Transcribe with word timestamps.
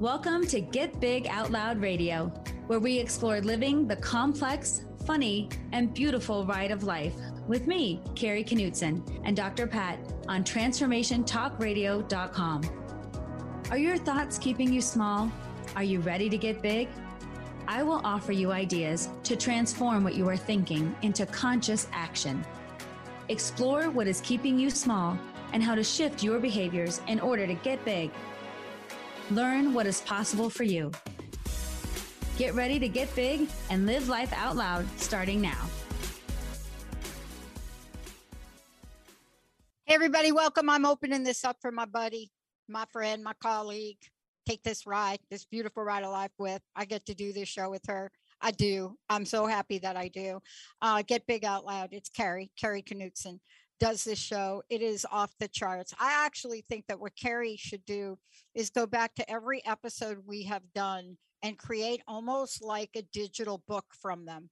Welcome 0.00 0.46
to 0.48 0.60
Get 0.60 1.00
Big 1.00 1.26
Out 1.26 1.50
Loud 1.50 1.80
Radio, 1.80 2.26
where 2.66 2.78
we 2.78 2.98
explore 2.98 3.40
living 3.40 3.88
the 3.88 3.96
complex, 3.96 4.84
funny, 5.06 5.48
and 5.72 5.94
beautiful 5.94 6.44
ride 6.44 6.70
of 6.70 6.82
life 6.82 7.14
with 7.46 7.66
me, 7.66 8.02
Carrie 8.14 8.44
Knutson, 8.44 9.22
and 9.24 9.34
Dr. 9.34 9.66
Pat 9.66 9.98
on 10.28 10.44
TransformationTalkRadio.com. 10.44 12.62
Are 13.70 13.78
your 13.78 13.96
thoughts 13.96 14.36
keeping 14.36 14.70
you 14.70 14.82
small? 14.82 15.32
Are 15.74 15.82
you 15.82 16.00
ready 16.00 16.28
to 16.28 16.36
get 16.36 16.60
big? 16.60 16.90
I 17.66 17.82
will 17.82 18.02
offer 18.04 18.32
you 18.32 18.52
ideas 18.52 19.08
to 19.22 19.34
transform 19.34 20.04
what 20.04 20.14
you 20.14 20.28
are 20.28 20.36
thinking 20.36 20.94
into 21.00 21.24
conscious 21.24 21.88
action. 21.94 22.44
Explore 23.30 23.88
what 23.88 24.06
is 24.06 24.20
keeping 24.20 24.58
you 24.58 24.68
small 24.68 25.18
and 25.54 25.62
how 25.62 25.74
to 25.74 25.82
shift 25.82 26.22
your 26.22 26.38
behaviors 26.38 27.00
in 27.08 27.18
order 27.18 27.46
to 27.46 27.54
get 27.54 27.82
big 27.86 28.10
Learn 29.30 29.74
what 29.74 29.86
is 29.86 30.00
possible 30.02 30.48
for 30.48 30.62
you. 30.62 30.92
Get 32.38 32.54
ready 32.54 32.78
to 32.78 32.88
get 32.88 33.12
big 33.16 33.48
and 33.70 33.84
live 33.84 34.08
life 34.08 34.32
out 34.32 34.54
loud 34.54 34.86
starting 34.98 35.40
now. 35.40 35.66
Hey, 39.84 39.94
everybody, 39.94 40.30
welcome. 40.30 40.70
I'm 40.70 40.84
opening 40.84 41.24
this 41.24 41.44
up 41.44 41.56
for 41.60 41.72
my 41.72 41.86
buddy, 41.86 42.30
my 42.68 42.84
friend, 42.92 43.24
my 43.24 43.32
colleague. 43.42 43.98
Take 44.46 44.62
this 44.62 44.86
ride, 44.86 45.18
this 45.28 45.44
beautiful 45.44 45.82
ride 45.82 46.04
of 46.04 46.12
life 46.12 46.30
with. 46.38 46.62
I 46.76 46.84
get 46.84 47.04
to 47.06 47.14
do 47.14 47.32
this 47.32 47.48
show 47.48 47.68
with 47.68 47.82
her. 47.88 48.12
I 48.40 48.52
do. 48.52 48.96
I'm 49.08 49.24
so 49.24 49.46
happy 49.46 49.78
that 49.78 49.96
I 49.96 50.06
do. 50.06 50.40
Uh, 50.80 51.02
get 51.04 51.26
big 51.26 51.44
out 51.44 51.64
loud. 51.64 51.88
It's 51.90 52.10
Carrie, 52.10 52.52
Carrie 52.56 52.82
Knutson 52.82 53.40
does 53.78 54.04
this 54.04 54.18
show. 54.18 54.62
It 54.70 54.82
is 54.82 55.06
off 55.10 55.34
the 55.38 55.48
charts. 55.48 55.94
I 55.98 56.24
actually 56.24 56.62
think 56.62 56.86
that 56.88 57.00
what 57.00 57.16
Carrie 57.16 57.56
should 57.56 57.84
do 57.84 58.18
is 58.54 58.70
go 58.70 58.86
back 58.86 59.14
to 59.16 59.30
every 59.30 59.64
episode 59.66 60.18
we 60.26 60.44
have 60.44 60.62
done 60.74 61.16
and 61.42 61.58
create 61.58 62.02
almost 62.08 62.62
like 62.62 62.90
a 62.96 63.02
digital 63.12 63.62
book 63.68 63.84
from 64.00 64.24
them. 64.24 64.50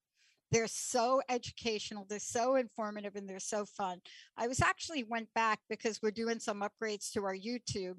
They're 0.51 0.69
so 0.69 1.21
educational, 1.29 2.07
they're 2.09 2.19
so 2.21 2.57
informative, 2.57 3.17
and 3.17 3.29
they're 3.29 3.41
so 3.41 3.65
fun. 3.65 4.01
I 4.37 4.47
was 4.47 4.61
actually 4.61 5.03
went 5.03 5.29
back 5.35 5.59
because 5.69 6.01
we're 6.03 6.13
doing 6.13 6.39
some 6.39 6.63
upgrades 6.63 7.11
to 7.13 7.25
our 7.25 7.35
YouTube, 7.35 7.97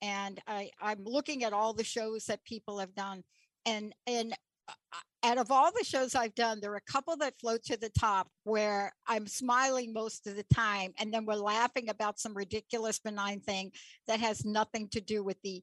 and 0.00 0.40
I, 0.46 0.70
I'm 0.80 1.04
looking 1.04 1.44
at 1.44 1.52
all 1.52 1.74
the 1.74 1.84
shows 1.84 2.24
that 2.26 2.44
people 2.44 2.78
have 2.78 2.94
done. 2.94 3.24
And 3.66 3.94
and 4.06 4.32
uh, 4.68 4.98
out 5.24 5.38
of 5.38 5.50
all 5.50 5.70
the 5.72 5.84
shows 5.84 6.14
I've 6.14 6.34
done, 6.34 6.60
there 6.60 6.72
are 6.72 6.76
a 6.76 6.92
couple 6.92 7.16
that 7.16 7.38
float 7.40 7.64
to 7.64 7.76
the 7.76 7.90
top 7.90 8.28
where 8.44 8.92
I'm 9.06 9.26
smiling 9.26 9.92
most 9.92 10.26
of 10.26 10.36
the 10.36 10.44
time, 10.54 10.92
and 10.98 11.12
then 11.12 11.24
we're 11.24 11.34
laughing 11.34 11.88
about 11.88 12.20
some 12.20 12.34
ridiculous 12.34 12.98
benign 12.98 13.40
thing 13.40 13.72
that 14.06 14.20
has 14.20 14.44
nothing 14.44 14.88
to 14.90 15.00
do 15.00 15.24
with 15.24 15.40
the 15.42 15.62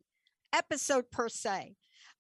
episode 0.53 1.09
per 1.11 1.29
se. 1.29 1.75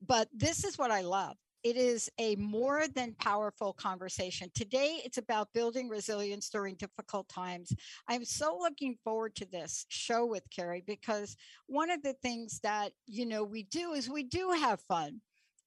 But 0.05 0.29
this 0.33 0.63
is 0.63 0.77
what 0.77 0.91
I 0.91 1.01
love. 1.01 1.35
It 1.63 1.77
is 1.77 2.11
a 2.19 2.35
more 2.35 2.83
than 2.93 3.15
powerful 3.15 3.73
conversation. 3.73 4.51
Today, 4.53 5.01
it's 5.03 5.17
about 5.17 5.51
building 5.51 5.89
resilience 5.89 6.47
during 6.49 6.75
difficult 6.75 7.27
times. 7.27 7.73
I'm 8.07 8.23
so 8.23 8.55
looking 8.59 8.97
forward 9.03 9.35
to 9.37 9.45
this 9.45 9.85
show 9.89 10.25
with 10.27 10.43
Carrie 10.55 10.83
because 10.85 11.35
one 11.65 11.89
of 11.89 12.03
the 12.03 12.13
things 12.21 12.59
that, 12.61 12.91
you 13.07 13.25
know, 13.25 13.43
we 13.43 13.63
do 13.63 13.93
is 13.93 14.07
we 14.07 14.23
do 14.23 14.51
have 14.51 14.79
fun 14.81 15.21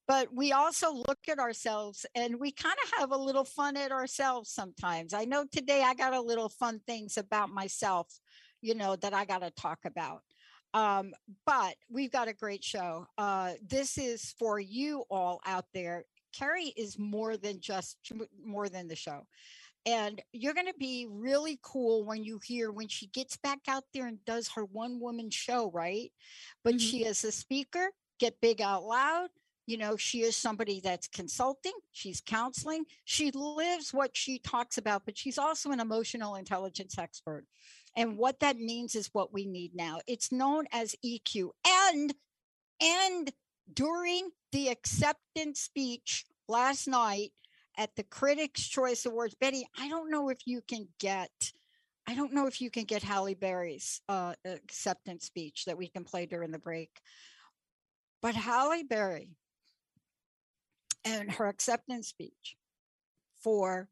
but 0.08 0.34
we 0.34 0.52
also 0.52 0.90
look 0.90 1.18
at 1.28 1.38
ourselves 1.38 2.06
and 2.14 2.40
we 2.40 2.50
kind 2.50 2.76
of 2.82 2.98
have 2.98 3.12
a 3.12 3.16
little 3.16 3.44
fun 3.44 3.76
at 3.76 3.92
ourselves 3.92 4.50
sometimes. 4.50 5.12
I 5.12 5.26
know 5.26 5.44
today 5.52 5.82
I 5.82 5.92
got 5.92 6.14
a 6.14 6.20
little 6.20 6.48
fun 6.48 6.80
things 6.86 7.18
about 7.18 7.50
myself, 7.50 8.08
you 8.62 8.74
know, 8.74 8.96
that 8.96 9.12
I 9.12 9.26
got 9.26 9.42
to 9.42 9.50
talk 9.50 9.80
about. 9.84 10.22
Um, 10.72 11.12
but 11.44 11.74
we've 11.90 12.10
got 12.10 12.26
a 12.26 12.32
great 12.32 12.64
show. 12.64 13.06
Uh, 13.18 13.52
this 13.68 13.98
is 13.98 14.34
for 14.38 14.58
you 14.58 15.04
all 15.10 15.40
out 15.44 15.66
there. 15.74 16.04
Carrie 16.34 16.72
is 16.76 16.98
more 16.98 17.36
than 17.36 17.60
just 17.60 17.98
more 18.42 18.70
than 18.70 18.88
the 18.88 18.96
show. 18.96 19.26
And 19.84 20.22
you're 20.32 20.54
going 20.54 20.66
to 20.66 20.78
be 20.78 21.06
really 21.10 21.58
cool 21.62 22.04
when 22.04 22.24
you 22.24 22.40
hear 22.42 22.70
when 22.70 22.88
she 22.88 23.08
gets 23.08 23.36
back 23.36 23.60
out 23.68 23.84
there 23.92 24.06
and 24.06 24.24
does 24.24 24.48
her 24.54 24.64
one 24.64 25.00
woman 25.00 25.28
show, 25.30 25.70
right? 25.70 26.10
But 26.64 26.74
mm-hmm. 26.74 26.78
she 26.78 27.04
is 27.04 27.24
a 27.24 27.32
speaker, 27.32 27.90
get 28.18 28.40
big 28.40 28.62
out 28.62 28.84
loud 28.84 29.28
you 29.68 29.76
know, 29.76 29.98
she 29.98 30.22
is 30.22 30.34
somebody 30.34 30.80
that's 30.82 31.06
consulting, 31.08 31.74
she's 31.92 32.22
counseling, 32.24 32.86
she 33.04 33.30
lives 33.32 33.92
what 33.92 34.16
she 34.16 34.38
talks 34.38 34.78
about, 34.78 35.02
but 35.04 35.18
she's 35.18 35.36
also 35.36 35.70
an 35.72 35.78
emotional 35.78 36.36
intelligence 36.36 36.96
expert. 36.98 37.44
And 37.94 38.16
what 38.16 38.40
that 38.40 38.56
means 38.56 38.94
is 38.94 39.10
what 39.12 39.30
we 39.30 39.44
need 39.44 39.74
now. 39.74 40.00
It's 40.06 40.32
known 40.32 40.64
as 40.72 40.96
EQ. 41.04 41.50
And 41.66 42.14
and 42.80 43.30
during 43.70 44.30
the 44.52 44.68
acceptance 44.68 45.60
speech 45.60 46.24
last 46.48 46.88
night 46.88 47.32
at 47.76 47.94
the 47.94 48.04
Critics' 48.04 48.66
Choice 48.66 49.04
Awards, 49.04 49.34
Betty, 49.34 49.68
I 49.78 49.90
don't 49.90 50.10
know 50.10 50.30
if 50.30 50.38
you 50.46 50.62
can 50.66 50.88
get 50.98 51.52
I 52.06 52.14
don't 52.14 52.32
know 52.32 52.46
if 52.46 52.62
you 52.62 52.70
can 52.70 52.84
get 52.84 53.02
Halle 53.02 53.34
Berry's 53.34 54.00
uh, 54.08 54.32
acceptance 54.46 55.26
speech 55.26 55.66
that 55.66 55.76
we 55.76 55.88
can 55.88 56.04
play 56.04 56.24
during 56.24 56.52
the 56.52 56.58
break. 56.58 56.88
But 58.22 58.34
Halle 58.34 58.82
Berry 58.82 59.36
and 61.08 61.30
her 61.32 61.46
acceptance 61.48 62.08
speech 62.08 62.56
for 63.42 63.88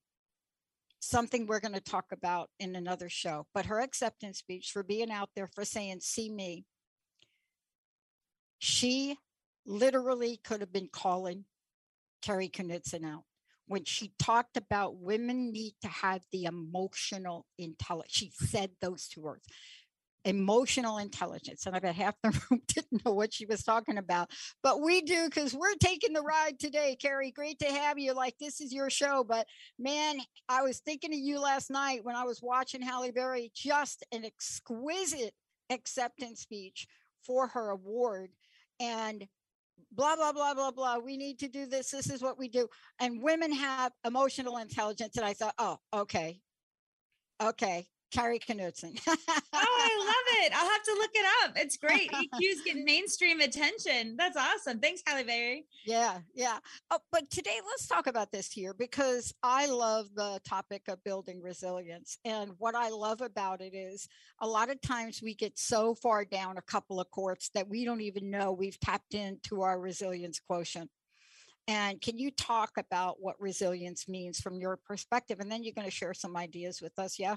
something 1.00 1.46
we're 1.46 1.60
going 1.60 1.74
to 1.74 1.80
talk 1.80 2.06
about 2.12 2.50
in 2.58 2.74
another 2.74 3.08
show, 3.08 3.46
but 3.54 3.66
her 3.66 3.80
acceptance 3.80 4.38
speech 4.38 4.70
for 4.72 4.82
being 4.82 5.10
out 5.10 5.30
there 5.34 5.46
for 5.46 5.64
saying, 5.64 6.00
see 6.00 6.30
me. 6.30 6.64
She 8.58 9.16
literally 9.64 10.40
could 10.44 10.60
have 10.60 10.72
been 10.72 10.88
calling 10.92 11.44
Carrie 12.22 12.48
Knutson 12.48 13.04
out 13.04 13.24
when 13.66 13.84
she 13.84 14.12
talked 14.18 14.56
about 14.56 14.96
women 14.96 15.52
need 15.52 15.74
to 15.82 15.88
have 15.88 16.22
the 16.32 16.44
emotional 16.44 17.46
intelligence. 17.58 18.12
She 18.12 18.32
said 18.32 18.70
those 18.80 19.08
two 19.08 19.22
words 19.22 19.46
emotional 20.26 20.98
intelligence. 20.98 21.66
And 21.66 21.74
I 21.74 21.78
bet 21.78 21.94
half 21.94 22.16
the 22.22 22.30
room 22.50 22.60
didn't 22.68 23.04
know 23.04 23.12
what 23.12 23.32
she 23.32 23.46
was 23.46 23.62
talking 23.62 23.96
about, 23.96 24.30
but 24.62 24.82
we 24.82 25.00
do 25.00 25.26
because 25.26 25.54
we're 25.54 25.74
taking 25.76 26.12
the 26.12 26.22
ride 26.22 26.58
today. 26.58 26.96
Carrie, 27.00 27.30
great 27.30 27.58
to 27.60 27.66
have 27.66 27.98
you. 27.98 28.12
Like, 28.12 28.34
this 28.38 28.60
is 28.60 28.72
your 28.72 28.90
show. 28.90 29.24
But 29.24 29.46
man, 29.78 30.18
I 30.48 30.62
was 30.62 30.80
thinking 30.80 31.12
of 31.12 31.18
you 31.18 31.40
last 31.40 31.70
night 31.70 32.04
when 32.04 32.16
I 32.16 32.24
was 32.24 32.42
watching 32.42 32.82
Halle 32.82 33.12
Berry, 33.12 33.50
just 33.54 34.04
an 34.12 34.24
exquisite 34.24 35.32
acceptance 35.70 36.40
speech 36.40 36.86
for 37.24 37.48
her 37.48 37.70
award. 37.70 38.30
And 38.80 39.26
blah 39.92 40.16
blah 40.16 40.32
blah 40.32 40.54
blah 40.54 40.70
blah 40.70 40.98
we 40.98 41.16
need 41.16 41.38
to 41.38 41.48
do 41.48 41.66
this 41.66 41.90
this 41.90 42.10
is 42.10 42.22
what 42.22 42.38
we 42.38 42.48
do 42.48 42.66
and 42.98 43.22
women 43.22 43.52
have 43.52 43.92
emotional 44.06 44.56
intelligence 44.56 45.16
and 45.16 45.24
i 45.24 45.34
thought 45.34 45.54
oh 45.58 45.78
okay 45.94 46.40
okay 47.42 47.86
Carrie 48.10 48.38
Knutson. 48.38 48.98
oh, 49.06 49.16
I 49.52 50.04
love 50.06 50.44
it. 50.44 50.52
I'll 50.54 50.70
have 50.70 50.82
to 50.82 50.92
look 50.92 51.10
it 51.14 51.26
up. 51.44 51.52
It's 51.56 51.76
great. 51.76 52.10
EQ's 52.10 52.62
getting 52.64 52.84
mainstream 52.84 53.40
attention. 53.40 54.16
That's 54.16 54.36
awesome. 54.36 54.80
Thanks, 54.80 55.02
Halle 55.06 55.24
Berry. 55.24 55.66
Yeah, 55.84 56.18
yeah. 56.34 56.58
Oh, 56.90 56.98
but 57.12 57.28
today 57.30 57.58
let's 57.66 57.86
talk 57.86 58.06
about 58.06 58.32
this 58.32 58.50
here 58.50 58.74
because 58.74 59.34
I 59.42 59.66
love 59.66 60.06
the 60.14 60.40
topic 60.46 60.82
of 60.88 61.02
building 61.04 61.42
resilience. 61.42 62.18
And 62.24 62.52
what 62.58 62.74
I 62.74 62.90
love 62.90 63.20
about 63.20 63.60
it 63.60 63.74
is 63.74 64.08
a 64.40 64.46
lot 64.46 64.70
of 64.70 64.80
times 64.80 65.20
we 65.22 65.34
get 65.34 65.58
so 65.58 65.94
far 65.94 66.24
down 66.24 66.58
a 66.58 66.62
couple 66.62 67.00
of 67.00 67.10
courts 67.10 67.50
that 67.54 67.68
we 67.68 67.84
don't 67.84 68.00
even 68.00 68.30
know 68.30 68.52
we've 68.52 68.80
tapped 68.80 69.14
into 69.14 69.62
our 69.62 69.78
resilience 69.78 70.40
quotient. 70.40 70.90
And 71.68 72.00
can 72.00 72.16
you 72.16 72.30
talk 72.30 72.70
about 72.78 73.16
what 73.20 73.40
resilience 73.40 74.08
means 74.08 74.40
from 74.40 74.60
your 74.60 74.76
perspective? 74.76 75.40
And 75.40 75.50
then 75.50 75.64
you're 75.64 75.74
going 75.74 75.86
to 75.86 75.90
share 75.90 76.14
some 76.14 76.36
ideas 76.36 76.80
with 76.80 76.96
us. 76.98 77.18
Yeah. 77.18 77.36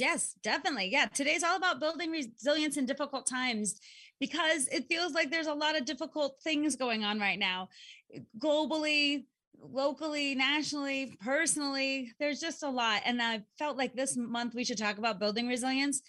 Yes, 0.00 0.34
definitely. 0.42 0.88
Yeah. 0.90 1.06
Today's 1.06 1.42
all 1.42 1.56
about 1.56 1.78
building 1.78 2.10
resilience 2.10 2.78
in 2.78 2.86
difficult 2.86 3.26
times 3.26 3.78
because 4.18 4.66
it 4.68 4.86
feels 4.88 5.12
like 5.12 5.30
there's 5.30 5.46
a 5.46 5.52
lot 5.52 5.76
of 5.76 5.84
difficult 5.84 6.38
things 6.42 6.74
going 6.74 7.04
on 7.04 7.20
right 7.20 7.38
now, 7.38 7.68
globally, 8.38 9.26
locally, 9.60 10.34
nationally, 10.34 11.12
personally. 11.20 12.12
There's 12.18 12.40
just 12.40 12.62
a 12.62 12.70
lot. 12.70 13.02
And 13.04 13.20
I 13.20 13.42
felt 13.58 13.76
like 13.76 13.94
this 13.94 14.16
month 14.16 14.54
we 14.54 14.64
should 14.64 14.78
talk 14.78 14.96
about 14.96 15.20
building 15.20 15.46
resilience 15.48 16.00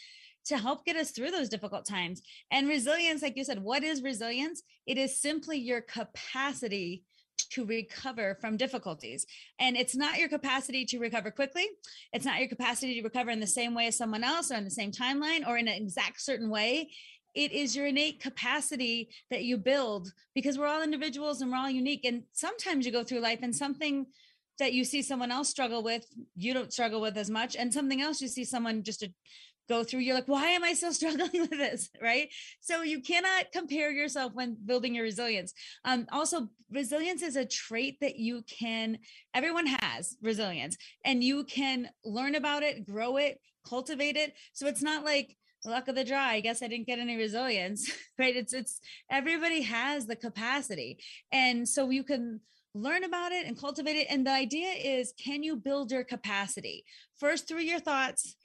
to 0.45 0.57
help 0.57 0.85
get 0.85 0.95
us 0.95 1.11
through 1.11 1.31
those 1.31 1.49
difficult 1.49 1.85
times. 1.85 2.21
And 2.49 2.69
resilience, 2.69 3.21
like 3.21 3.35
you 3.35 3.43
said, 3.43 3.61
what 3.61 3.83
is 3.83 4.01
resilience? 4.01 4.63
It 4.87 4.97
is 4.97 5.21
simply 5.21 5.57
your 5.57 5.81
capacity 5.81 7.03
to 7.49 7.65
recover 7.65 8.37
from 8.39 8.57
difficulties. 8.57 9.25
And 9.59 9.75
it's 9.75 9.95
not 9.95 10.17
your 10.17 10.29
capacity 10.29 10.85
to 10.85 10.99
recover 10.99 11.31
quickly. 11.31 11.67
It's 12.13 12.25
not 12.25 12.39
your 12.39 12.49
capacity 12.49 12.95
to 12.95 13.03
recover 13.03 13.31
in 13.31 13.39
the 13.39 13.47
same 13.47 13.73
way 13.73 13.87
as 13.87 13.97
someone 13.97 14.23
else 14.23 14.51
or 14.51 14.55
in 14.55 14.63
the 14.63 14.69
same 14.69 14.91
timeline 14.91 15.47
or 15.47 15.57
in 15.57 15.67
an 15.67 15.75
exact 15.75 16.21
certain 16.21 16.49
way. 16.49 16.89
It 17.33 17.51
is 17.51 17.75
your 17.75 17.87
innate 17.87 18.19
capacity 18.19 19.09
that 19.29 19.43
you 19.43 19.57
build 19.57 20.11
because 20.35 20.57
we're 20.57 20.67
all 20.67 20.83
individuals 20.83 21.41
and 21.41 21.51
we're 21.51 21.57
all 21.57 21.69
unique. 21.69 22.05
And 22.05 22.23
sometimes 22.33 22.85
you 22.85 22.91
go 22.91 23.03
through 23.03 23.19
life 23.19 23.39
and 23.41 23.55
something 23.55 24.05
that 24.59 24.73
you 24.73 24.83
see 24.83 25.01
someone 25.01 25.31
else 25.31 25.49
struggle 25.49 25.81
with, 25.81 26.05
you 26.35 26.53
don't 26.53 26.71
struggle 26.71 27.01
with 27.01 27.17
as 27.17 27.29
much. 27.29 27.55
And 27.55 27.73
something 27.73 28.01
else 28.01 28.21
you 28.21 28.27
see 28.27 28.43
someone 28.45 28.83
just 28.83 29.01
a 29.01 29.11
go 29.67 29.83
through 29.83 29.99
you're 29.99 30.15
like 30.15 30.27
why 30.27 30.47
am 30.47 30.63
i 30.63 30.73
still 30.73 30.93
struggling 31.01 31.29
with 31.33 31.51
this? 31.51 31.89
Right? 32.01 32.29
So 32.59 32.81
you 32.81 33.01
cannot 33.01 33.51
compare 33.51 33.91
yourself 33.91 34.33
when 34.33 34.57
building 34.65 34.95
your 34.95 35.03
resilience. 35.03 35.53
Um, 35.85 36.07
also 36.11 36.49
resilience 36.71 37.21
is 37.21 37.35
a 37.35 37.45
trait 37.45 37.99
that 38.01 38.17
you 38.17 38.43
can 38.43 38.99
everyone 39.33 39.67
has 39.67 40.17
resilience 40.21 40.77
and 41.05 41.23
you 41.23 41.43
can 41.43 41.89
learn 42.03 42.35
about 42.35 42.63
it 42.63 42.85
grow 42.85 43.17
it 43.17 43.39
cultivate 43.67 44.15
it. 44.15 44.33
So 44.53 44.67
it's 44.67 44.81
not 44.81 45.05
like 45.05 45.37
luck 45.63 45.87
of 45.87 45.93
the 45.93 46.03
draw 46.03 46.23
i 46.23 46.39
guess 46.39 46.63
i 46.63 46.67
didn't 46.67 46.87
get 46.87 46.99
any 46.99 47.15
resilience. 47.15 47.91
Right? 48.19 48.35
It's 48.35 48.53
it's 48.53 48.79
everybody 49.09 49.61
has 49.61 50.05
the 50.05 50.15
capacity. 50.15 50.99
And 51.31 51.67
so 51.67 51.89
you 51.89 52.03
can 52.03 52.41
learn 52.73 53.03
about 53.03 53.31
it 53.31 53.47
and 53.47 53.59
cultivate 53.59 53.95
it. 53.95 54.07
And 54.09 54.25
the 54.25 54.31
idea 54.31 54.69
is 54.69 55.13
can 55.23 55.43
you 55.43 55.55
build 55.55 55.91
your 55.91 56.03
capacity? 56.03 56.85
First 57.19 57.47
through 57.47 57.61
your 57.61 57.79
thoughts 57.79 58.35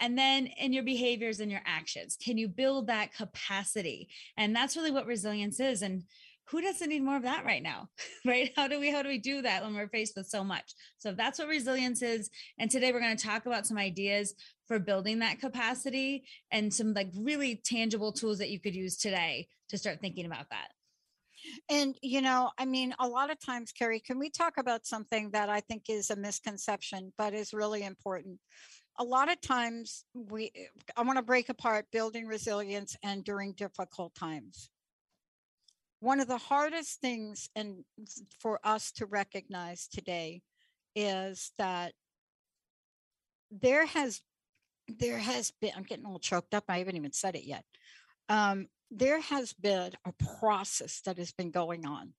and 0.00 0.18
then 0.18 0.46
in 0.46 0.72
your 0.72 0.82
behaviors 0.82 1.40
and 1.40 1.50
your 1.50 1.62
actions 1.64 2.16
can 2.22 2.38
you 2.38 2.48
build 2.48 2.86
that 2.86 3.14
capacity? 3.14 4.08
And 4.36 4.54
that's 4.54 4.76
really 4.76 4.90
what 4.90 5.06
resilience 5.06 5.60
is 5.60 5.82
and 5.82 6.02
who 6.48 6.60
doesn't 6.60 6.88
need 6.88 7.02
more 7.02 7.16
of 7.16 7.24
that 7.24 7.44
right 7.44 7.62
now 7.62 7.88
right? 8.24 8.52
How 8.54 8.68
do 8.68 8.78
we 8.78 8.90
how 8.90 9.02
do 9.02 9.08
we 9.08 9.18
do 9.18 9.42
that 9.42 9.62
when 9.62 9.74
we're 9.74 9.88
faced 9.88 10.14
with 10.16 10.26
so 10.26 10.44
much? 10.44 10.74
So 10.98 11.12
that's 11.12 11.38
what 11.38 11.48
resilience 11.48 12.02
is 12.02 12.30
and 12.58 12.70
today 12.70 12.92
we're 12.92 13.00
going 13.00 13.16
to 13.16 13.26
talk 13.26 13.46
about 13.46 13.66
some 13.66 13.78
ideas 13.78 14.34
for 14.66 14.78
building 14.78 15.20
that 15.20 15.40
capacity 15.40 16.24
and 16.50 16.72
some 16.72 16.92
like 16.92 17.10
really 17.16 17.60
tangible 17.64 18.12
tools 18.12 18.38
that 18.38 18.50
you 18.50 18.60
could 18.60 18.74
use 18.74 18.96
today 18.96 19.48
to 19.68 19.78
start 19.78 20.00
thinking 20.00 20.26
about 20.26 20.46
that. 20.50 20.68
And, 21.68 21.96
you 22.02 22.22
know, 22.22 22.50
I 22.58 22.64
mean, 22.64 22.94
a 22.98 23.06
lot 23.06 23.30
of 23.30 23.38
times, 23.38 23.72
Carrie, 23.72 24.00
can 24.00 24.18
we 24.18 24.30
talk 24.30 24.54
about 24.58 24.86
something 24.86 25.30
that 25.30 25.48
I 25.48 25.60
think 25.60 25.84
is 25.88 26.10
a 26.10 26.16
misconception, 26.16 27.12
but 27.16 27.34
is 27.34 27.52
really 27.52 27.84
important? 27.84 28.38
A 28.98 29.04
lot 29.04 29.30
of 29.30 29.40
times, 29.40 30.04
we, 30.14 30.50
I 30.96 31.02
want 31.02 31.18
to 31.18 31.22
break 31.22 31.48
apart 31.48 31.86
building 31.92 32.26
resilience 32.26 32.96
and 33.02 33.24
during 33.24 33.52
difficult 33.52 34.14
times. 34.14 34.70
One 36.00 36.20
of 36.20 36.28
the 36.28 36.38
hardest 36.38 37.00
things 37.00 37.50
and 37.54 37.84
for 38.40 38.58
us 38.64 38.92
to 38.92 39.06
recognize 39.06 39.88
today 39.88 40.42
is 40.94 41.52
that 41.58 41.92
there 43.50 43.86
has 43.86 44.22
there 44.88 45.18
has 45.18 45.52
been 45.60 45.70
i'm 45.76 45.82
getting 45.82 46.04
a 46.04 46.08
little 46.08 46.18
choked 46.18 46.54
up 46.54 46.64
i 46.68 46.78
haven't 46.78 46.96
even 46.96 47.12
said 47.12 47.34
it 47.34 47.44
yet 47.44 47.64
um, 48.28 48.66
there 48.90 49.20
has 49.20 49.52
been 49.52 49.92
a 50.04 50.12
process 50.40 51.00
that 51.02 51.18
has 51.18 51.32
been 51.32 51.50
going 51.50 51.86
on 51.86 52.12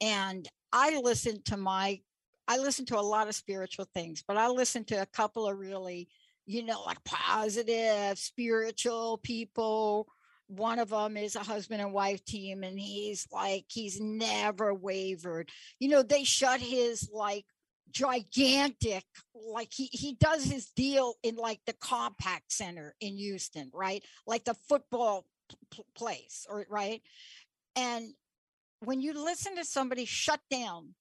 and 0.00 0.48
i 0.72 0.98
listened 1.00 1.44
to 1.44 1.56
my 1.56 2.00
i 2.48 2.58
listen 2.58 2.84
to 2.86 2.98
a 2.98 3.00
lot 3.00 3.28
of 3.28 3.34
spiritual 3.34 3.86
things 3.94 4.22
but 4.26 4.36
i 4.36 4.48
listen 4.48 4.84
to 4.84 5.00
a 5.00 5.06
couple 5.06 5.46
of 5.46 5.58
really 5.58 6.08
you 6.46 6.64
know 6.64 6.82
like 6.86 7.02
positive 7.04 8.18
spiritual 8.18 9.18
people. 9.18 10.06
One 10.48 10.78
of 10.78 10.90
them 10.90 11.16
is 11.16 11.34
a 11.34 11.40
husband 11.40 11.82
and 11.82 11.92
wife 11.92 12.24
team 12.24 12.62
and 12.62 12.78
he's 12.78 13.26
like 13.32 13.64
he's 13.68 14.00
never 14.00 14.72
wavered. 14.72 15.50
You 15.80 15.88
know 15.88 16.02
they 16.02 16.24
shut 16.24 16.60
his 16.60 17.10
like 17.12 17.44
gigantic 17.90 19.04
like 19.34 19.72
he 19.72 19.88
he 19.92 20.16
does 20.20 20.44
his 20.44 20.66
deal 20.70 21.14
in 21.22 21.36
like 21.36 21.60
the 21.66 21.72
Compaq 21.74 22.42
Center 22.48 22.94
in 23.00 23.16
Houston 23.16 23.70
right? 23.74 24.04
Like 24.26 24.44
the 24.44 24.56
football 24.68 25.26
place 25.96 26.46
or 26.48 26.64
right? 26.70 27.02
And 27.74 28.12
when 28.80 29.00
you 29.00 29.14
listen 29.14 29.56
to 29.56 29.64
somebody 29.64 30.04
shut 30.04 30.40
down 30.48 30.94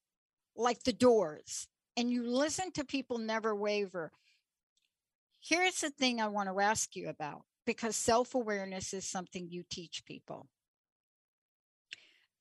like 0.55 0.83
the 0.83 0.93
doors 0.93 1.67
and 1.97 2.11
you 2.11 2.23
listen 2.23 2.71
to 2.73 2.83
people 2.83 3.17
never 3.17 3.55
waver. 3.55 4.11
Here's 5.41 5.81
the 5.81 5.89
thing 5.89 6.21
i 6.21 6.27
want 6.27 6.49
to 6.49 6.59
ask 6.59 6.95
you 6.95 7.09
about 7.09 7.43
because 7.65 7.95
self-awareness 7.95 8.93
is 8.93 9.09
something 9.09 9.47
you 9.49 9.63
teach 9.69 10.03
people. 10.05 10.47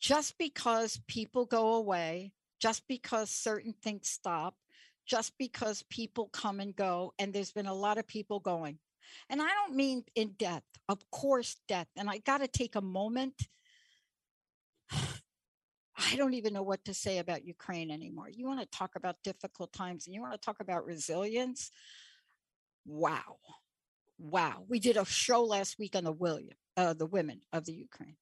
Just 0.01 0.37
because 0.39 1.01
people 1.09 1.47
go 1.47 1.75
away 1.75 2.33
just 2.65 2.89
because 2.89 3.29
certain 3.29 3.75
things 3.83 4.09
stop 4.09 4.55
just 5.07 5.37
because 5.39 5.85
people 5.91 6.31
come 6.33 6.61
and 6.61 6.75
go 6.75 7.13
and 7.19 7.31
there's 7.31 7.53
been 7.53 7.67
a 7.67 7.75
lot 7.75 7.99
of 7.99 8.07
people 8.07 8.41
going 8.41 8.79
and 9.29 9.43
i 9.43 9.49
don't 9.49 9.77
mean 9.77 10.03
in 10.15 10.31
death 10.39 10.63
of 10.89 10.99
course 11.11 11.57
death 11.69 11.89
and 11.97 12.09
i 12.09 12.17
got 12.19 12.39
to 12.39 12.49
take 12.49 12.75
a 12.75 12.81
moment 12.81 13.35
i 16.11 16.17
don't 16.17 16.35
even 16.35 16.53
know 16.53 16.63
what 16.63 16.85
to 16.85 16.95
say 16.95 17.19
about 17.19 17.47
ukraine 17.47 17.91
anymore. 17.91 18.29
You 18.29 18.47
want 18.47 18.61
to 18.61 18.79
talk 18.79 18.97
about 18.97 19.17
difficult 19.23 19.73
times 19.73 20.07
and 20.07 20.15
you 20.15 20.21
want 20.21 20.33
to 20.33 20.39
talk 20.45 20.61
about 20.61 20.85
resilience? 20.85 21.71
Wow. 22.87 23.39
Wow. 24.19 24.65
We 24.69 24.79
did 24.79 24.97
a 24.97 25.05
show 25.05 25.45
last 25.45 25.79
week 25.79 25.97
on 25.97 26.05
the 26.05 26.13
william 26.13 26.57
uh, 26.77 26.93
the 26.95 27.07
women 27.07 27.41
of 27.53 27.65
the 27.65 27.73
ukraine. 27.73 28.17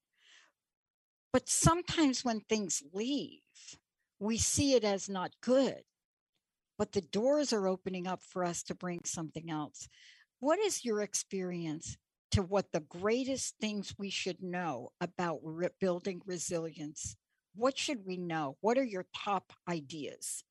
But 1.31 1.49
sometimes 1.49 2.23
when 2.23 2.41
things 2.41 2.83
leave 2.93 3.41
we 4.19 4.37
see 4.37 4.73
it 4.75 4.83
as 4.83 5.09
not 5.09 5.31
good 5.41 5.83
but 6.77 6.91
the 6.91 7.01
doors 7.01 7.53
are 7.53 7.67
opening 7.67 8.07
up 8.07 8.21
for 8.21 8.43
us 8.43 8.63
to 8.63 8.75
bring 8.75 9.01
something 9.05 9.49
else. 9.49 9.87
What 10.39 10.59
is 10.59 10.83
your 10.83 11.01
experience 11.01 11.97
to 12.31 12.41
what 12.41 12.71
the 12.71 12.79
greatest 12.81 13.55
things 13.61 13.93
we 13.97 14.09
should 14.09 14.41
know 14.41 14.91
about 14.99 15.39
re- 15.43 15.69
building 15.79 16.21
resilience 16.25 17.15
what 17.55 17.77
should 17.77 18.05
we 18.05 18.17
know 18.17 18.57
what 18.61 18.77
are 18.77 18.83
your 18.83 19.05
top 19.15 19.53
ideas 19.69 20.43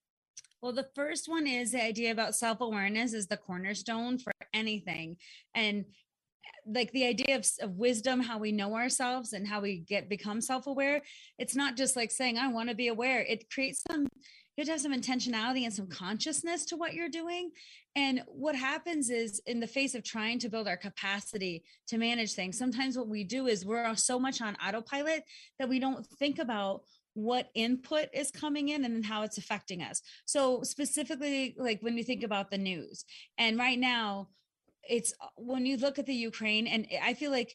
Well, 0.62 0.72
the 0.72 0.88
first 0.94 1.28
one 1.28 1.46
is 1.46 1.72
the 1.72 1.82
idea 1.82 2.12
about 2.12 2.36
self 2.36 2.60
awareness 2.60 3.14
is 3.14 3.26
the 3.26 3.36
cornerstone 3.36 4.18
for 4.18 4.32
anything. 4.54 5.16
And 5.54 5.84
like 6.66 6.92
the 6.92 7.06
idea 7.06 7.36
of, 7.36 7.46
of 7.60 7.76
wisdom, 7.76 8.20
how 8.20 8.38
we 8.38 8.52
know 8.52 8.74
ourselves 8.74 9.32
and 9.32 9.46
how 9.46 9.60
we 9.60 9.80
get 9.80 10.08
become 10.08 10.40
self 10.40 10.66
aware. 10.66 11.02
It's 11.38 11.56
not 11.56 11.76
just 11.76 11.96
like 11.96 12.10
saying, 12.10 12.38
I 12.38 12.48
want 12.48 12.68
to 12.68 12.74
be 12.74 12.88
aware. 12.88 13.20
It 13.20 13.50
creates 13.50 13.82
some, 13.90 14.06
you 14.56 14.62
have 14.62 14.66
to 14.66 14.72
have 14.72 14.80
some 14.80 14.94
intentionality 14.94 15.64
and 15.64 15.72
some 15.72 15.86
consciousness 15.86 16.66
to 16.66 16.76
what 16.76 16.94
you're 16.94 17.08
doing. 17.08 17.50
And 17.96 18.22
what 18.26 18.54
happens 18.54 19.10
is, 19.10 19.40
in 19.46 19.60
the 19.60 19.66
face 19.66 19.94
of 19.94 20.04
trying 20.04 20.38
to 20.40 20.48
build 20.48 20.68
our 20.68 20.76
capacity 20.76 21.64
to 21.88 21.98
manage 21.98 22.34
things, 22.34 22.58
sometimes 22.58 22.96
what 22.96 23.08
we 23.08 23.24
do 23.24 23.46
is 23.46 23.64
we're 23.64 23.94
so 23.96 24.18
much 24.18 24.42
on 24.42 24.56
autopilot 24.56 25.24
that 25.58 25.68
we 25.68 25.78
don't 25.78 26.06
think 26.06 26.38
about 26.38 26.82
what 27.14 27.50
input 27.54 28.08
is 28.12 28.30
coming 28.30 28.70
in 28.70 28.84
and 28.84 29.04
how 29.04 29.22
it's 29.22 29.38
affecting 29.38 29.82
us. 29.82 30.00
So 30.24 30.62
specifically 30.62 31.54
like 31.58 31.82
when 31.82 31.96
you 31.96 32.04
think 32.04 32.22
about 32.22 32.50
the 32.50 32.58
news 32.58 33.04
and 33.36 33.58
right 33.58 33.78
now 33.78 34.28
it's 34.88 35.12
when 35.36 35.66
you 35.66 35.76
look 35.76 35.98
at 35.98 36.06
the 36.06 36.14
Ukraine 36.14 36.66
and 36.66 36.86
I 37.02 37.14
feel 37.14 37.30
like 37.30 37.54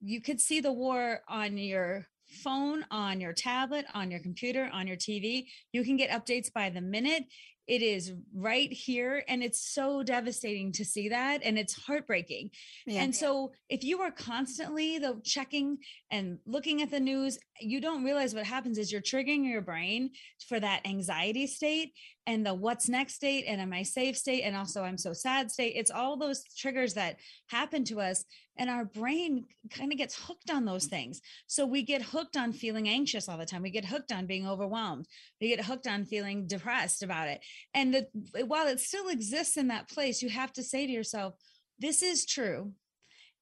you 0.00 0.20
could 0.20 0.40
see 0.40 0.60
the 0.60 0.72
war 0.72 1.22
on 1.28 1.56
your 1.56 2.06
phone, 2.28 2.84
on 2.90 3.20
your 3.20 3.32
tablet, 3.32 3.86
on 3.94 4.10
your 4.10 4.20
computer, 4.20 4.68
on 4.72 4.86
your 4.86 4.96
TV. 4.96 5.46
You 5.72 5.84
can 5.84 5.96
get 5.96 6.10
updates 6.10 6.52
by 6.52 6.70
the 6.70 6.80
minute. 6.80 7.24
It 7.66 7.82
is 7.82 8.12
right 8.34 8.72
here 8.72 9.24
and 9.26 9.42
it's 9.42 9.60
so 9.60 10.02
devastating 10.02 10.72
to 10.72 10.84
see 10.84 11.08
that 11.08 11.40
and 11.44 11.58
it's 11.58 11.74
heartbreaking. 11.74 12.50
yeah 12.86 13.02
And 13.02 13.14
so 13.14 13.52
if 13.68 13.82
you 13.82 14.00
are 14.02 14.10
constantly 14.12 14.98
though 14.98 15.20
checking 15.24 15.78
and 16.10 16.38
looking 16.46 16.82
at 16.82 16.90
the 16.90 17.00
news, 17.00 17.38
you 17.60 17.80
don't 17.80 18.04
realize 18.04 18.34
what 18.34 18.44
happens 18.44 18.78
is 18.78 18.92
you're 18.92 19.00
triggering 19.00 19.44
your 19.44 19.62
brain 19.62 20.10
for 20.48 20.60
that 20.60 20.86
anxiety 20.86 21.46
state 21.46 21.92
and 22.26 22.44
the 22.44 22.54
what's 22.54 22.88
next 22.88 23.14
state 23.14 23.44
and 23.46 23.60
am 23.60 23.72
I 23.72 23.82
safe 23.82 24.16
state 24.16 24.42
and 24.42 24.56
also 24.56 24.82
I'm 24.82 24.98
so 24.98 25.12
sad 25.12 25.50
state. 25.50 25.74
It's 25.76 25.90
all 25.90 26.16
those 26.16 26.44
triggers 26.56 26.94
that 26.94 27.16
happen 27.48 27.84
to 27.84 28.00
us 28.00 28.24
and 28.58 28.70
our 28.70 28.84
brain 28.84 29.44
kind 29.70 29.92
of 29.92 29.98
gets 29.98 30.18
hooked 30.26 30.50
on 30.50 30.64
those 30.64 30.86
things. 30.86 31.20
So 31.46 31.66
we 31.66 31.82
get 31.82 32.02
hooked 32.02 32.36
on 32.36 32.52
feeling 32.52 32.88
anxious 32.88 33.28
all 33.28 33.38
the 33.38 33.46
time. 33.46 33.62
We 33.62 33.70
get 33.70 33.84
hooked 33.84 34.12
on 34.12 34.26
being 34.26 34.46
overwhelmed. 34.48 35.06
We 35.40 35.48
get 35.48 35.64
hooked 35.64 35.86
on 35.86 36.04
feeling 36.04 36.46
depressed 36.46 37.02
about 37.02 37.28
it. 37.28 37.40
And 37.74 37.94
the, 37.94 38.44
while 38.44 38.66
it 38.66 38.80
still 38.80 39.08
exists 39.08 39.56
in 39.56 39.68
that 39.68 39.88
place, 39.88 40.22
you 40.22 40.28
have 40.28 40.52
to 40.54 40.62
say 40.62 40.86
to 40.86 40.92
yourself, 40.92 41.34
this 41.78 42.02
is 42.02 42.24
true. 42.24 42.72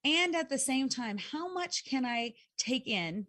And 0.04 0.34
at 0.34 0.48
the 0.48 0.58
same 0.58 0.88
time 0.88 1.18
how 1.18 1.52
much 1.52 1.84
can 1.84 2.04
i 2.04 2.34
take 2.58 2.86
in 2.86 3.26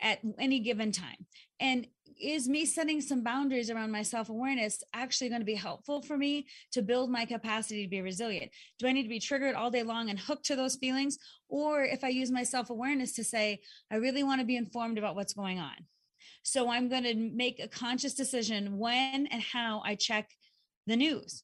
at 0.00 0.20
any 0.38 0.60
given 0.60 0.92
time? 0.92 1.26
And 1.60 1.86
is 2.20 2.48
me 2.48 2.66
setting 2.66 3.00
some 3.00 3.24
boundaries 3.24 3.70
around 3.70 3.90
my 3.90 4.02
self-awareness 4.02 4.84
actually 4.94 5.28
going 5.28 5.40
to 5.40 5.46
be 5.46 5.54
helpful 5.54 6.02
for 6.02 6.16
me 6.16 6.46
to 6.70 6.82
build 6.82 7.10
my 7.10 7.24
capacity 7.24 7.82
to 7.82 7.90
be 7.90 8.00
resilient? 8.00 8.52
Do 8.78 8.86
i 8.86 8.92
need 8.92 9.04
to 9.04 9.08
be 9.08 9.20
triggered 9.20 9.54
all 9.54 9.70
day 9.70 9.82
long 9.82 10.10
and 10.10 10.18
hooked 10.18 10.46
to 10.46 10.56
those 10.56 10.76
feelings? 10.76 11.18
Or 11.48 11.82
if 11.82 12.04
i 12.04 12.08
use 12.08 12.30
my 12.30 12.44
self-awareness 12.44 13.12
to 13.14 13.24
say 13.24 13.60
i 13.90 13.96
really 13.96 14.22
want 14.22 14.40
to 14.40 14.46
be 14.46 14.56
informed 14.56 14.98
about 14.98 15.16
what's 15.16 15.34
going 15.34 15.58
on 15.58 15.74
so 16.42 16.70
i'm 16.70 16.88
going 16.88 17.04
to 17.04 17.14
make 17.14 17.60
a 17.60 17.68
conscious 17.68 18.14
decision 18.14 18.78
when 18.78 19.26
and 19.26 19.42
how 19.42 19.82
i 19.84 19.94
check 19.94 20.28
the 20.86 20.96
news 20.96 21.42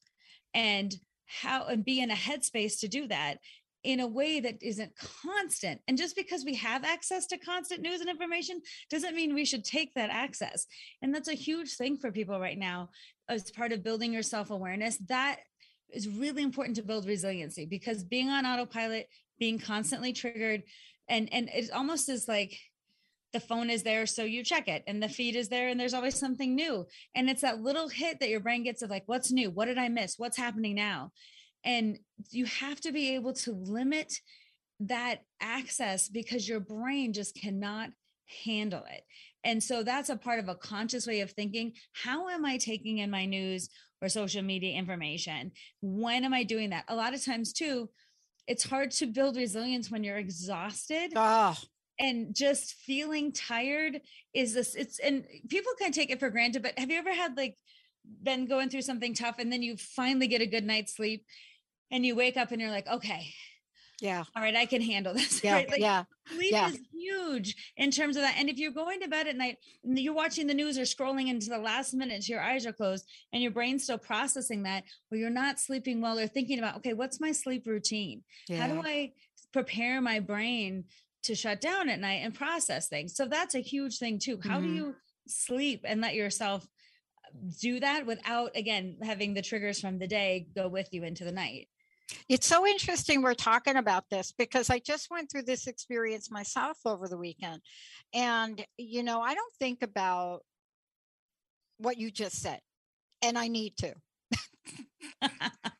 and 0.53 0.95
how 1.25 1.65
and 1.67 1.85
be 1.85 2.01
in 2.01 2.11
a 2.11 2.15
headspace 2.15 2.79
to 2.79 2.87
do 2.87 3.07
that 3.07 3.37
in 3.83 4.01
a 4.01 4.07
way 4.07 4.39
that 4.39 4.61
isn't 4.61 4.91
constant. 4.97 5.79
And 5.87 5.97
just 5.97 6.15
because 6.15 6.43
we 6.43 6.55
have 6.55 6.83
access 6.83 7.25
to 7.27 7.37
constant 7.37 7.81
news 7.81 8.01
and 8.01 8.09
information 8.09 8.61
doesn't 8.89 9.15
mean 9.15 9.33
we 9.33 9.45
should 9.45 9.63
take 9.63 9.93
that 9.93 10.09
access. 10.09 10.65
And 11.01 11.15
that's 11.15 11.29
a 11.29 11.33
huge 11.33 11.75
thing 11.75 11.97
for 11.97 12.11
people 12.11 12.39
right 12.39 12.57
now 12.57 12.89
as 13.29 13.51
part 13.51 13.71
of 13.71 13.83
building 13.83 14.11
your 14.11 14.23
self 14.23 14.49
awareness. 14.49 14.97
That 15.07 15.37
is 15.93 16.09
really 16.09 16.43
important 16.43 16.75
to 16.75 16.83
build 16.83 17.07
resiliency 17.07 17.65
because 17.65 18.03
being 18.03 18.29
on 18.29 18.45
autopilot, 18.45 19.07
being 19.39 19.59
constantly 19.59 20.11
triggered, 20.11 20.63
and 21.07 21.31
and 21.31 21.49
it 21.49 21.71
almost 21.71 22.09
is 22.09 22.27
like 22.27 22.59
the 23.33 23.39
phone 23.39 23.69
is 23.69 23.83
there 23.83 24.05
so 24.05 24.23
you 24.23 24.43
check 24.43 24.67
it 24.67 24.83
and 24.87 25.01
the 25.01 25.09
feed 25.09 25.35
is 25.35 25.49
there 25.49 25.67
and 25.67 25.79
there's 25.79 25.93
always 25.93 26.19
something 26.19 26.55
new. 26.55 26.85
And 27.15 27.29
it's 27.29 27.41
that 27.41 27.61
little 27.61 27.87
hit 27.87 28.19
that 28.19 28.29
your 28.29 28.39
brain 28.39 28.63
gets 28.63 28.81
of 28.81 28.89
like 28.89 29.03
what's 29.05 29.31
new? 29.31 29.51
What 29.51 29.65
did 29.65 29.77
i 29.77 29.87
miss? 29.87 30.15
What's 30.17 30.37
happening 30.37 30.75
now? 30.75 31.11
And 31.63 31.99
you 32.31 32.45
have 32.45 32.79
to 32.81 32.91
be 32.91 33.15
able 33.15 33.33
to 33.33 33.53
limit 33.53 34.13
that 34.79 35.23
access 35.41 36.07
because 36.07 36.47
your 36.47 36.59
brain 36.59 37.13
just 37.13 37.35
cannot 37.35 37.89
handle 38.45 38.83
it. 38.89 39.03
And 39.43 39.61
so 39.61 39.83
that's 39.83 40.09
a 40.09 40.15
part 40.15 40.39
of 40.39 40.49
a 40.49 40.55
conscious 40.55 41.05
way 41.05 41.21
of 41.21 41.31
thinking. 41.31 41.73
How 41.93 42.29
am 42.29 42.45
i 42.45 42.57
taking 42.57 42.99
in 42.99 43.11
my 43.11 43.25
news 43.25 43.69
or 44.01 44.09
social 44.09 44.41
media 44.41 44.77
information? 44.77 45.51
When 45.81 46.23
am 46.23 46.33
i 46.33 46.43
doing 46.43 46.69
that? 46.69 46.85
A 46.87 46.95
lot 46.95 47.13
of 47.13 47.23
times 47.23 47.53
too 47.53 47.89
it's 48.49 48.67
hard 48.67 48.89
to 48.89 49.05
build 49.05 49.37
resilience 49.37 49.91
when 49.91 50.03
you're 50.03 50.17
exhausted. 50.17 51.13
Oh, 51.15 51.55
and 51.99 52.33
just 52.33 52.75
feeling 52.75 53.31
tired 53.31 54.01
is 54.33 54.53
this 54.53 54.75
it's 54.75 54.99
and 54.99 55.25
people 55.49 55.71
can 55.77 55.91
take 55.91 56.09
it 56.09 56.19
for 56.19 56.29
granted 56.29 56.63
but 56.63 56.77
have 56.79 56.89
you 56.89 56.97
ever 56.97 57.13
had 57.13 57.35
like 57.37 57.57
been 58.23 58.47
going 58.47 58.69
through 58.69 58.81
something 58.81 59.13
tough 59.13 59.35
and 59.39 59.51
then 59.51 59.61
you 59.61 59.75
finally 59.77 60.27
get 60.27 60.41
a 60.41 60.45
good 60.45 60.63
night's 60.63 60.95
sleep 60.95 61.25
and 61.91 62.05
you 62.05 62.15
wake 62.15 62.37
up 62.37 62.51
and 62.51 62.61
you're 62.61 62.71
like 62.71 62.87
okay 62.87 63.27
yeah, 64.01 64.23
all 64.33 64.41
right 64.41 64.55
i 64.55 64.65
can 64.65 64.81
handle 64.81 65.13
this 65.15 65.43
yeah, 65.43 65.55
right? 65.55 65.69
like 65.69 65.81
yeah. 65.81 66.03
sleep 66.29 66.53
yeah. 66.53 66.69
is 66.69 66.79
huge 66.93 67.55
in 67.75 67.91
terms 67.91 68.15
of 68.15 68.21
that 68.21 68.35
and 68.37 68.49
if 68.49 68.57
you're 68.57 68.71
going 68.71 69.01
to 69.01 69.09
bed 69.09 69.27
at 69.27 69.35
night 69.35 69.57
and 69.83 69.99
you're 69.99 70.13
watching 70.13 70.47
the 70.47 70.53
news 70.53 70.77
or 70.77 70.83
scrolling 70.83 71.27
into 71.27 71.49
the 71.49 71.57
last 71.57 71.93
minute 71.93 72.29
your 72.29 72.39
eyes 72.39 72.65
are 72.65 72.71
closed 72.71 73.05
and 73.33 73.43
your 73.43 73.51
brain's 73.51 73.83
still 73.83 73.97
processing 73.97 74.63
that 74.63 74.85
or 75.11 75.17
you're 75.17 75.29
not 75.29 75.59
sleeping 75.59 75.99
well 75.99 76.17
or 76.17 76.27
thinking 76.27 76.59
about 76.59 76.77
okay 76.77 76.93
what's 76.93 77.19
my 77.19 77.33
sleep 77.33 77.67
routine 77.67 78.23
how 78.57 78.67
do. 78.67 78.81
I 78.85 79.11
prepare 79.51 79.99
my 79.99 80.21
brain 80.21 80.85
to 81.23 81.35
shut 81.35 81.61
down 81.61 81.89
at 81.89 81.99
night 81.99 82.21
and 82.23 82.33
process 82.33 82.87
things? 82.87 83.15
So 83.15 83.25
that's 83.25 83.55
a 83.55 83.59
huge 83.59 83.97
thing 83.97 84.19
too. 84.19 84.39
How 84.43 84.59
do 84.59 84.67
Mhm. 84.67 84.75
you 84.75 84.95
sleep 85.27 85.81
and 85.83 86.01
let 86.01 86.15
yourself 86.15 86.67
do 87.59 87.79
that 87.79 88.05
without 88.05 88.55
again 88.55 88.97
having 89.03 89.33
the 89.33 89.41
triggers 89.41 89.79
from 89.79 89.99
the 89.99 90.07
day 90.07 90.47
go 90.55 90.67
with 90.67 90.91
you 90.91 91.03
into 91.03 91.23
the 91.23 91.31
night? 91.31 91.69
It's 92.27 92.47
so 92.47 92.65
interesting 92.65 93.21
we're 93.21 93.35
talking 93.35 93.75
about 93.75 94.09
this 94.09 94.31
because 94.31 94.69
I 94.69 94.79
just 94.79 95.11
went 95.11 95.29
through 95.31 95.43
this 95.43 95.67
experience 95.67 96.31
myself 96.31 96.79
over 96.85 97.07
the 97.07 97.17
weekend. 97.17 97.61
And, 98.13 98.65
you 98.77 99.03
know, 99.03 99.21
I 99.21 99.35
don't 99.35 99.53
think 99.55 99.83
about 99.83 100.43
what 101.77 101.97
you 101.97 102.09
just 102.11 102.41
said, 102.41 102.61
and 103.21 103.37
I 103.37 103.47
need 103.47 103.77
to. 103.77 103.93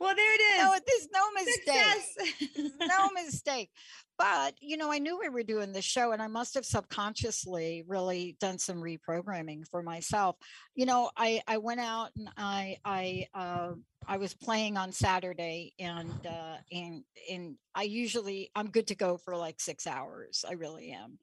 well, 0.00 0.14
there 0.14 0.34
it 0.34 0.40
is. 0.40 0.62
No, 0.62 0.78
there's 0.86 1.08
no 1.12 1.30
mistake. 1.32 2.42
Success. 2.56 2.88
no 2.88 3.10
mistake. 3.14 3.70
But, 4.18 4.54
you 4.60 4.76
know, 4.76 4.90
I 4.90 4.98
knew 4.98 5.18
we 5.18 5.28
were 5.28 5.44
doing 5.44 5.72
this 5.72 5.84
show 5.84 6.10
and 6.10 6.20
I 6.20 6.26
must 6.26 6.54
have 6.54 6.66
subconsciously 6.66 7.84
really 7.86 8.36
done 8.40 8.58
some 8.58 8.82
reprogramming 8.82 9.68
for 9.68 9.80
myself. 9.80 10.36
You 10.74 10.86
know, 10.86 11.10
I 11.16 11.40
I 11.46 11.58
went 11.58 11.80
out 11.80 12.10
and 12.16 12.28
I 12.36 12.78
I 12.84 13.26
uh 13.32 13.74
I 14.06 14.16
was 14.16 14.34
playing 14.34 14.76
on 14.76 14.90
Saturday 14.90 15.72
and 15.78 16.26
uh 16.26 16.56
and 16.72 17.04
and 17.30 17.56
I 17.76 17.84
usually 17.84 18.50
I'm 18.56 18.70
good 18.70 18.88
to 18.88 18.96
go 18.96 19.18
for 19.18 19.36
like 19.36 19.60
6 19.60 19.86
hours. 19.86 20.44
I 20.48 20.54
really 20.54 20.90
am. 20.90 21.18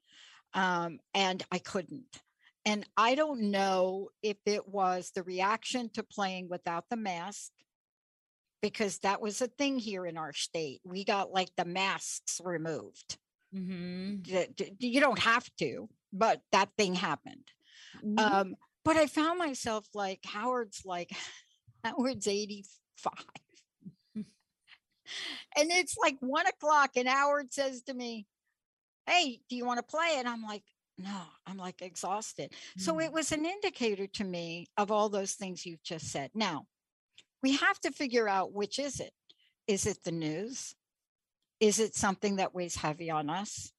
Um 0.54 0.98
and 1.12 1.44
I 1.52 1.58
couldn't. 1.58 2.22
And 2.64 2.84
I 2.96 3.14
don't 3.14 3.50
know 3.50 4.08
if 4.22 4.38
it 4.46 4.66
was 4.66 5.12
the 5.14 5.22
reaction 5.22 5.90
to 5.94 6.02
playing 6.02 6.48
without 6.48 6.84
the 6.88 6.96
mask 6.96 7.52
because 8.62 8.98
that 9.00 9.20
was 9.20 9.40
a 9.42 9.48
thing 9.48 9.78
here 9.78 10.06
in 10.06 10.16
our 10.16 10.32
state. 10.32 10.80
We 10.84 11.04
got 11.04 11.30
like 11.32 11.50
the 11.56 11.64
masks 11.64 12.40
removed. 12.44 13.18
Mhm. 13.54 14.22
D- 14.56 14.72
You 14.80 15.00
don't 15.00 15.18
have 15.20 15.48
to, 15.58 15.88
but 16.12 16.42
that 16.52 16.70
thing 16.76 16.94
happened. 16.94 17.50
Mhm. 18.02 18.18
Um, 18.20 18.56
but 18.84 18.96
I 18.96 19.06
found 19.06 19.38
myself 19.38 19.86
like 19.94 20.24
Howard's 20.24 20.84
like 20.84 21.10
Howard's 21.84 22.26
85. 22.26 23.12
Mm. 24.16 24.24
and 25.56 25.70
it's 25.70 25.96
like 25.96 26.16
one 26.20 26.46
o'clock, 26.46 26.90
and 26.96 27.08
Howard 27.08 27.52
says 27.52 27.82
to 27.84 27.94
me, 27.94 28.26
Hey, 29.06 29.40
do 29.48 29.54
you 29.56 29.64
want 29.64 29.78
to 29.78 29.84
play? 29.84 30.16
And 30.18 30.28
I'm 30.28 30.42
like, 30.42 30.64
No, 30.98 31.22
I'm 31.46 31.56
like 31.56 31.82
exhausted. 31.82 32.52
So 32.78 32.94
Mm. 32.94 33.04
it 33.06 33.12
was 33.12 33.30
an 33.32 33.44
indicator 33.46 34.06
to 34.08 34.24
me 34.24 34.66
of 34.76 34.90
all 34.90 35.08
those 35.08 35.34
things 35.34 35.64
you've 35.64 35.82
just 35.84 36.06
said. 36.10 36.30
Now, 36.34 36.66
we 37.46 37.54
have 37.54 37.78
to 37.78 37.92
figure 37.92 38.28
out 38.28 38.52
which 38.52 38.80
is 38.80 38.98
it. 38.98 39.12
Is 39.68 39.86
it 39.86 40.02
the 40.02 40.10
news? 40.10 40.74
Is 41.60 41.78
it 41.78 41.94
something 41.94 42.36
that 42.36 42.56
weighs 42.56 42.74
heavy 42.74 43.08
on 43.08 43.30
us? 43.30 43.70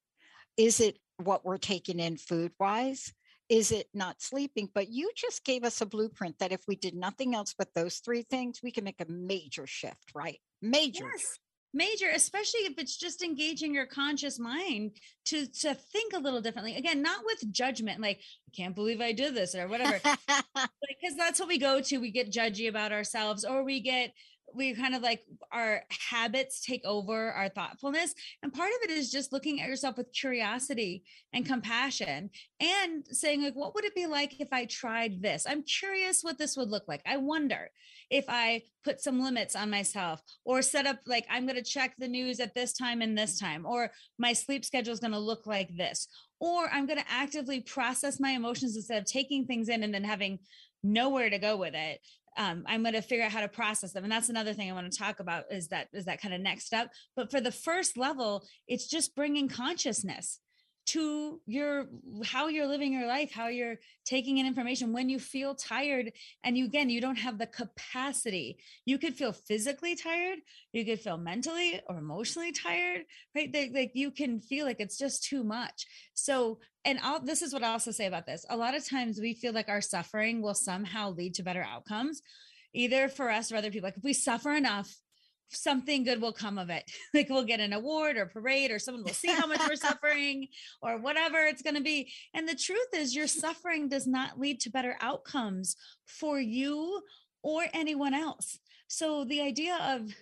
Is 0.56 0.80
it 0.80 0.98
what 1.18 1.44
we're 1.44 1.58
taking 1.58 2.00
in 2.00 2.16
food 2.16 2.54
wise? 2.62 3.12
Is 3.50 3.74
it 3.74 3.88
not 3.94 4.22
sleeping? 4.22 4.70
But 4.74 4.88
you 4.88 5.12
just 5.18 5.44
gave 5.44 5.66
us 5.66 5.82
a 5.82 5.86
blueprint 5.86 6.40
that 6.40 6.54
if 6.54 6.62
we 6.66 6.78
did 6.78 6.96
nothing 6.96 7.36
else 7.36 7.54
but 7.58 7.74
those 7.76 7.98
three 7.98 8.22
things, 8.22 8.62
we 8.64 8.72
can 8.72 8.86
make 8.86 9.02
a 9.02 9.12
major 9.12 9.68
shift, 9.68 10.14
right? 10.16 10.40
Major. 10.62 11.10
Yes. 11.12 11.38
Major, 11.74 12.10
especially 12.14 12.62
if 12.62 12.78
it's 12.78 12.98
just 12.98 13.22
engaging 13.22 13.74
your 13.74 13.86
conscious 13.86 14.40
mind 14.40 14.92
to 15.26 15.46
to 15.48 15.74
think 15.74 16.14
a 16.14 16.20
little 16.20 16.42
differently. 16.42 16.76
Again, 16.76 17.02
not 17.02 17.26
with 17.26 17.52
judgment, 17.52 18.02
like 18.02 18.20
I 18.48 18.52
can't 18.56 18.76
believe 18.76 19.02
I 19.02 19.12
did 19.12 19.36
this 19.36 19.54
or 19.54 19.68
whatever. 19.68 20.00
because 20.06 21.18
that's 21.18 21.40
what 21.40 21.50
we 21.50 21.60
go 21.60 21.82
to. 21.82 21.98
We 21.98 22.12
get 22.12 22.32
judgy 22.32 22.70
about 22.70 22.92
ourselves, 22.92 23.44
or 23.44 23.64
we 23.64 23.82
get 23.82 24.14
we 24.54 24.74
kind 24.74 24.96
of 24.96 25.02
like 25.02 25.24
our 25.52 25.84
habits 26.10 26.62
take 26.62 26.84
over 26.86 27.32
our 27.32 27.50
thoughtfulness. 27.50 28.14
And 28.42 28.54
part 28.54 28.70
of 28.70 28.90
it 28.90 28.92
is 28.92 29.12
just 29.12 29.34
looking 29.34 29.62
at 29.62 29.68
yourself 29.68 29.98
with 29.98 30.14
curiosity 30.14 31.04
and 31.34 31.46
compassion 31.46 32.30
and 32.60 33.06
saying, 33.12 33.44
like, 33.44 33.56
what 33.56 33.76
would 33.76 33.86
it 33.86 33.96
be 33.96 34.08
like 34.08 34.40
if 34.40 34.50
I 34.52 34.66
tried 34.66 35.22
this? 35.22 35.46
I'm 35.48 35.64
curious 35.64 36.22
what 36.22 36.38
this 36.38 36.58
would 36.58 36.70
look 36.70 36.88
like. 36.88 37.02
I 37.06 37.18
wonder 37.18 37.70
if 38.10 38.26
I 38.30 38.64
put 38.84 39.02
some 39.02 39.22
limits 39.22 39.56
on 39.56 39.70
myself 39.70 40.22
or 40.46 40.62
set 40.62 40.88
up 40.88 41.00
like 41.06 41.26
I'm 41.30 41.46
going 41.46 41.58
to 41.58 41.64
check 41.64 41.94
the 41.98 42.08
news 42.08 42.40
at 42.40 42.56
this 42.56 42.74
time 42.74 43.02
and 43.02 43.18
this 43.18 43.38
time, 43.38 43.66
or 43.66 43.92
my 44.18 44.34
sleep 44.34 44.64
schedule 44.64 44.94
is 44.94 45.00
going 45.00 45.12
to 45.12 45.20
look 45.20 45.46
like 45.46 45.76
this, 45.76 46.08
or 46.40 46.70
I'm 46.72 46.86
going 46.86 47.00
to 47.00 47.12
actively 47.12 47.62
process 47.62 48.20
my 48.20 48.32
emotions 48.32 48.76
instead 48.76 49.00
of 49.00 49.06
taking 49.06 49.46
things 49.46 49.68
in 49.70 49.84
and 49.84 49.94
then 49.94 50.04
having 50.04 50.40
nowhere 50.84 51.30
to 51.30 51.40
go 51.40 51.58
with 51.58 51.74
it 51.74 52.00
um, 52.38 52.64
i'm 52.68 52.84
going 52.84 52.94
to 52.94 53.02
figure 53.02 53.26
out 53.26 53.32
how 53.32 53.42
to 53.42 53.48
process 53.48 53.94
them. 53.94 54.04
And 54.04 54.12
that's 54.12 54.30
another 54.30 54.54
thing 54.54 54.70
i 54.70 54.74
want 54.74 54.92
to 54.92 54.98
talk 54.98 55.20
about 55.20 55.46
is 55.52 55.68
that 55.70 55.88
is 55.94 56.06
that 56.06 56.22
kind 56.22 56.34
of 56.34 56.42
next 56.42 56.66
step. 56.66 56.92
But 57.16 57.32
for 57.32 57.42
the 57.42 57.52
first 57.52 57.98
level 57.98 58.46
it's 58.68 58.88
just 58.88 59.16
bringing 59.16 59.48
consciousness 59.48 60.40
to 60.88 61.42
your 61.46 61.88
how 62.26 62.48
you're 62.48 62.68
living 62.68 62.94
your 62.94 63.08
life 63.08 63.32
how 63.32 63.48
you're 63.48 63.76
taking 64.06 64.38
in 64.38 64.46
information 64.46 64.94
when 64.94 65.10
you 65.10 65.20
feel 65.20 65.54
tired 65.54 66.12
and 66.44 66.58
you 66.58 66.66
again 66.66 66.90
you 66.90 67.02
don't 67.02 67.18
have 67.18 67.38
the 67.38 67.46
capacity 67.48 68.58
you 68.86 68.98
could 68.98 69.14
feel 69.14 69.34
physically 69.34 69.96
tired 69.96 70.40
you 70.72 70.86
could 70.86 71.00
feel 71.00 71.18
mentally 71.18 71.80
or 71.88 71.98
emotionally 71.98 72.52
tired 72.52 73.02
right 73.36 73.54
like 73.74 73.92
you 73.94 74.12
can 74.12 74.40
feel 74.40 74.66
like 74.66 74.80
it's 74.80 74.98
just 74.98 75.24
too 75.24 75.44
much 75.44 75.86
so 76.14 76.58
and 76.88 77.00
I'll, 77.04 77.20
this 77.20 77.42
is 77.42 77.52
what 77.52 77.64
I 77.64 77.74
also 77.74 77.92
say 77.92 78.06
about 78.06 78.26
this. 78.26 78.46
A 78.50 78.56
lot 78.56 78.74
of 78.74 78.88
times 78.88 79.20
we 79.20 79.34
feel 79.34 79.52
like 79.52 79.68
our 79.68 79.82
suffering 79.82 80.42
will 80.42 80.54
somehow 80.54 81.10
lead 81.10 81.34
to 81.34 81.44
better 81.44 81.62
outcomes, 81.62 82.22
either 82.74 83.10
for 83.10 83.30
us 83.30 83.52
or 83.52 83.58
other 83.58 83.72
people. 83.72 83.88
Like 83.88 83.98
if 83.98 84.06
we 84.06 84.14
suffer 84.14 84.54
enough, 84.54 84.96
something 85.50 86.04
good 86.04 86.22
will 86.22 86.34
come 86.34 86.58
of 86.58 86.70
it. 86.70 86.90
like 87.14 87.30
we'll 87.30 87.44
get 87.44 87.60
an 87.60 87.74
award 87.74 88.18
or 88.18 88.26
parade, 88.26 88.72
or 88.72 88.80
someone 88.80 89.04
will 89.04 89.14
see 89.14 89.32
how 89.32 89.48
much 89.48 89.62
we're 89.68 89.76
suffering, 89.88 90.48
or 90.82 90.98
whatever 90.98 91.40
it's 91.46 91.62
going 91.62 91.76
to 91.76 91.82
be. 91.82 92.12
And 92.34 92.48
the 92.48 92.56
truth 92.56 92.90
is, 92.94 93.16
your 93.16 93.28
suffering 93.28 93.90
does 93.90 94.08
not 94.08 94.40
lead 94.40 94.60
to 94.62 94.70
better 94.70 94.98
outcomes 95.02 95.76
for 96.06 96.40
you 96.40 97.02
or 97.44 97.64
anyone 97.74 98.14
else. 98.14 98.60
So 98.88 99.26
the 99.26 99.42
idea 99.42 99.78
of 99.82 100.14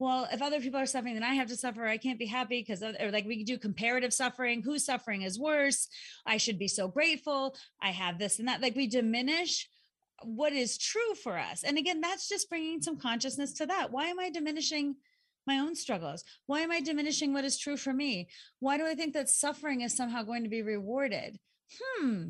well, 0.00 0.28
if 0.32 0.42
other 0.42 0.60
people 0.60 0.80
are 0.80 0.86
suffering, 0.86 1.14
then 1.14 1.22
I 1.22 1.34
have 1.34 1.48
to 1.48 1.56
suffer. 1.56 1.86
I 1.86 1.98
can't 1.98 2.18
be 2.18 2.26
happy 2.26 2.60
because, 2.60 2.82
or 2.82 3.10
like 3.12 3.26
we 3.26 3.44
do 3.44 3.56
comparative 3.56 4.12
suffering. 4.12 4.60
Who's 4.60 4.84
suffering 4.84 5.22
is 5.22 5.38
worse? 5.38 5.88
I 6.26 6.36
should 6.36 6.58
be 6.58 6.68
so 6.68 6.88
grateful. 6.88 7.56
I 7.80 7.92
have 7.92 8.18
this 8.18 8.38
and 8.38 8.48
that. 8.48 8.60
Like 8.60 8.74
we 8.74 8.88
diminish 8.88 9.68
what 10.26 10.52
is 10.52 10.78
true 10.78 11.14
for 11.22 11.38
us. 11.38 11.62
And 11.62 11.78
again, 11.78 12.00
that's 12.00 12.28
just 12.28 12.48
bringing 12.48 12.82
some 12.82 12.98
consciousness 12.98 13.52
to 13.54 13.66
that. 13.66 13.90
Why 13.92 14.06
am 14.06 14.18
I 14.18 14.30
diminishing 14.30 14.96
my 15.46 15.58
own 15.58 15.74
struggles? 15.74 16.24
Why 16.46 16.60
am 16.60 16.70
I 16.72 16.80
diminishing 16.80 17.32
what 17.32 17.44
is 17.44 17.58
true 17.58 17.76
for 17.76 17.92
me? 17.92 18.28
Why 18.60 18.78
do 18.78 18.86
I 18.86 18.94
think 18.94 19.14
that 19.14 19.28
suffering 19.28 19.82
is 19.82 19.96
somehow 19.96 20.22
going 20.22 20.42
to 20.44 20.48
be 20.48 20.62
rewarded? 20.62 21.38
Hmm. 21.78 22.28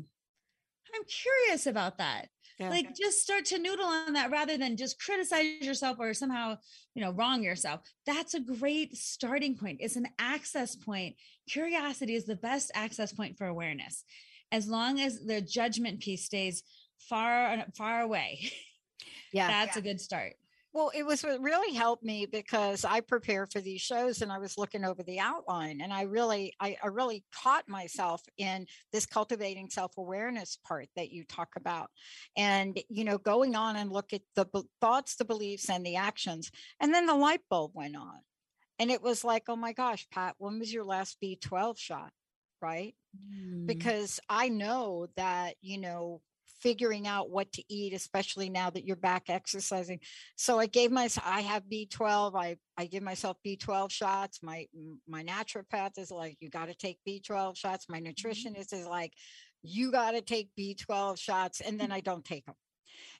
I'm 0.93 1.03
curious 1.03 1.67
about 1.67 1.97
that 1.97 2.29
Yeah. 2.57 2.69
like 2.69 2.95
just 2.95 3.21
start 3.21 3.43
to 3.45 3.59
noodle 3.59 3.85
on 3.85 4.13
that 4.13 4.31
rather 4.31 4.57
than 4.57 4.77
just 4.77 4.97
criticize 5.01 5.61
yourself 5.61 5.97
or 5.99 6.13
somehow 6.13 6.57
you 6.93 7.01
know 7.03 7.11
wrong 7.11 7.43
yourself 7.43 7.81
that's 8.05 8.33
a 8.33 8.39
great 8.39 8.95
starting 8.95 9.57
point 9.57 9.79
it's 9.81 9.97
an 9.97 10.07
access 10.19 10.73
point 10.75 11.15
curiosity 11.49 12.15
is 12.15 12.25
the 12.25 12.37
best 12.37 12.71
access 12.75 13.11
point 13.11 13.37
for 13.37 13.45
awareness 13.47 14.05
as 14.53 14.69
long 14.69 15.01
as 15.01 15.25
the 15.25 15.41
judgment 15.41 15.99
piece 15.99 16.23
stays 16.23 16.63
far 16.99 17.65
far 17.75 18.01
away 18.01 18.51
Yeah. 19.35 19.47
That's 19.47 19.75
a 19.75 19.81
good 19.81 19.99
start. 19.99 20.33
Well, 20.71 20.91
it 20.93 21.05
was 21.05 21.23
what 21.23 21.41
really 21.41 21.73
helped 21.73 22.03
me 22.03 22.25
because 22.25 22.83
I 22.83 23.01
prepare 23.01 23.45
for 23.47 23.61
these 23.61 23.81
shows 23.81 24.21
and 24.21 24.31
I 24.31 24.39
was 24.39 24.57
looking 24.57 24.83
over 24.83 25.03
the 25.03 25.19
outline 25.19 25.79
and 25.81 25.93
I 25.93 26.03
really, 26.03 26.53
I, 26.59 26.77
I 26.83 26.87
really 26.87 27.23
caught 27.33 27.67
myself 27.67 28.21
in 28.37 28.65
this 28.91 29.05
cultivating 29.05 29.69
self-awareness 29.69 30.57
part 30.65 30.87
that 30.95 31.11
you 31.11 31.23
talk 31.25 31.49
about. 31.57 31.91
And, 32.35 32.77
you 32.89 33.05
know, 33.05 33.17
going 33.17 33.55
on 33.55 33.77
and 33.77 33.89
look 33.89 34.11
at 34.11 34.21
the 34.35 34.45
b- 34.45 34.63
thoughts, 34.81 35.15
the 35.15 35.23
beliefs, 35.25 35.69
and 35.69 35.85
the 35.85 35.95
actions. 35.95 36.51
And 36.81 36.93
then 36.93 37.05
the 37.05 37.15
light 37.15 37.41
bulb 37.49 37.71
went 37.73 37.95
on. 37.95 38.19
And 38.79 38.91
it 38.91 39.01
was 39.01 39.23
like, 39.23 39.43
oh 39.47 39.55
my 39.55 39.71
gosh, 39.71 40.07
Pat, 40.11 40.35
when 40.39 40.59
was 40.59 40.73
your 40.73 40.83
last 40.83 41.17
B12 41.23 41.77
shot? 41.77 42.11
Right. 42.61 42.95
Mm. 43.15 43.65
because 43.65 44.19
I 44.27 44.49
know 44.49 45.07
that, 45.15 45.55
you 45.61 45.77
know, 45.77 46.21
figuring 46.65 47.05
out 47.05 47.29
what 47.29 47.51
to 47.51 47.63
eat, 47.69 47.93
especially 47.93 48.49
now 48.49 48.71
that 48.71 48.85
you're 48.85 48.95
back 48.95 49.25
exercising. 49.29 49.99
So 50.35 50.57
I 50.57 50.65
gave 50.65 50.89
myself, 50.89 51.27
I 51.29 51.41
have 51.41 51.61
B12. 51.71 52.33
I, 52.35 52.57
I 52.75 52.87
give 52.87 53.03
myself 53.03 53.37
B12 53.45 53.91
shots. 53.91 54.39
My, 54.41 54.65
my 55.07 55.23
naturopath 55.23 55.99
is 55.99 56.09
like, 56.09 56.37
you 56.39 56.49
got 56.49 56.67
to 56.67 56.73
take 56.73 56.97
B12 57.07 57.55
shots. 57.55 57.85
My 57.87 58.01
mm-hmm. 58.01 58.07
nutritionist 58.07 58.73
is 58.73 58.87
like, 58.87 59.13
you 59.61 59.91
got 59.91 60.11
to 60.13 60.21
take 60.21 60.49
B12 60.59 61.19
shots. 61.19 61.61
And 61.61 61.79
then 61.79 61.91
I 61.91 61.99
don't 61.99 62.25
take 62.25 62.47
them. 62.47 62.55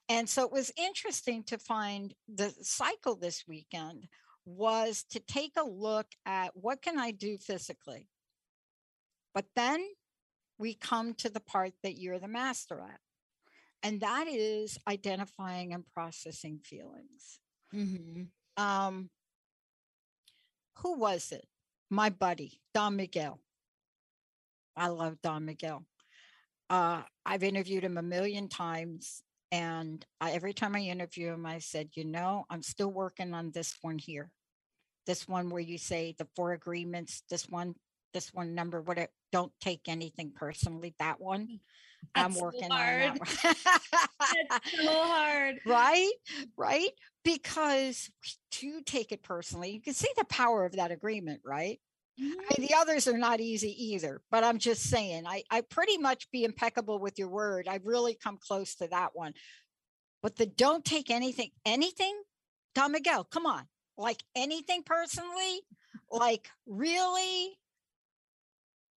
And 0.09 0.27
so 0.27 0.43
it 0.43 0.51
was 0.51 0.71
interesting 0.75 1.43
to 1.43 1.59
find 1.59 2.15
the 2.27 2.51
cycle 2.63 3.15
this 3.15 3.43
weekend 3.47 4.07
was 4.47 5.05
to 5.11 5.19
take 5.19 5.53
a 5.55 5.63
look 5.63 6.07
at 6.25 6.49
what 6.55 6.81
can 6.81 6.97
I 6.97 7.11
do 7.11 7.37
physically? 7.37 8.09
But 9.35 9.45
then 9.55 9.85
we 10.57 10.73
come 10.73 11.13
to 11.15 11.29
the 11.29 11.39
part 11.41 11.73
that 11.83 11.99
you're 11.99 12.17
the 12.17 12.27
master 12.27 12.79
at. 12.79 12.99
And 13.85 14.01
that 14.01 14.27
is 14.27 14.79
identifying 14.87 15.71
and 15.71 15.85
processing 15.85 16.57
feelings. 16.57 17.39
Mhm. 17.71 18.31
Um, 18.57 19.11
who 20.77 20.97
was 20.97 21.31
it? 21.31 21.47
My 21.91 22.09
buddy, 22.09 22.59
Don 22.73 22.95
Miguel. 22.95 23.39
I 24.75 24.87
love 24.87 25.21
Don 25.21 25.45
Miguel. 25.45 25.85
Uh, 26.67 27.03
I've 27.27 27.43
interviewed 27.43 27.83
him 27.83 27.99
a 27.99 28.01
million 28.01 28.49
times. 28.49 29.21
And 29.51 30.03
I, 30.19 30.31
every 30.31 30.55
time 30.55 30.75
I 30.75 30.79
interview 30.79 31.31
him, 31.31 31.45
I 31.45 31.59
said, 31.59 31.91
you 31.93 32.05
know, 32.05 32.47
I'm 32.49 32.63
still 32.63 32.91
working 32.91 33.35
on 33.35 33.51
this 33.51 33.77
one 33.83 33.99
here. 33.99 34.31
This 35.05 35.27
one 35.27 35.51
where 35.51 35.61
you 35.61 35.77
say 35.77 36.15
the 36.17 36.27
four 36.35 36.53
agreements, 36.53 37.21
this 37.29 37.47
one, 37.47 37.75
this 38.15 38.33
one 38.33 38.55
number, 38.55 38.81
what 38.81 38.97
it, 38.97 39.11
don't 39.31 39.53
take 39.61 39.87
anything 39.87 40.31
personally, 40.31 40.95
that 40.97 41.21
one. 41.21 41.59
I'm 42.13 42.29
That's 42.31 42.37
so 42.39 42.43
working 42.45 42.71
on 42.71 42.77
hard. 42.77 43.19
that. 43.43 43.57
That's 44.49 44.81
so 44.83 45.03
hard. 45.03 45.55
right? 45.65 46.11
Right? 46.57 46.89
Because 47.23 48.09
to 48.51 48.81
take 48.81 49.11
it 49.11 49.23
personally. 49.23 49.71
You 49.71 49.81
can 49.81 49.93
see 49.93 50.09
the 50.17 50.25
power 50.25 50.65
of 50.65 50.73
that 50.73 50.91
agreement 50.91 51.41
right? 51.45 51.79
Mhm. 52.21 52.31
I 52.31 52.55
mean, 52.59 52.67
the 52.69 52.75
others 52.75 53.07
are 53.09 53.17
not 53.17 53.41
easy 53.41 53.75
either 53.87 54.21
but 54.31 54.41
i'm 54.45 54.57
just 54.57 54.83
saying 54.83 55.27
i 55.27 55.43
i 55.51 55.59
pretty 55.59 55.97
much 55.97 56.31
be 56.31 56.45
impeccable 56.45 56.97
with 56.97 57.19
your 57.19 57.27
word. 57.27 57.67
I've 57.67 57.85
really 57.85 58.15
come 58.15 58.37
close 58.37 58.75
to 58.75 58.87
that 58.87 59.09
one. 59.13 59.33
But 60.23 60.37
the 60.37 60.45
don't 60.45 60.85
take 60.85 61.09
anything 61.11 61.49
anything? 61.65 62.15
Don 62.73 62.93
miguel 62.93 63.25
come 63.25 63.45
on. 63.45 63.63
Like 63.97 64.23
anything 64.35 64.83
personally? 64.83 65.61
Like 66.09 66.47
really? 66.65 67.57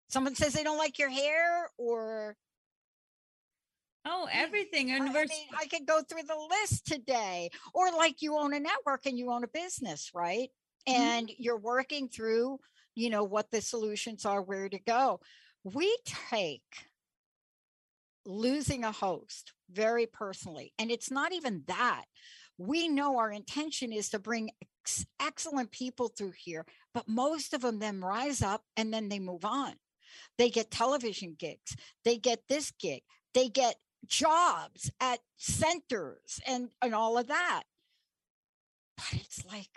Someone 0.09 0.35
says 0.35 0.53
they 0.53 0.63
don't 0.63 0.77
like 0.77 0.99
your 0.99 1.09
hair 1.09 1.69
or 1.77 2.35
Oh, 4.09 4.27
everything. 4.31 4.91
I- 4.91 4.95
And 4.95 5.09
I, 5.09 5.25
mean, 5.25 5.47
I 5.59 5.65
could 5.67 5.85
go 5.85 6.01
through 6.01 6.23
the 6.23 6.47
list 6.61 6.85
today. 6.85 7.49
Or 7.73 7.91
like 7.91 8.21
you 8.21 8.37
own 8.37 8.53
a 8.53 8.59
network 8.59 9.05
and 9.05 9.17
you 9.17 9.31
own 9.31 9.43
a 9.43 9.47
business, 9.47 10.11
right? 10.13 10.49
Mhm. 10.87 10.93
And 10.93 11.31
you're 11.37 11.57
working 11.59 12.07
through, 12.07 12.59
you 12.95 13.09
know, 13.09 13.23
what 13.23 13.51
the 13.51 13.61
solutions 13.61 14.25
are, 14.25 14.41
where 14.41 14.69
to 14.69 14.79
go. 14.79 15.19
We 15.63 15.97
take 16.05 16.63
losing 18.25 18.83
a 18.83 18.91
host 18.91 19.53
very 19.70 20.05
personally. 20.05 20.74
And 20.79 20.89
it's 20.91 21.11
not 21.11 21.33
even 21.33 21.63
that. 21.67 22.05
We 22.57 22.87
know 22.87 23.17
our 23.17 23.31
intention 23.31 23.91
is 23.93 24.09
to 24.09 24.20
bring 24.20 24.51
ex- 24.83 25.05
excellent 25.20 25.72
people 25.72 26.07
through 26.09 26.31
here, 26.37 26.65
but 26.93 27.07
most 27.07 27.53
of 27.53 27.61
them 27.61 27.79
then 27.79 28.01
rise 28.01 28.41
up 28.41 28.63
and 28.75 28.93
then 28.93 29.09
they 29.09 29.20
move 29.20 29.46
on. 29.46 29.75
They 30.37 30.50
get 30.50 30.72
television 30.72 31.35
gigs, 31.37 31.75
they 32.03 32.17
get 32.17 32.48
this 32.48 32.72
gig, 32.72 33.03
they 33.33 33.50
get 33.50 33.75
jobs 34.07 34.91
at 35.00 35.20
centers 35.37 36.39
and 36.48 36.70
and 36.81 36.96
all 36.96 37.17
of 37.17 37.27
that. 37.27 37.63
But 38.98 39.22
it's 39.22 39.46
like 39.46 39.70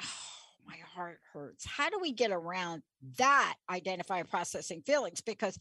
oh 0.00 0.06
my 0.66 0.76
heart 0.94 1.20
hurts. 1.32 1.66
How 1.66 1.90
do 1.90 1.98
we 2.00 2.12
get 2.12 2.30
around 2.30 2.82
that 3.18 3.56
identify 3.70 4.22
processing 4.22 4.82
feelings? 4.82 5.20
Because 5.20 5.58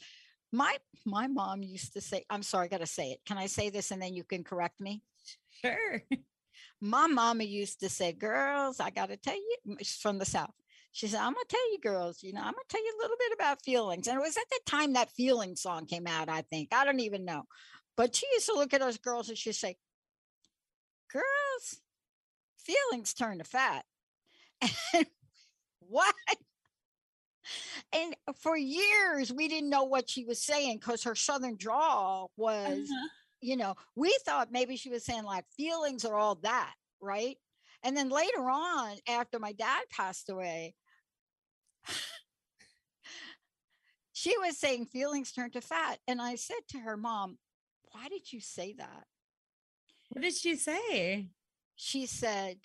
my 0.52 0.78
my 1.06 1.28
mom 1.28 1.64
used 1.64 1.94
to 1.94 2.02
say 2.02 2.24
i'm 2.30 2.44
sorry 2.44 2.66
i 2.66 2.70
gotta 2.70 2.86
say 2.86 3.12
it. 3.12 3.20
Can 3.26 3.38
i 3.38 3.48
say 3.48 3.70
this 3.70 3.92
and 3.92 4.02
then 4.02 4.14
you 4.14 4.24
can 4.24 4.44
correct 4.44 4.80
me? 4.80 5.02
Sure. 5.62 6.02
my 6.82 7.08
mama 7.08 7.44
used 7.44 7.80
to 7.80 7.90
say 7.90 8.12
girls 8.12 8.80
i 8.80 8.90
gotta 8.90 9.18
tell 9.18 9.36
you 9.36 9.78
she's 9.80 9.98
from 9.98 10.20
the 10.20 10.26
south 10.26 10.54
she 10.96 11.08
said 11.08 11.20
i'm 11.20 11.34
gonna 11.34 11.46
tell 11.50 11.72
you 11.74 11.80
girls 11.80 12.24
you 12.24 12.32
know 12.34 12.40
i'm 12.40 12.54
gonna 12.54 12.70
tell 12.70 12.84
you 12.84 12.94
a 12.98 13.02
little 13.02 13.18
bit 13.20 13.34
about 13.36 13.62
feelings 13.64 14.08
and 14.08 14.18
it 14.18 14.22
was 14.22 14.38
at 14.38 14.50
the 14.50 14.60
time 14.66 14.94
that 14.94 15.12
feeling 15.12 15.56
song 15.56 15.86
came 15.86 16.08
out 16.08 16.30
i 16.30 16.42
think 16.42 16.70
i 16.74 16.86
don't 16.86 17.02
even 17.02 17.26
know 17.26 17.44
but 17.98 18.16
she 18.16 18.26
used 18.34 18.46
to 18.48 18.54
look 18.54 18.74
at 18.74 18.82
us 18.82 18.98
girls 18.98 19.30
and 19.30 19.38
she'd 19.38 19.54
say 19.54 19.76
girls 21.12 21.82
feelings 22.58 23.14
turn 23.14 23.38
to 23.40 23.44
fat 23.44 23.84
and 24.94 25.06
what 25.80 26.16
and 27.94 28.16
for 28.40 28.58
years 28.58 29.32
we 29.32 29.48
didn't 29.48 29.70
know 29.70 29.84
what 29.84 30.10
she 30.10 30.24
was 30.26 30.42
saying 30.42 30.78
because 30.78 31.04
her 31.04 31.16
southern 31.16 31.56
drawl 31.58 32.32
was 32.38 32.90
Uh-huh. 32.90 33.08
you 33.42 33.58
know, 33.58 33.76
we 33.96 34.18
thought 34.26 34.52
maybe 34.52 34.76
she 34.78 34.90
was 34.90 35.06
saying 35.06 35.24
like 35.24 35.46
feelings 35.56 36.06
are 36.06 36.16
all 36.16 36.36
that, 36.44 36.74
right? 37.00 37.38
And 37.84 37.96
then 37.96 38.10
later 38.10 38.50
on, 38.50 38.96
after 39.08 39.38
my 39.40 39.52
dad 39.52 39.84
passed 39.92 40.30
away, 40.30 40.74
she 44.14 44.38
was 44.38 44.58
saying 44.58 44.86
feelings 44.86 45.32
turn 45.32 45.52
to 45.52 45.62
fat. 45.62 46.00
And 46.08 46.22
I 46.22 46.36
said 46.36 46.68
to 46.70 46.80
her, 46.80 46.98
Mom, 46.98 47.38
why 47.92 48.08
did 48.10 48.32
you 48.32 48.40
say 48.40 48.74
that? 48.78 49.06
What 50.10 50.22
did 50.22 50.34
she 50.34 50.56
say? 50.56 51.30
She 51.76 52.06
said, 52.06 52.58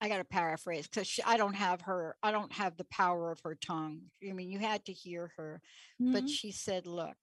I 0.00 0.08
got 0.08 0.18
to 0.18 0.24
paraphrase 0.24 0.86
because 0.86 1.18
I 1.24 1.36
don't 1.36 1.54
have 1.54 1.82
her, 1.82 2.16
I 2.22 2.30
don't 2.32 2.52
have 2.52 2.76
the 2.76 2.84
power 2.84 3.30
of 3.30 3.40
her 3.40 3.54
tongue. 3.54 4.02
I 4.28 4.32
mean, 4.32 4.50
you 4.50 4.58
had 4.58 4.84
to 4.86 4.92
hear 4.92 5.32
her. 5.36 5.62
but 6.00 6.24
Mhm. 6.24 6.28
she 6.28 6.50
said, 6.52 6.86
Look, 6.86 7.16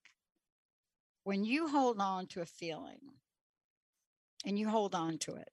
when 1.23 1.43
you 1.43 1.67
hold 1.67 1.99
on 1.99 2.27
to 2.27 2.41
a 2.41 2.45
feeling 2.45 3.19
and 4.45 4.57
you 4.57 4.69
hold 4.69 4.95
on 4.95 5.17
to 5.19 5.35
it 5.35 5.51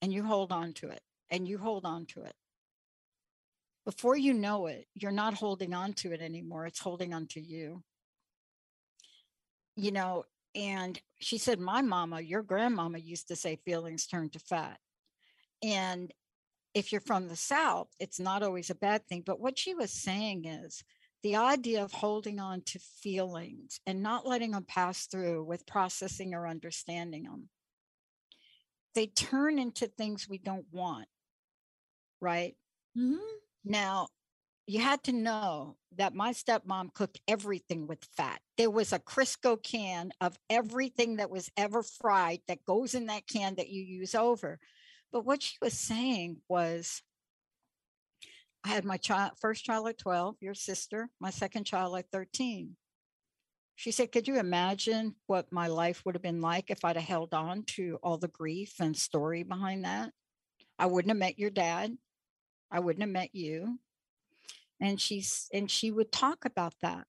and 0.00 0.12
you 0.12 0.22
hold 0.22 0.52
on 0.52 0.72
to 0.74 0.88
it 0.88 1.02
and 1.32 1.48
you 1.48 1.58
hold 1.58 1.84
on 1.84 2.06
to 2.06 2.22
it, 2.22 2.34
before 3.84 4.16
you 4.16 4.34
know 4.34 4.66
it, 4.66 4.86
you're 4.94 5.10
not 5.10 5.34
holding 5.34 5.74
on 5.74 5.94
to 5.94 6.12
it 6.12 6.20
anymore. 6.20 6.66
It's 6.66 6.78
holding 6.78 7.12
on 7.12 7.26
to 7.28 7.40
you. 7.40 7.82
You 9.74 9.90
know, 9.90 10.24
and 10.54 11.00
she 11.18 11.38
said, 11.38 11.58
My 11.58 11.80
mama, 11.80 12.20
your 12.20 12.42
grandmama 12.42 12.98
used 12.98 13.28
to 13.28 13.36
say 13.36 13.56
feelings 13.56 14.06
turn 14.06 14.28
to 14.30 14.38
fat. 14.38 14.78
And 15.64 16.12
if 16.74 16.92
you're 16.92 17.00
from 17.00 17.28
the 17.28 17.36
South, 17.36 17.88
it's 17.98 18.20
not 18.20 18.42
always 18.42 18.70
a 18.70 18.74
bad 18.74 19.08
thing. 19.08 19.22
But 19.24 19.40
what 19.40 19.58
she 19.58 19.74
was 19.74 19.90
saying 19.90 20.44
is, 20.44 20.84
the 21.22 21.36
idea 21.36 21.82
of 21.82 21.92
holding 21.92 22.40
on 22.40 22.62
to 22.62 22.80
feelings 23.00 23.80
and 23.86 24.02
not 24.02 24.26
letting 24.26 24.50
them 24.50 24.64
pass 24.68 25.06
through 25.06 25.44
with 25.44 25.66
processing 25.66 26.34
or 26.34 26.46
understanding 26.46 27.24
them 27.24 27.48
they 28.94 29.06
turn 29.06 29.58
into 29.58 29.86
things 29.86 30.28
we 30.28 30.38
don't 30.38 30.66
want 30.70 31.06
right 32.22 32.56
Mhm. 32.96 33.20
now 33.64 34.08
you 34.66 34.80
had 34.80 35.02
to 35.04 35.12
know 35.12 35.78
that 35.92 36.14
my 36.14 36.32
stepmom 36.32 36.94
cooked 36.94 37.20
everything 37.28 37.86
with 37.86 38.04
fat 38.04 38.42
there 38.56 38.70
was 38.70 38.92
a 38.92 38.98
crisco 39.00 39.62
can 39.62 40.12
of 40.20 40.38
everything 40.50 41.16
that 41.16 41.30
was 41.30 41.50
ever 41.56 41.82
fried 41.82 42.42
that 42.48 42.64
goes 42.64 42.94
in 42.94 43.06
that 43.06 43.26
can 43.26 43.56
that 43.56 43.70
you 43.70 43.82
use 43.82 44.14
over 44.14 44.60
but 45.12 45.24
what 45.24 45.42
she 45.42 45.56
was 45.60 45.78
saying 45.78 46.42
was 46.48 47.02
I 48.64 48.68
had 48.68 48.84
my 48.84 48.96
child, 48.96 49.32
first 49.40 49.64
child 49.64 49.88
at 49.88 49.98
12, 49.98 50.36
your 50.40 50.54
sister, 50.54 51.10
my 51.20 51.30
second 51.30 51.64
child 51.64 51.96
at 51.96 52.10
13. 52.12 52.76
She 53.74 53.90
said, 53.90 54.12
Could 54.12 54.28
you 54.28 54.38
imagine 54.38 55.16
what 55.26 55.52
my 55.52 55.66
life 55.66 56.04
would 56.04 56.14
have 56.14 56.22
been 56.22 56.40
like 56.40 56.70
if 56.70 56.84
I'd 56.84 56.96
have 56.96 57.04
held 57.04 57.34
on 57.34 57.64
to 57.76 57.98
all 58.02 58.18
the 58.18 58.28
grief 58.28 58.76
and 58.80 58.96
story 58.96 59.42
behind 59.42 59.84
that? 59.84 60.12
I 60.78 60.86
wouldn't 60.86 61.10
have 61.10 61.18
met 61.18 61.38
your 61.38 61.50
dad. 61.50 61.96
I 62.72 62.80
wouldn't 62.80 63.02
have 63.02 63.10
met 63.10 63.34
you. 63.34 63.78
And 64.80 65.00
she's 65.00 65.48
and 65.52 65.70
she 65.70 65.90
would 65.92 66.10
talk 66.10 66.44
about 66.44 66.74
that. 66.82 67.06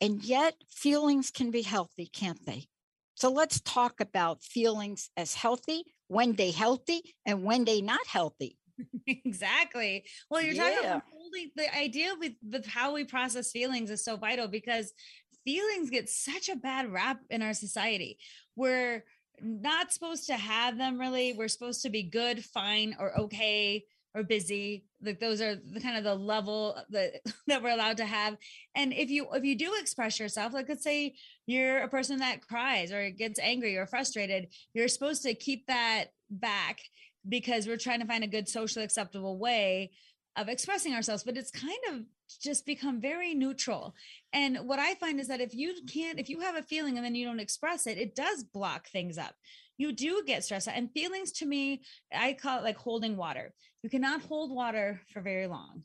And 0.00 0.24
yet, 0.24 0.54
feelings 0.68 1.30
can 1.30 1.52
be 1.52 1.62
healthy, 1.62 2.06
can't 2.06 2.44
they? 2.44 2.66
So 3.14 3.30
let's 3.30 3.60
talk 3.60 4.00
about 4.00 4.42
feelings 4.42 5.10
as 5.16 5.34
healthy, 5.34 5.84
when 6.08 6.32
they 6.32 6.50
healthy, 6.50 7.14
and 7.24 7.44
when 7.44 7.64
they 7.64 7.80
not 7.80 8.04
healthy. 8.08 8.58
exactly. 9.06 10.04
Well, 10.28 10.42
you're 10.42 10.54
talking 10.54 10.84
about 10.84 11.02
holding 11.12 11.50
the 11.54 11.72
idea 11.76 12.14
with, 12.18 12.32
with 12.50 12.66
how 12.66 12.94
we 12.94 13.04
process 13.04 13.52
feelings 13.52 13.90
is 13.90 14.04
so 14.04 14.16
vital 14.16 14.48
because 14.48 14.92
feelings 15.44 15.90
get 15.90 16.08
such 16.08 16.48
a 16.48 16.56
bad 16.56 16.92
rap 16.92 17.20
in 17.30 17.42
our 17.42 17.54
society. 17.54 18.18
We're 18.56 19.04
not 19.40 19.92
supposed 19.92 20.26
to 20.26 20.34
have 20.34 20.78
them 20.78 20.98
really. 20.98 21.32
We're 21.32 21.46
supposed 21.46 21.82
to 21.82 21.90
be 21.90 22.02
good, 22.02 22.44
fine, 22.44 22.96
or 22.98 23.16
okay 23.20 23.84
or 24.14 24.22
busy 24.22 24.84
like 25.02 25.20
those 25.20 25.40
are 25.40 25.56
the 25.56 25.80
kind 25.80 25.96
of 25.96 26.04
the 26.04 26.14
level 26.14 26.76
that 26.90 27.12
that 27.46 27.62
we're 27.62 27.70
allowed 27.70 27.96
to 27.98 28.06
have. 28.06 28.36
And 28.74 28.92
if 28.92 29.10
you 29.10 29.26
if 29.32 29.44
you 29.44 29.56
do 29.56 29.72
express 29.80 30.18
yourself 30.18 30.52
like 30.52 30.68
let's 30.68 30.84
say 30.84 31.14
you're 31.46 31.78
a 31.78 31.88
person 31.88 32.18
that 32.18 32.46
cries 32.46 32.92
or 32.92 33.10
gets 33.10 33.38
angry 33.40 33.76
or 33.76 33.86
frustrated 33.86 34.48
you're 34.74 34.88
supposed 34.88 35.22
to 35.22 35.34
keep 35.34 35.66
that 35.66 36.06
back 36.30 36.80
because 37.28 37.66
we're 37.66 37.76
trying 37.76 38.00
to 38.00 38.06
find 38.06 38.24
a 38.24 38.28
good 38.28 38.48
socially 38.48 38.84
acceptable 38.84 39.38
way 39.38 39.90
of 40.36 40.48
expressing 40.48 40.94
ourselves 40.94 41.24
but 41.24 41.36
it's 41.36 41.50
kind 41.50 41.78
of 41.90 42.00
just 42.40 42.64
become 42.64 42.98
very 43.00 43.34
neutral. 43.34 43.94
And 44.32 44.58
what 44.66 44.78
i 44.78 44.94
find 44.94 45.20
is 45.20 45.28
that 45.28 45.40
if 45.40 45.54
you 45.54 45.74
can't 45.92 46.20
if 46.20 46.28
you 46.28 46.40
have 46.40 46.56
a 46.56 46.62
feeling 46.62 46.96
and 46.96 47.04
then 47.04 47.14
you 47.14 47.26
don't 47.26 47.40
express 47.40 47.86
it 47.86 47.98
it 47.98 48.14
does 48.14 48.44
block 48.44 48.88
things 48.88 49.18
up. 49.18 49.34
You 49.78 49.90
do 49.92 50.22
get 50.24 50.44
stressed 50.44 50.68
out 50.68 50.76
and 50.76 50.92
feelings 50.92 51.32
to 51.32 51.46
me 51.46 51.82
i 52.14 52.34
call 52.34 52.58
it 52.58 52.64
like 52.64 52.76
holding 52.76 53.16
water 53.16 53.52
you 53.82 53.90
cannot 53.90 54.22
hold 54.22 54.54
water 54.54 55.00
for 55.12 55.20
very 55.20 55.46
long 55.46 55.82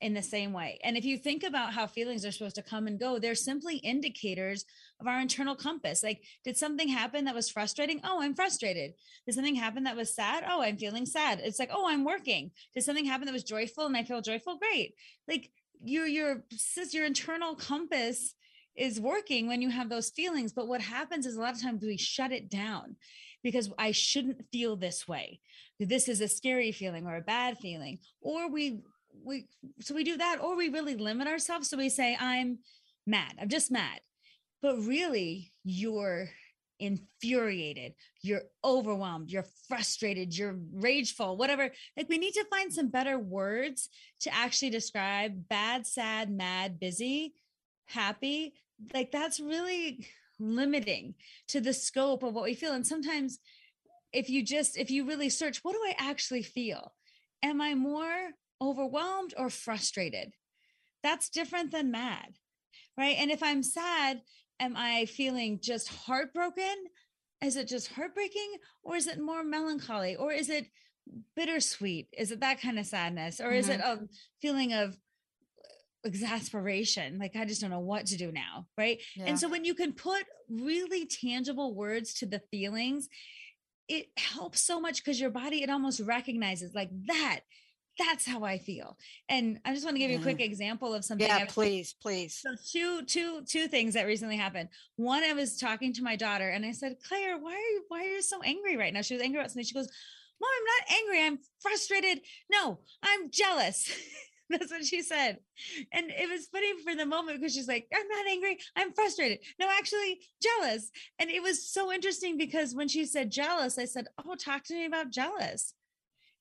in 0.00 0.14
the 0.14 0.22
same 0.22 0.52
way. 0.52 0.78
And 0.84 0.96
if 0.96 1.04
you 1.04 1.18
think 1.18 1.42
about 1.42 1.72
how 1.72 1.86
feelings 1.86 2.24
are 2.24 2.30
supposed 2.30 2.54
to 2.56 2.62
come 2.62 2.86
and 2.86 3.00
go, 3.00 3.18
they're 3.18 3.34
simply 3.34 3.78
indicators 3.78 4.64
of 5.00 5.08
our 5.08 5.20
internal 5.20 5.56
compass. 5.56 6.02
Like, 6.02 6.22
did 6.44 6.56
something 6.56 6.88
happen 6.88 7.24
that 7.24 7.34
was 7.34 7.50
frustrating? 7.50 8.00
Oh, 8.04 8.22
I'm 8.22 8.34
frustrated. 8.34 8.92
Did 9.26 9.34
something 9.34 9.56
happen 9.56 9.84
that 9.84 9.96
was 9.96 10.14
sad? 10.14 10.44
Oh, 10.48 10.62
I'm 10.62 10.78
feeling 10.78 11.04
sad. 11.04 11.40
It's 11.42 11.58
like, 11.58 11.70
oh, 11.72 11.88
I'm 11.88 12.04
working. 12.04 12.52
Did 12.74 12.84
something 12.84 13.06
happen 13.06 13.26
that 13.26 13.32
was 13.32 13.44
joyful 13.44 13.86
and 13.86 13.96
I 13.96 14.04
feel 14.04 14.20
joyful? 14.20 14.58
Great. 14.58 14.94
Like 15.26 15.50
your 15.82 16.06
your 16.06 16.44
your 16.90 17.04
internal 17.04 17.54
compass 17.54 18.34
is 18.76 19.00
working 19.00 19.48
when 19.48 19.60
you 19.60 19.70
have 19.70 19.88
those 19.88 20.10
feelings. 20.10 20.52
But 20.52 20.68
what 20.68 20.80
happens 20.80 21.26
is 21.26 21.36
a 21.36 21.40
lot 21.40 21.54
of 21.54 21.62
times 21.62 21.82
we 21.82 21.96
shut 21.96 22.30
it 22.30 22.48
down 22.48 22.96
because 23.42 23.70
I 23.78 23.92
shouldn't 23.92 24.46
feel 24.52 24.76
this 24.76 25.06
way. 25.06 25.40
This 25.78 26.08
is 26.08 26.20
a 26.20 26.28
scary 26.28 26.72
feeling 26.72 27.06
or 27.06 27.16
a 27.16 27.22
bad 27.22 27.58
feeling. 27.58 27.98
Or 28.20 28.50
we 28.50 28.82
we 29.24 29.46
so 29.80 29.94
we 29.94 30.04
do 30.04 30.16
that 30.16 30.38
or 30.40 30.56
we 30.56 30.68
really 30.68 30.96
limit 30.96 31.28
ourselves 31.28 31.68
so 31.68 31.76
we 31.76 31.88
say 31.88 32.16
i'm 32.20 32.58
mad 33.06 33.32
i'm 33.40 33.48
just 33.48 33.70
mad 33.70 34.00
but 34.62 34.76
really 34.78 35.52
you're 35.64 36.28
infuriated 36.80 37.94
you're 38.22 38.42
overwhelmed 38.64 39.30
you're 39.30 39.44
frustrated 39.66 40.36
you're 40.36 40.56
rageful 40.72 41.36
whatever 41.36 41.70
like 41.96 42.08
we 42.08 42.18
need 42.18 42.32
to 42.32 42.44
find 42.44 42.72
some 42.72 42.88
better 42.88 43.18
words 43.18 43.88
to 44.20 44.32
actually 44.32 44.70
describe 44.70 45.48
bad 45.48 45.86
sad 45.86 46.30
mad 46.30 46.78
busy 46.78 47.34
happy 47.86 48.54
like 48.94 49.10
that's 49.10 49.40
really 49.40 50.06
limiting 50.38 51.14
to 51.48 51.60
the 51.60 51.72
scope 51.72 52.22
of 52.22 52.34
what 52.34 52.44
we 52.44 52.54
feel 52.54 52.72
and 52.72 52.86
sometimes 52.86 53.38
if 54.12 54.30
you 54.30 54.42
just 54.42 54.78
if 54.78 54.90
you 54.90 55.04
really 55.04 55.28
search 55.28 55.58
what 55.64 55.72
do 55.72 55.80
i 55.84 55.94
actually 55.98 56.42
feel 56.42 56.92
am 57.42 57.60
i 57.60 57.74
more 57.74 58.30
overwhelmed 58.60 59.34
or 59.36 59.50
frustrated. 59.50 60.32
That's 61.02 61.30
different 61.30 61.70
than 61.70 61.90
mad, 61.90 62.34
right? 62.96 63.16
And 63.18 63.30
if 63.30 63.42
I'm 63.42 63.62
sad, 63.62 64.20
am 64.58 64.74
I 64.76 65.06
feeling 65.06 65.60
just 65.62 65.88
heartbroken? 65.88 66.74
Is 67.42 67.56
it 67.56 67.68
just 67.68 67.92
heartbreaking 67.92 68.56
or 68.82 68.96
is 68.96 69.06
it 69.06 69.20
more 69.20 69.44
melancholy 69.44 70.16
or 70.16 70.32
is 70.32 70.50
it 70.50 70.66
bittersweet? 71.36 72.08
Is 72.16 72.32
it 72.32 72.40
that 72.40 72.60
kind 72.60 72.78
of 72.78 72.86
sadness 72.86 73.40
or 73.40 73.44
mm-hmm. 73.44 73.54
is 73.54 73.68
it 73.68 73.80
mm-hmm. 73.80 74.04
a 74.04 74.08
feeling 74.42 74.72
of 74.72 74.96
exasperation? 76.08 77.18
Like, 77.18 77.36
I 77.36 77.44
just 77.44 77.60
don't 77.60 77.70
know 77.70 77.78
what 77.78 78.06
to 78.06 78.16
do 78.16 78.32
now, 78.32 78.66
right? 78.76 79.00
Yeah. 79.14 79.26
And 79.26 79.38
so 79.38 79.48
when 79.48 79.64
you 79.64 79.74
can 79.74 79.92
put 79.92 80.24
really 80.50 81.06
tangible 81.06 81.74
words 81.74 82.14
to 82.14 82.26
the 82.26 82.40
feelings, 82.50 83.08
it 83.88 84.08
helps 84.16 84.60
so 84.60 84.80
much 84.80 85.04
because 85.04 85.20
your 85.20 85.30
body, 85.30 85.62
it 85.62 85.70
almost 85.70 86.00
recognizes 86.00 86.74
like 86.74 86.90
that 87.06 87.40
that's 87.98 88.26
how 88.26 88.44
I 88.44 88.58
feel. 88.58 88.96
And 89.28 89.58
I 89.64 89.72
just 89.72 89.84
want 89.84 89.96
to 89.96 89.98
give 89.98 90.10
you 90.10 90.18
a 90.18 90.22
quick 90.22 90.40
example 90.40 90.94
of 90.94 91.04
something. 91.04 91.26
Yeah, 91.26 91.46
please, 91.48 91.94
please. 92.00 92.34
So 92.34 92.54
two, 92.70 93.04
two, 93.04 93.42
two 93.44 93.66
things 93.66 93.94
that 93.94 94.06
recently 94.06 94.36
happened. 94.36 94.68
One, 94.96 95.24
I 95.24 95.32
was 95.32 95.58
talking 95.58 95.92
to 95.94 96.02
my 96.02 96.16
daughter 96.16 96.48
and 96.48 96.64
I 96.64 96.72
said, 96.72 96.96
Claire, 97.06 97.38
why 97.38 97.52
are 97.52 97.56
you, 97.56 97.84
why 97.88 98.04
are 98.04 98.08
you 98.08 98.22
so 98.22 98.40
angry 98.42 98.76
right 98.76 98.92
now? 98.92 99.02
She 99.02 99.14
was 99.14 99.22
angry 99.22 99.40
about 99.40 99.50
something. 99.50 99.64
She 99.64 99.74
goes, 99.74 99.88
Mom, 100.40 100.48
I'm 100.56 100.64
not 100.64 100.98
angry. 100.98 101.26
I'm 101.26 101.38
frustrated. 101.60 102.20
No, 102.50 102.78
I'm 103.02 103.30
jealous. 103.30 103.90
That's 104.50 104.70
what 104.70 104.84
she 104.84 105.02
said. 105.02 105.38
And 105.92 106.10
it 106.10 106.28
was 106.28 106.46
funny 106.46 106.72
for 106.82 106.94
the 106.94 107.06
moment 107.06 107.38
because 107.38 107.54
she's 107.54 107.68
like, 107.68 107.86
I'm 107.94 108.08
not 108.08 108.26
angry. 108.26 108.58
I'm 108.76 108.92
frustrated. 108.92 109.40
No, 109.60 109.68
actually 109.68 110.20
jealous. 110.42 110.90
And 111.18 111.30
it 111.30 111.42
was 111.42 111.70
so 111.70 111.92
interesting 111.92 112.38
because 112.38 112.74
when 112.74 112.88
she 112.88 113.04
said 113.04 113.30
jealous, 113.30 113.78
I 113.78 113.84
said, 113.84 114.06
Oh, 114.24 114.34
talk 114.36 114.64
to 114.64 114.74
me 114.74 114.86
about 114.86 115.10
jealous 115.10 115.74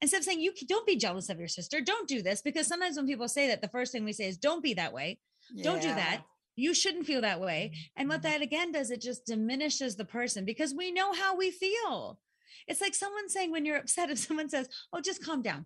instead 0.02 0.17
of 0.17 0.24
saying 0.24 0.39
you 0.39 0.54
don't 0.67 0.86
be 0.86 0.96
jealous 0.96 1.30
of 1.30 1.39
your 1.39 1.48
sister 1.48 1.82
don't 1.82 2.08
do 2.08 2.22
this 2.22 2.41
because 2.41 2.67
sometimes 2.67 2.98
when 2.98 3.08
people 3.08 3.28
say 3.28 3.48
that 3.48 3.62
the 3.62 3.67
first 3.67 3.91
thing 3.91 4.04
we 4.04 4.13
say 4.13 4.28
is 4.28 4.38
don't 4.38 4.63
be 4.63 4.74
that 4.74 4.93
way 4.93 5.17
yeah. 5.54 5.63
don't 5.63 5.82
do 5.82 5.93
that 5.93 6.22
you 6.56 6.74
shouldn't 6.74 7.06
feel 7.06 7.22
that 7.22 7.41
way 7.41 7.74
and 7.96 8.10
what 8.10 8.22
mm-hmm. 8.22 8.32
that 8.32 8.41
again 8.41 8.72
does 8.72 8.91
it 8.91 9.02
just 9.02 9.26
diminishes 9.26 9.96
the 9.96 10.06
person 10.06 10.46
because 10.46 10.74
we 10.74 10.91
know 10.91 11.13
how 11.13 11.36
we 11.36 11.52
feel 11.52 12.20
it's 12.67 12.82
like 12.82 12.96
someone 12.96 13.30
saying 13.30 13.52
when 13.52 13.65
you're 13.65 13.78
upset 13.78 14.10
if 14.12 14.20
someone 14.20 14.50
says 14.50 14.70
oh 14.93 15.02
just 15.02 15.24
calm 15.24 15.41
down 15.41 15.65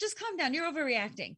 just 0.00 0.18
calm 0.18 0.36
down 0.36 0.54
you're 0.54 0.70
overreacting 0.70 1.36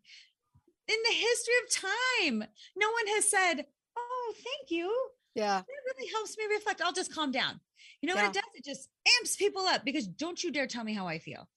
in 0.89 0.97
the 1.09 1.15
history 1.15 1.55
of 1.65 1.71
time 1.71 2.49
no 2.77 2.91
one 2.91 3.07
has 3.15 3.31
said 3.31 3.67
oh 3.97 4.35
thank 4.35 4.71
you 4.71 4.95
yeah 5.35 5.59
it 5.59 5.97
really 5.97 6.11
helps 6.13 6.37
me 6.39 6.45
reflect 6.51 6.81
i'll 6.83 6.93
just 6.93 7.15
calm 7.15 7.31
down 7.31 7.61
you 8.01 8.09
know 8.09 8.15
yeah. 8.15 8.27
what 8.27 8.37
it 8.37 8.41
does 8.41 8.51
it 8.55 8.65
just 8.65 8.89
amps 9.19 9.37
people 9.37 9.63
up 9.63 9.85
because 9.85 10.07
don't 10.07 10.43
you 10.43 10.51
dare 10.51 10.67
tell 10.67 10.85
me 10.85 10.95
how 10.95 11.07
i 11.07 11.19
feel 11.19 11.49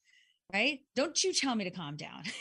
right? 0.54 0.80
Don't 0.96 1.24
you 1.24 1.34
tell 1.34 1.56
me 1.56 1.64
to 1.64 1.72
calm 1.72 1.96
down. 1.96 2.24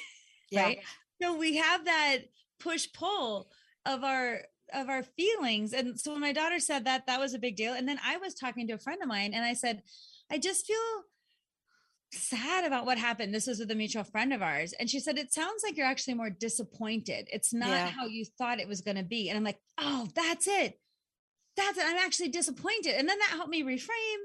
Yeah. 0.51 0.63
right. 0.63 0.79
So 1.21 1.37
we 1.37 1.59
have 1.59 1.85
that 1.85 2.21
push 2.59 2.89
pull 2.95 3.51
of 3.85 4.03
our 4.03 4.41
of 4.73 4.89
our 4.89 5.03
feelings. 5.03 5.75
And 5.75 6.01
so 6.01 6.13
when 6.13 6.23
my 6.23 6.33
daughter 6.33 6.59
said 6.59 6.87
that, 6.87 7.07
that 7.07 7.21
was 7.21 7.35
a 7.35 7.39
big 7.39 7.55
deal. 7.55 7.75
And 7.75 7.87
then 7.87 8.01
I 8.03 8.17
was 8.17 8.33
talking 8.33 8.67
to 8.69 8.73
a 8.73 8.79
friend 8.79 9.03
of 9.03 9.09
mine 9.09 9.35
and 9.35 9.45
I 9.45 9.53
said, 9.53 9.83
I 10.33 10.39
just 10.39 10.67
feel 10.67 10.79
sad 12.13 12.65
about 12.65 12.87
what 12.87 12.99
happened. 12.99 13.35
This 13.35 13.47
was 13.47 13.59
with 13.59 13.71
a 13.71 13.75
mutual 13.75 14.05
friend 14.05 14.33
of 14.33 14.43
ours. 14.43 14.75
And 14.79 14.89
she 14.89 15.01
said, 15.01 15.19
It 15.19 15.33
sounds 15.33 15.63
like 15.63 15.77
you're 15.77 15.87
actually 15.87 16.15
more 16.15 16.31
disappointed. 16.31 17.29
It's 17.33 17.53
not 17.53 17.69
yeah. 17.69 17.87
how 17.89 18.07
you 18.07 18.25
thought 18.25 18.61
it 18.61 18.69
was 18.69 18.81
going 18.81 18.97
to 18.97 19.03
be. 19.03 19.29
And 19.29 19.37
I'm 19.37 19.45
like, 19.45 19.61
Oh, 19.79 20.09
that's 20.15 20.47
it. 20.47 20.79
That's 21.57 21.79
it. 21.79 21.85
I'm 21.87 21.97
actually 21.99 22.29
disappointed. 22.29 22.95
And 22.97 23.09
then 23.09 23.19
that 23.19 23.31
helped 23.31 23.51
me 23.51 23.63
reframe 23.63 24.23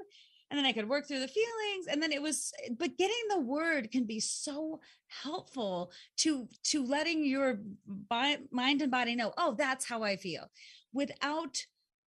and 0.50 0.58
then 0.58 0.66
I 0.66 0.72
could 0.72 0.88
work 0.88 1.08
through 1.08 1.20
the 1.20 1.28
feelings 1.28 1.86
and 1.90 2.02
then 2.02 2.12
it 2.12 2.22
was 2.22 2.52
but 2.78 2.96
getting 2.96 3.16
the 3.28 3.40
word 3.40 3.90
can 3.90 4.04
be 4.04 4.20
so 4.20 4.80
helpful 5.22 5.90
to 6.18 6.48
to 6.64 6.84
letting 6.84 7.24
your 7.24 7.60
mind 8.10 8.82
and 8.82 8.90
body 8.90 9.16
know 9.16 9.32
oh 9.38 9.54
that's 9.56 9.84
how 9.84 10.02
I 10.02 10.16
feel 10.16 10.50
without 10.92 11.58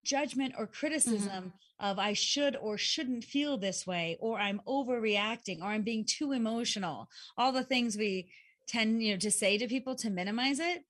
judgment 0.08 0.54
or 0.58 0.66
criticism 0.66 1.54
mm-hmm. 1.80 1.86
of 1.86 2.00
I 2.00 2.14
should 2.14 2.56
or 2.56 2.78
shouldn't 2.78 3.24
feel 3.24 3.58
this 3.58 3.86
way 3.86 4.18
or 4.20 4.40
I'm 4.40 4.62
overreacting 4.68 5.62
or 5.62 5.66
I'm 5.66 5.84
being 5.84 6.06
too 6.06 6.32
emotional. 6.32 7.10
All 7.38 7.52
the 7.52 7.64
things 7.64 7.98
we 7.98 8.30
tend 8.68 9.04
you 9.04 9.14
know 9.14 9.20
to 9.20 9.32
say 9.32 9.58
to 9.58 9.68
people 9.68 9.96
to 9.98 10.10
minimize 10.10 10.60
it. 10.60 10.84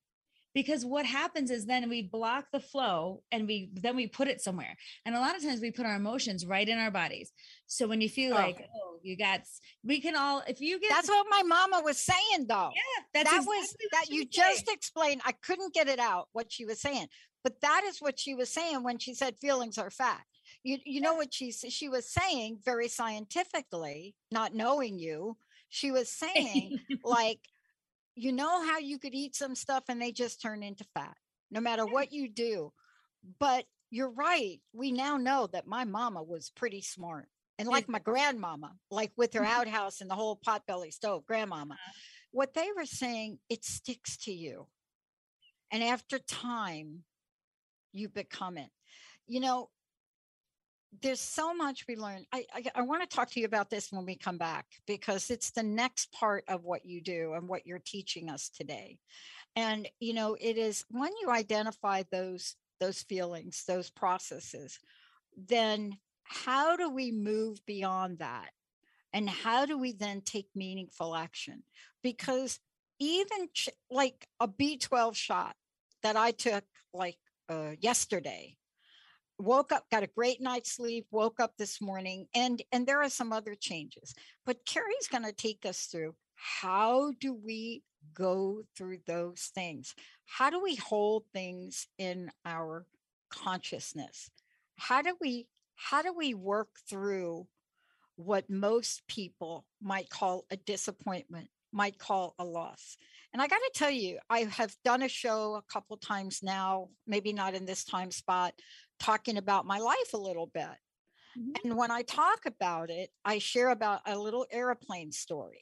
Because 0.54 0.84
what 0.84 1.06
happens 1.06 1.52
is 1.52 1.68
then 1.68 1.88
we 1.88 2.02
block 2.02 2.46
the 2.52 2.60
flow 2.60 3.22
and 3.32 3.48
we 3.48 3.70
then 3.76 3.96
we 3.96 4.08
put 4.08 4.28
it 4.28 4.42
somewhere. 4.42 4.76
And 5.06 5.14
a 5.14 5.20
lot 5.20 5.36
of 5.36 5.44
times 5.44 5.62
we 5.62 5.70
put 5.70 5.86
our 5.86 5.96
emotions 5.96 6.48
right 6.48 6.68
in 6.68 6.80
our 6.80 6.90
bodies. 6.90 7.32
So 7.68 7.88
when 7.88 8.02
you 8.02 8.10
feel 8.10 8.34
oh. 8.34 8.38
like 8.38 8.68
oh. 8.76 8.88
You 9.04 9.16
got 9.16 9.42
we 9.84 10.02
can 10.02 10.16
all 10.16 10.44
if 10.48 10.60
you 10.60 10.80
get 10.80 10.90
that's 10.90 11.08
what 11.08 11.28
my 11.30 11.44
mama 11.44 11.82
was 11.84 11.98
saying 11.98 12.48
though. 12.48 12.72
Yeah 12.74 13.04
that's 13.14 13.30
that 13.30 13.38
exactly 13.38 13.58
was 13.58 13.76
that 13.92 14.06
you 14.10 14.26
just 14.26 14.70
explained. 14.70 15.22
I 15.26 15.32
couldn't 15.32 15.74
get 15.74 15.88
it 15.88 16.00
out 16.00 16.28
what 16.34 16.52
she 16.52 16.66
was 16.66 16.82
saying 16.82 17.08
but 17.48 17.62
that 17.62 17.84
is 17.86 18.00
what 18.00 18.20
she 18.20 18.36
was 18.36 18.50
saying 18.50 18.84
when 18.84 18.98
she 18.98 19.14
said 19.14 19.38
feelings 19.38 19.78
are 19.78 19.90
fat 19.90 20.22
you, 20.64 20.78
you 20.86 21.00
know 21.00 21.16
what 21.16 21.34
she 21.34 21.52
she 21.52 21.88
was 21.88 22.12
saying 22.12 22.60
very 22.66 22.90
scientifically 22.90 24.16
not 24.32 24.54
knowing 24.54 25.00
you 25.00 25.38
she 25.70 25.92
was 25.92 26.10
saying 26.10 26.80
like 27.04 27.40
you 28.18 28.32
know 28.32 28.66
how 28.66 28.80
you 28.80 28.98
could 28.98 29.14
eat 29.14 29.36
some 29.36 29.56
stuff 29.56 29.84
and 29.90 30.02
they 30.02 30.12
just 30.12 30.42
turn 30.42 30.64
into 30.64 30.84
fat 30.96 31.16
no 31.52 31.62
matter 31.62 31.86
what 31.86 32.12
you 32.12 32.28
do. 32.28 32.74
But 33.40 33.66
you're 33.90 34.12
right 34.12 34.60
we 34.74 34.92
now 34.92 35.18
know 35.18 35.48
that 35.54 35.68
my 35.68 35.86
mama 35.86 36.22
was 36.22 36.52
pretty 36.56 36.82
smart 36.82 37.28
and 37.58 37.70
like 37.70 37.88
my 37.88 38.00
grandmama 38.00 38.74
like 38.92 39.12
with 39.16 39.34
her 39.34 39.40
mm-hmm. 39.42 39.62
outhouse 39.62 40.02
and 40.02 40.10
the 40.10 40.16
whole 40.16 40.38
potbelly 40.46 40.92
stove 40.92 41.26
grandmama 41.26 41.76
uh-huh. 41.76 41.92
what 42.32 42.54
they 42.54 42.68
were 42.76 42.86
saying 42.86 43.40
it 43.50 43.64
sticks 43.64 44.18
to 44.18 44.32
you. 44.32 44.68
And 45.72 45.84
after 45.84 46.20
time 46.20 47.04
you 47.98 48.10
become 48.10 48.58
it. 48.58 48.70
You 49.28 49.40
know, 49.40 49.70
there's 51.02 51.20
so 51.20 51.54
much 51.54 51.86
we 51.88 51.96
learn. 51.96 52.26
I, 52.32 52.46
I, 52.54 52.64
I 52.76 52.82
want 52.82 53.08
to 53.08 53.16
talk 53.16 53.30
to 53.32 53.40
you 53.40 53.46
about 53.46 53.70
this 53.70 53.92
when 53.92 54.06
we 54.06 54.16
come 54.16 54.38
back 54.38 54.66
because 54.86 55.30
it's 55.30 55.52
the 55.52 55.64
next 55.64 56.12
part 56.12 56.44
of 56.48 56.64
what 56.64 56.86
you 56.86 57.02
do 57.02 57.34
and 57.34 57.48
what 57.48 57.68
you're 57.68 57.82
teaching 57.84 58.30
us 58.30 58.50
today. 58.50 58.98
And 59.56 59.88
you 60.00 60.14
know, 60.14 60.38
it 60.40 60.58
is 60.58 60.86
when 60.90 61.12
you 61.22 61.30
identify 61.30 62.04
those 62.12 62.56
those 62.80 63.02
feelings, 63.02 63.64
those 63.68 63.90
processes, 63.90 64.80
then 65.36 65.98
how 66.24 66.76
do 66.76 66.90
we 66.90 67.12
move 67.12 67.66
beyond 67.66 68.20
that? 68.20 68.50
And 69.14 69.30
how 69.30 69.66
do 69.66 69.78
we 69.78 69.94
then 69.94 70.22
take 70.22 70.48
meaningful 70.54 71.16
action? 71.16 71.64
Because 72.04 72.60
even 73.00 73.48
ch- 73.54 73.70
like 73.90 74.28
a 74.40 74.48
B12 74.48 75.16
shot 75.16 75.56
that 76.04 76.16
I 76.16 76.32
took 76.32 76.64
like 76.94 77.18
uh, 77.50 77.72
yesterday, 77.80 78.56
woke 79.40 79.72
up 79.72 79.86
got 79.92 80.04
a 80.04 80.08
great 80.08 80.42
night's 80.42 80.72
sleep 80.72 81.06
woke 81.12 81.40
up 81.40 81.52
this 81.58 81.80
morning 81.80 82.26
and 82.34 82.62
and 82.72 82.88
there 82.88 83.02
are 83.02 83.10
some 83.10 83.32
other 83.32 83.56
changes. 83.56 84.14
But 84.46 84.66
carrie's 84.66 85.08
going 85.10 85.26
to 85.26 85.32
take 85.32 85.66
us 85.66 85.84
through 85.84 86.16
how 86.36 87.12
do 87.20 87.34
we 87.34 87.84
go 88.14 88.64
through 88.76 89.00
those 89.06 89.52
things? 89.54 89.96
How 90.26 90.50
do 90.50 90.62
we 90.62 90.76
hold 90.76 91.24
things 91.34 91.88
in 91.98 92.32
our 92.46 92.86
consciousness? 93.30 94.30
How 94.76 95.02
do 95.02 95.16
we 95.22 95.48
how 95.76 96.02
do 96.02 96.14
we 96.14 96.34
work 96.34 96.70
through 96.90 97.48
what 98.16 98.50
most 98.50 99.08
people 99.08 99.66
might 99.82 100.10
call 100.10 100.46
a 100.50 100.58
disappointment 100.58 101.50
might 101.72 102.00
call 102.00 102.34
a 102.40 102.44
loss 102.46 102.98
and 103.38 103.44
i 103.44 103.48
got 103.48 103.58
to 103.58 103.72
tell 103.76 103.92
you 103.92 104.18
i 104.32 104.40
have 104.46 104.76
done 104.84 105.04
a 105.04 105.08
show 105.08 105.54
a 105.54 105.72
couple 105.72 105.96
times 105.98 106.40
now 106.42 106.90
maybe 107.06 107.32
not 107.32 107.54
in 107.54 107.68
this 107.68 107.84
time 107.84 108.10
spot 108.10 108.52
talking 109.00 109.38
about 109.38 109.64
my 109.64 109.78
life 109.78 110.14
a 110.16 110.18
little 110.18 110.48
bit 110.48 110.64
mm-hmm. 111.38 111.52
and 111.64 111.78
when 111.78 111.92
i 111.92 112.02
talk 112.02 112.40
about 112.48 112.90
it 112.90 113.12
i 113.24 113.38
share 113.38 113.70
about 113.70 114.02
a 114.08 114.18
little 114.18 114.48
airplane 114.52 115.12
story 115.12 115.62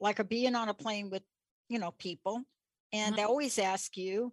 like 0.00 0.18
a 0.18 0.24
being 0.24 0.54
on 0.54 0.68
a 0.68 0.74
plane 0.74 1.08
with 1.08 1.22
you 1.70 1.78
know 1.78 1.92
people 1.92 2.42
and 2.92 3.14
mm-hmm. 3.14 3.16
they 3.16 3.22
always 3.22 3.58
ask 3.58 3.96
you 3.96 4.30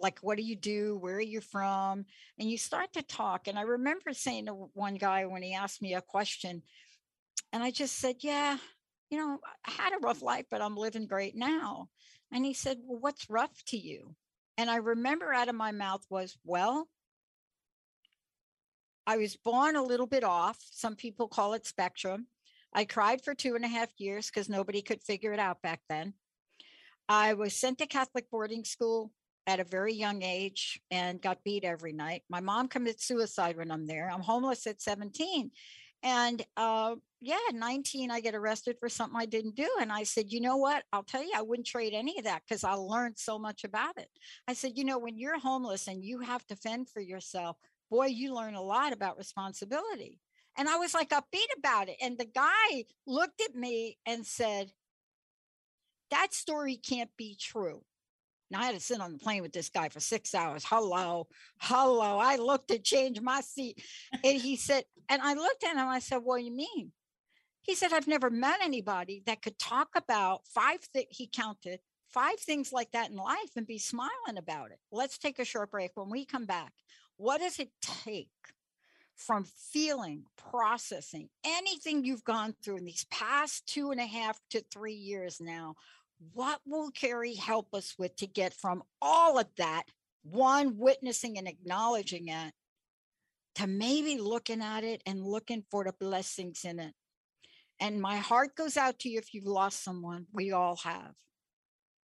like 0.00 0.18
what 0.22 0.36
do 0.36 0.42
you 0.42 0.56
do 0.56 0.98
where 0.98 1.14
are 1.14 1.20
you 1.20 1.40
from 1.40 2.04
and 2.40 2.50
you 2.50 2.58
start 2.58 2.92
to 2.92 3.02
talk 3.02 3.46
and 3.46 3.56
i 3.56 3.62
remember 3.62 4.12
saying 4.12 4.46
to 4.46 4.54
one 4.74 4.96
guy 4.96 5.24
when 5.24 5.42
he 5.42 5.54
asked 5.54 5.80
me 5.80 5.94
a 5.94 6.02
question 6.02 6.62
and 7.52 7.62
i 7.62 7.70
just 7.70 7.96
said 7.96 8.16
yeah 8.22 8.56
you 9.12 9.18
know 9.18 9.38
i 9.66 9.70
had 9.70 9.92
a 9.92 9.98
rough 9.98 10.22
life 10.22 10.46
but 10.50 10.60
i'm 10.60 10.76
living 10.76 11.06
great 11.06 11.36
now 11.36 11.88
and 12.32 12.44
he 12.44 12.54
said 12.54 12.78
well 12.84 12.98
what's 12.98 13.30
rough 13.30 13.62
to 13.66 13.76
you 13.76 14.16
and 14.56 14.70
i 14.70 14.76
remember 14.76 15.32
out 15.32 15.48
of 15.48 15.54
my 15.54 15.70
mouth 15.70 16.04
was 16.10 16.36
well 16.44 16.88
i 19.06 19.16
was 19.18 19.36
born 19.36 19.76
a 19.76 19.82
little 19.82 20.06
bit 20.08 20.24
off 20.24 20.58
some 20.70 20.96
people 20.96 21.28
call 21.28 21.52
it 21.52 21.66
spectrum 21.66 22.26
i 22.72 22.84
cried 22.84 23.22
for 23.22 23.34
two 23.34 23.54
and 23.54 23.64
a 23.64 23.68
half 23.68 23.90
years 23.98 24.26
because 24.26 24.48
nobody 24.48 24.82
could 24.82 25.02
figure 25.02 25.32
it 25.32 25.38
out 25.38 25.62
back 25.62 25.80
then 25.88 26.14
I 27.08 27.34
was 27.34 27.54
sent 27.54 27.78
to 27.78 27.86
Catholic 27.86 28.30
boarding 28.30 28.64
school 28.64 29.12
at 29.46 29.60
a 29.60 29.64
very 29.64 29.92
young 29.92 30.22
age 30.22 30.80
and 30.90 31.20
got 31.20 31.44
beat 31.44 31.64
every 31.64 31.92
night. 31.92 32.22
My 32.30 32.40
mom 32.40 32.68
commits 32.68 33.06
suicide 33.06 33.56
when 33.56 33.70
I'm 33.70 33.86
there. 33.86 34.10
I'm 34.10 34.22
homeless 34.22 34.66
at 34.66 34.80
17. 34.80 35.50
And 36.02 36.44
uh, 36.56 36.96
yeah, 37.20 37.36
19, 37.52 38.10
I 38.10 38.20
get 38.20 38.34
arrested 38.34 38.76
for 38.80 38.88
something 38.88 39.18
I 39.18 39.26
didn't 39.26 39.54
do. 39.54 39.68
And 39.80 39.92
I 39.92 40.02
said, 40.02 40.32
you 40.32 40.40
know 40.40 40.56
what? 40.56 40.82
I'll 40.92 41.04
tell 41.04 41.22
you, 41.22 41.32
I 41.36 41.42
wouldn't 41.42 41.66
trade 41.66 41.94
any 41.94 42.18
of 42.18 42.24
that 42.24 42.42
because 42.46 42.64
I 42.64 42.72
learned 42.74 43.18
so 43.18 43.38
much 43.38 43.62
about 43.64 43.96
it. 43.96 44.08
I 44.48 44.54
said, 44.54 44.72
you 44.76 44.84
know, 44.84 44.98
when 44.98 45.16
you're 45.18 45.38
homeless 45.38 45.86
and 45.86 46.04
you 46.04 46.20
have 46.20 46.44
to 46.48 46.56
fend 46.56 46.88
for 46.88 47.00
yourself, 47.00 47.56
boy, 47.90 48.06
you 48.06 48.34
learn 48.34 48.54
a 48.54 48.62
lot 48.62 48.92
about 48.92 49.18
responsibility. 49.18 50.18
And 50.58 50.68
I 50.68 50.76
was 50.76 50.94
like 50.94 51.10
upbeat 51.10 51.58
about 51.58 51.88
it. 51.88 51.96
And 52.02 52.18
the 52.18 52.26
guy 52.26 52.84
looked 53.06 53.40
at 53.40 53.54
me 53.54 53.98
and 54.04 54.26
said, 54.26 54.72
that 56.10 56.34
story 56.34 56.76
can't 56.76 57.10
be 57.16 57.36
true. 57.40 57.82
Now 58.52 58.60
I 58.60 58.66
had 58.66 58.74
to 58.74 58.80
sit 58.80 59.00
on 59.00 59.14
the 59.14 59.18
plane 59.18 59.40
with 59.40 59.54
this 59.54 59.70
guy 59.70 59.88
for 59.88 59.98
six 59.98 60.34
hours. 60.34 60.62
Hello, 60.62 61.26
hello. 61.56 62.18
I 62.18 62.36
looked 62.36 62.68
to 62.68 62.78
change 62.78 63.18
my 63.18 63.40
seat. 63.40 63.82
And 64.12 64.38
he 64.38 64.56
said, 64.56 64.84
and 65.08 65.22
I 65.22 65.32
looked 65.32 65.64
at 65.64 65.74
him, 65.74 65.88
I 65.88 66.00
said, 66.00 66.18
What 66.18 66.38
do 66.38 66.44
you 66.44 66.54
mean? 66.54 66.92
He 67.62 67.74
said, 67.74 67.94
I've 67.94 68.06
never 68.06 68.28
met 68.28 68.58
anybody 68.62 69.22
that 69.24 69.40
could 69.40 69.58
talk 69.58 69.88
about 69.96 70.46
five 70.46 70.80
things, 70.80 71.06
he 71.10 71.30
counted 71.32 71.80
five 72.10 72.38
things 72.38 72.74
like 72.74 72.90
that 72.92 73.10
in 73.10 73.16
life 73.16 73.56
and 73.56 73.66
be 73.66 73.78
smiling 73.78 74.36
about 74.36 74.70
it. 74.70 74.78
Let's 74.90 75.16
take 75.16 75.38
a 75.38 75.46
short 75.46 75.70
break. 75.70 75.92
When 75.94 76.10
we 76.10 76.26
come 76.26 76.44
back, 76.44 76.72
what 77.16 77.40
does 77.40 77.58
it 77.58 77.70
take 77.80 78.28
from 79.16 79.44
feeling, 79.44 80.24
processing 80.36 81.30
anything 81.42 82.04
you've 82.04 82.24
gone 82.24 82.54
through 82.62 82.76
in 82.76 82.84
these 82.84 83.06
past 83.10 83.66
two 83.66 83.92
and 83.92 84.00
a 84.00 84.06
half 84.06 84.38
to 84.50 84.62
three 84.70 84.92
years 84.92 85.40
now? 85.40 85.76
What 86.32 86.60
will 86.64 86.90
Carrie 86.90 87.34
help 87.34 87.74
us 87.74 87.94
with 87.98 88.16
to 88.16 88.26
get 88.26 88.54
from 88.54 88.82
all 89.00 89.38
of 89.38 89.46
that, 89.56 89.84
one, 90.22 90.78
witnessing 90.78 91.36
and 91.36 91.48
acknowledging 91.48 92.28
it, 92.28 92.52
to 93.56 93.66
maybe 93.66 94.18
looking 94.18 94.62
at 94.62 94.84
it 94.84 95.02
and 95.04 95.26
looking 95.26 95.64
for 95.70 95.84
the 95.84 95.92
blessings 95.98 96.64
in 96.64 96.78
it? 96.78 96.94
And 97.80 98.00
my 98.00 98.18
heart 98.18 98.54
goes 98.54 98.76
out 98.76 99.00
to 99.00 99.08
you 99.08 99.18
if 99.18 99.34
you've 99.34 99.46
lost 99.46 99.82
someone. 99.82 100.26
We 100.32 100.52
all 100.52 100.76
have, 100.84 101.14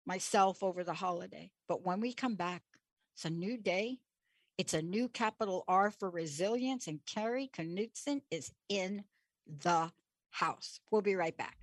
myself 0.05 0.63
over 0.63 0.83
the 0.83 0.93
holiday. 0.93 1.51
But 1.67 1.85
when 1.85 1.99
we 1.99 2.13
come 2.13 2.35
back, 2.35 2.63
it's 3.15 3.25
a 3.25 3.29
new 3.29 3.57
day. 3.57 3.99
It's 4.57 4.73
a 4.73 4.81
new 4.81 5.07
capital 5.07 5.63
R 5.67 5.91
for 5.91 6.09
resilience. 6.09 6.87
And 6.87 7.01
Carrie 7.05 7.51
Knutson 7.55 8.21
is 8.31 8.51
in 8.69 9.03
the 9.45 9.91
house. 10.31 10.79
We'll 10.89 11.01
be 11.01 11.15
right 11.15 11.37
back. 11.37 11.57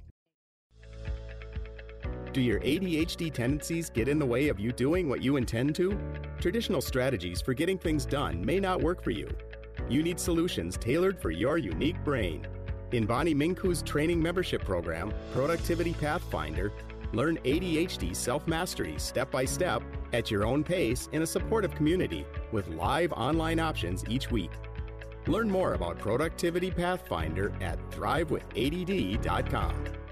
Do 2.35 2.40
your 2.40 2.61
ADHD 2.61 3.33
tendencies 3.33 3.88
get 3.88 4.09
in 4.09 4.18
the 4.18 4.27
way 4.27 4.49
of 4.49 4.59
you 4.59 4.73
doing 4.73 5.09
what 5.09 5.23
you 5.23 5.37
intend 5.37 5.77
to? 5.77 5.97
Traditional 6.40 6.81
strategies 6.81 7.40
for 7.40 7.55
getting 7.55 7.79
things 7.79 8.05
done 8.05 8.44
may 8.44 8.59
not 8.59 8.83
work 8.83 9.05
for 9.05 9.12
you. 9.12 9.31
You 9.88 10.03
need 10.03 10.18
solutions 10.18 10.77
tailored 10.77 11.23
for 11.23 11.31
your 11.31 11.59
unique 11.59 12.03
brain. 12.03 12.44
In 12.90 13.07
Bonnie 13.07 13.37
Mincu's 13.37 13.83
training 13.83 14.20
membership 14.20 14.64
program, 14.64 15.14
Productivity 15.33 15.92
Pathfinder, 15.92 16.73
learn 17.12 17.38
ADHD 17.44 18.16
self 18.16 18.49
mastery 18.49 18.99
step 18.99 19.31
by 19.31 19.44
step 19.44 19.85
at 20.12 20.29
your 20.29 20.44
own 20.44 20.64
pace 20.64 21.09
in 21.12 21.23
a 21.23 21.27
supportive 21.27 21.77
community 21.77 22.27
with 22.51 22.66
live 22.66 23.12
online 23.12 23.61
options 23.61 24.05
each 24.09 24.33
week. 24.33 24.51
Learn 25.29 25.49
more 25.49 25.75
about 25.75 26.01
Productivity 26.01 26.73
Pathfinder 26.73 27.53
at 27.61 27.79
thrivewithadd.com. 27.92 30.04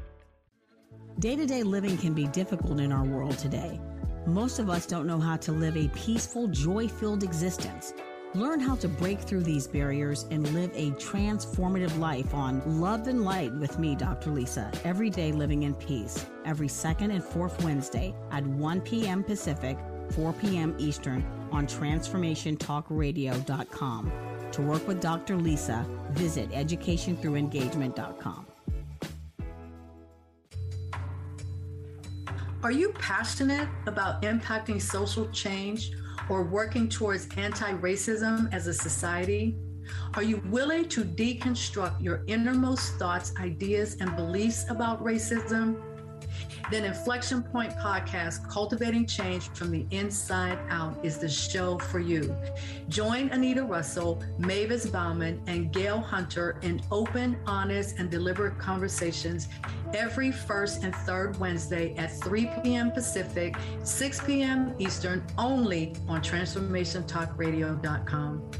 Day 1.19 1.37
to 1.37 1.45
day 1.47 1.63
living 1.63 1.99
can 1.99 2.15
be 2.15 2.27
difficult 2.29 2.81
in 2.81 2.91
our 2.91 3.05
world 3.05 3.37
today. 3.39 3.79
Most 4.27 4.59
of 4.59 4.71
us 4.71 4.87
don't 4.87 5.07
know 5.07 5.21
how 5.21 5.37
to 5.37 5.53
live 5.53 5.77
a 5.77 5.89
peaceful, 5.89 6.49
joy 6.49 6.89
filled 6.89 7.23
existence. 7.23 7.93
Learn 8.35 8.61
how 8.61 8.77
to 8.77 8.89
break 8.89 9.21
through 9.21 9.43
these 9.43 9.67
barriers 9.67 10.25
and 10.31 10.49
live 10.55 10.71
a 10.75 10.93
transformative 10.93 11.99
life 11.99 12.33
on 12.33 12.63
Love 12.81 13.09
and 13.09 13.25
Light 13.25 13.53
with 13.57 13.79
me, 13.79 13.95
Dr. 13.95 14.31
Lisa. 14.31 14.71
Every 14.85 15.11
day 15.11 15.33
living 15.33 15.65
in 15.65 15.75
peace. 15.75 16.25
Every 16.47 16.69
second 16.69 17.11
and 17.11 17.23
fourth 17.23 17.63
Wednesday 17.63 18.15
at 18.31 18.47
1 18.47 18.81
p.m. 18.81 19.23
Pacific, 19.23 19.77
4 20.13 20.33
p.m. 20.33 20.75
Eastern 20.79 21.23
on 21.53 21.67
TransformationTalkRadio.com. 21.67 24.13
To 24.53 24.63
work 24.63 24.89
with 24.89 25.03
Dr. 25.03 25.37
Lisa, 25.37 25.85
visit 26.13 26.51
EducationThroughEngagement.com. 26.53 28.47
Are 32.63 32.71
you 32.71 32.91
passionate 32.93 33.69
about 33.87 34.23
impacting 34.23 34.81
social 34.81 35.29
change 35.31 35.91
or 36.29 36.45
working 36.45 36.89
towards 36.89 37.27
anti 37.37 37.73
racism 37.73 38.53
as 38.55 38.69
a 38.69 38.73
society? 38.73 39.57
Are 40.15 40.23
you 40.23 40.41
willing 40.47 40.89
to 40.91 41.05
deconstruct 41.05 42.01
your 42.01 42.23
innermost 42.29 43.01
thoughts, 43.01 43.33
ideas, 43.41 43.97
and 43.99 44.15
beliefs 44.15 44.65
about 44.71 45.03
racism? 45.03 45.92
Then 46.73 46.85
Inflection 46.85 47.43
Point 47.43 47.77
Podcast, 47.77 48.49
Cultivating 48.49 49.05
Change 49.07 49.51
from 49.51 49.71
the 49.71 49.85
Inside 49.91 50.59
Out, 50.71 50.99
is 51.03 51.19
the 51.19 51.29
show 51.29 51.79
for 51.79 51.99
you. 51.99 52.35
Join 52.89 53.29
Anita 53.31 53.63
Russell, 53.63 54.23
Mavis 54.39 54.87
Bauman, 54.87 55.43
and 55.47 55.71
Gail 55.73 56.01
Hunter 56.01 56.57
in 56.63 56.81
open, 56.91 57.39
honest, 57.47 57.99
and 57.99 58.11
deliberate 58.11 58.59
conversations 58.59 59.49
every 59.93 60.33
first 60.33 60.83
and 60.83 60.95
third 60.95 61.39
Wednesday 61.39 61.95
at 61.97 62.19
3 62.21 62.49
p.m. 62.63 62.91
Pacific, 62.91 63.55
6 63.83 64.25
p.m. 64.25 64.75
Eastern, 64.79 65.23
only 65.37 65.95
on 66.09 66.23
TransformationTalkRadio.com. 66.23 68.51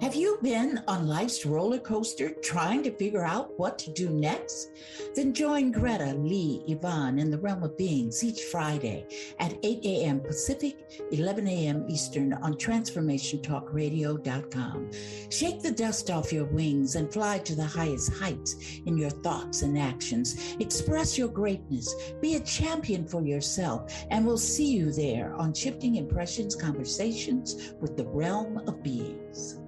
Have 0.03 0.15
you 0.15 0.37
been 0.41 0.81
on 0.85 1.07
life's 1.07 1.45
roller 1.45 1.79
coaster 1.79 2.31
trying 2.43 2.83
to 2.83 2.91
figure 2.91 3.23
out 3.23 3.57
what 3.57 3.79
to 3.79 3.89
do 3.93 4.09
next? 4.09 4.71
Then 5.15 5.33
join 5.33 5.71
Greta, 5.71 6.13
Lee, 6.15 6.61
Yvonne 6.67 7.19
in 7.19 7.31
the 7.31 7.37
realm 7.37 7.63
of 7.63 7.77
beings 7.77 8.21
each 8.21 8.41
Friday 8.41 9.07
at 9.39 9.55
8 9.63 9.79
a.m. 9.85 10.19
Pacific, 10.19 10.91
11 11.13 11.47
a.m. 11.47 11.85
Eastern 11.87 12.33
on 12.33 12.55
TransformationTalkRadio.com. 12.55 14.91
Shake 15.29 15.61
the 15.61 15.71
dust 15.71 16.11
off 16.11 16.33
your 16.33 16.47
wings 16.47 16.97
and 16.97 17.13
fly 17.13 17.37
to 17.37 17.55
the 17.55 17.63
highest 17.63 18.11
heights 18.11 18.57
in 18.85 18.97
your 18.97 19.09
thoughts 19.09 19.61
and 19.61 19.79
actions. 19.79 20.57
Express 20.59 21.17
your 21.17 21.29
greatness. 21.29 21.95
Be 22.19 22.35
a 22.35 22.41
champion 22.41 23.07
for 23.07 23.23
yourself, 23.23 23.89
and 24.09 24.25
we'll 24.25 24.37
see 24.37 24.69
you 24.69 24.91
there 24.91 25.33
on 25.35 25.53
Shifting 25.53 25.95
Impressions 25.95 26.57
Conversations 26.57 27.73
with 27.79 27.95
the 27.95 28.07
Realm 28.07 28.57
of 28.67 28.83
Beings. 28.83 29.62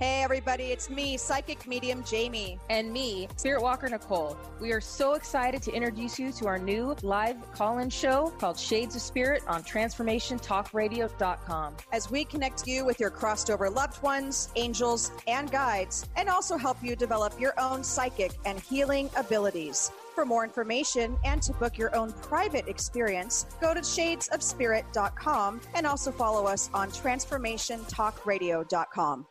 Hey, 0.00 0.22
everybody, 0.22 0.66
it's 0.66 0.88
me, 0.88 1.16
psychic 1.16 1.66
medium 1.66 2.04
Jamie. 2.04 2.60
And 2.70 2.92
me, 2.92 3.26
Spirit 3.34 3.62
Walker 3.62 3.88
Nicole. 3.88 4.38
We 4.60 4.70
are 4.70 4.80
so 4.80 5.14
excited 5.14 5.60
to 5.64 5.72
introduce 5.72 6.20
you 6.20 6.30
to 6.34 6.46
our 6.46 6.56
new 6.56 6.94
live 7.02 7.50
call 7.50 7.78
in 7.78 7.90
show 7.90 8.32
called 8.38 8.56
Shades 8.56 8.94
of 8.94 9.02
Spirit 9.02 9.42
on 9.48 9.64
TransformationTalkRadio.com. 9.64 11.76
As 11.90 12.12
we 12.12 12.24
connect 12.24 12.68
you 12.68 12.84
with 12.84 13.00
your 13.00 13.10
crossed 13.10 13.50
over 13.50 13.68
loved 13.68 14.00
ones, 14.00 14.50
angels, 14.54 15.10
and 15.26 15.50
guides, 15.50 16.08
and 16.14 16.28
also 16.28 16.56
help 16.56 16.80
you 16.80 16.94
develop 16.94 17.32
your 17.40 17.54
own 17.58 17.82
psychic 17.82 18.30
and 18.44 18.60
healing 18.60 19.10
abilities. 19.16 19.90
For 20.14 20.24
more 20.24 20.44
information 20.44 21.18
and 21.24 21.42
to 21.42 21.52
book 21.54 21.76
your 21.76 21.92
own 21.96 22.12
private 22.12 22.68
experience, 22.68 23.46
go 23.60 23.74
to 23.74 23.80
shadesofspirit.com 23.80 25.60
and 25.74 25.88
also 25.88 26.12
follow 26.12 26.46
us 26.46 26.70
on 26.72 26.92
transformationtalkradio.com. 26.92 29.26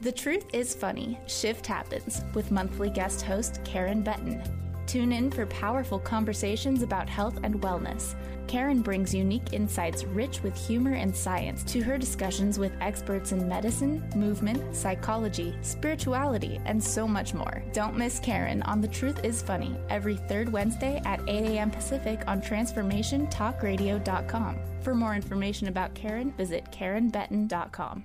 The 0.00 0.12
Truth 0.12 0.46
is 0.52 0.74
Funny 0.74 1.18
Shift 1.26 1.66
Happens 1.66 2.22
with 2.34 2.50
monthly 2.50 2.90
guest 2.90 3.22
host 3.22 3.60
Karen 3.64 4.02
Benton. 4.02 4.42
Tune 4.86 5.12
in 5.12 5.30
for 5.30 5.46
powerful 5.46 6.00
conversations 6.00 6.82
about 6.82 7.08
health 7.08 7.38
and 7.44 7.60
wellness. 7.60 8.16
Karen 8.48 8.82
brings 8.82 9.14
unique 9.14 9.52
insights 9.52 10.02
rich 10.04 10.42
with 10.42 10.56
humor 10.56 10.94
and 10.94 11.16
science 11.16 11.62
to 11.64 11.80
her 11.82 11.96
discussions 11.96 12.58
with 12.58 12.72
experts 12.80 13.30
in 13.32 13.48
medicine, 13.48 14.02
movement, 14.16 14.74
psychology, 14.74 15.54
spirituality, 15.62 16.60
and 16.64 16.82
so 16.82 17.06
much 17.06 17.32
more. 17.32 17.62
Don't 17.72 17.96
miss 17.96 18.18
Karen 18.18 18.64
on 18.64 18.80
The 18.80 18.88
Truth 18.88 19.24
is 19.24 19.40
Funny 19.40 19.76
every 19.88 20.16
third 20.16 20.50
Wednesday 20.52 21.00
at 21.04 21.20
8 21.28 21.44
a.m. 21.44 21.70
Pacific 21.70 22.24
on 22.26 22.42
TransformationTalkRadio.com. 22.42 24.58
For 24.80 24.94
more 24.94 25.14
information 25.14 25.68
about 25.68 25.94
Karen, 25.94 26.32
visit 26.32 26.64
KarenBetton.com. 26.72 28.04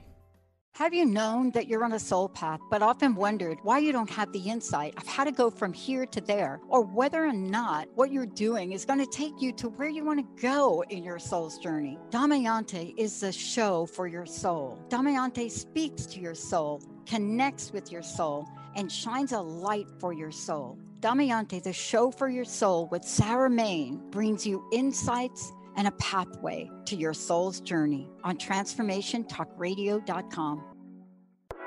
Have 0.78 0.94
you 0.94 1.08
known 1.08 1.50
that 1.54 1.68
you're 1.68 1.84
on 1.84 1.94
a 1.94 2.00
soul 2.00 2.30
path, 2.30 2.60
but 2.70 2.84
often 2.84 3.16
wondered 3.16 3.58
why 3.63 3.80
you 3.80 3.92
don't 3.92 4.12
have 4.12 4.32
the 4.32 4.48
insight 4.48 4.94
of 4.98 5.08
how 5.08 5.24
to 5.24 5.32
go 5.32 5.50
from 5.50 5.74
here 5.74 6.06
to 6.06 6.22
there, 6.22 6.62
or 6.70 6.84
whether 6.84 7.26
or 7.26 7.34
not 7.34 7.88
what 7.96 8.12
you're 8.12 8.28
doing 8.28 8.74
is 8.74 8.86
going 8.86 9.00
to 9.00 9.08
take 9.08 9.42
you 9.42 9.52
to 9.54 9.70
where 9.70 9.90
you 9.90 10.06
want 10.06 10.20
to 10.20 10.40
go 10.40 10.84
in 10.90 11.04
your 11.04 11.18
soul's 11.18 11.58
journey? 11.58 11.98
Damayanti 12.12 12.94
is 12.96 13.20
the 13.20 13.32
show 13.32 13.88
for 13.88 14.06
your 14.06 14.28
soul. 14.28 14.78
Damayanti 14.88 15.50
speaks 15.50 16.06
to 16.06 16.20
your 16.20 16.36
soul, 16.36 16.80
connects 17.08 17.74
with 17.74 17.92
your 17.92 18.04
soul, 18.04 18.48
and 18.76 18.92
shines 18.92 19.32
a 19.32 19.42
light 19.42 19.88
for 19.98 20.13
your 20.13 20.30
soul. 20.30 20.78
Damayanti, 21.00 21.63
the 21.63 21.74
show 21.74 22.12
for 22.12 22.30
your 22.30 22.46
soul 22.46 22.88
with 22.92 23.04
Sarah 23.04 23.50
Main, 23.50 23.98
brings 24.12 24.46
you 24.46 24.63
insights 24.72 25.52
and 25.78 25.88
a 25.88 25.92
pathway 25.92 26.70
to 26.86 26.96
your 26.96 27.13
soul's 27.13 27.62
journey 27.62 28.10
on 28.24 28.38
transformationtalkradio.com. 28.38 30.77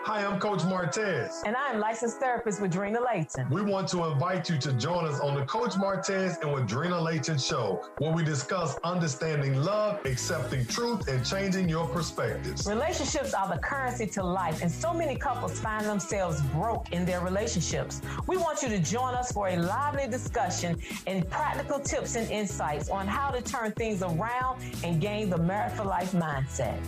Hi, 0.02 0.24
I'm 0.24 0.40
Coach 0.40 0.60
Martez. 0.60 1.42
And 1.44 1.54
I'm 1.54 1.78
licensed 1.78 2.18
therapist 2.18 2.58
with 2.58 2.72
Drina 2.72 3.04
Layton. 3.04 3.50
We 3.50 3.60
want 3.60 3.86
to 3.88 4.04
invite 4.04 4.48
you 4.48 4.56
to 4.56 4.72
join 4.72 5.04
us 5.04 5.20
on 5.20 5.34
the 5.34 5.44
Coach 5.44 5.72
Martez 5.72 6.40
and 6.40 6.54
with 6.54 6.66
Drina 6.66 6.98
Layton 6.98 7.36
show, 7.38 7.84
where 7.98 8.10
we 8.10 8.24
discuss 8.24 8.78
understanding 8.82 9.62
love, 9.62 10.04
accepting 10.06 10.64
truth, 10.64 11.06
and 11.06 11.24
changing 11.24 11.68
your 11.68 11.86
perspectives. 11.86 12.66
Relationships 12.66 13.34
are 13.34 13.46
the 13.54 13.60
currency 13.60 14.06
to 14.06 14.22
life, 14.22 14.62
and 14.62 14.72
so 14.72 14.94
many 14.94 15.16
couples 15.16 15.60
find 15.60 15.84
themselves 15.84 16.40
broke 16.54 16.92
in 16.92 17.04
their 17.04 17.20
relationships. 17.20 18.00
We 18.26 18.38
want 18.38 18.62
you 18.62 18.70
to 18.70 18.78
join 18.78 19.14
us 19.14 19.30
for 19.32 19.48
a 19.48 19.56
lively 19.56 20.08
discussion 20.08 20.80
and 21.06 21.28
practical 21.28 21.78
tips 21.78 22.16
and 22.16 22.28
insights 22.30 22.88
on 22.88 23.06
how 23.06 23.30
to 23.32 23.42
turn 23.42 23.72
things 23.72 24.02
around 24.02 24.62
and 24.82 24.98
gain 24.98 25.28
the 25.28 25.38
merit 25.38 25.72
for 25.72 25.84
life 25.84 26.12
mindset. 26.12 26.80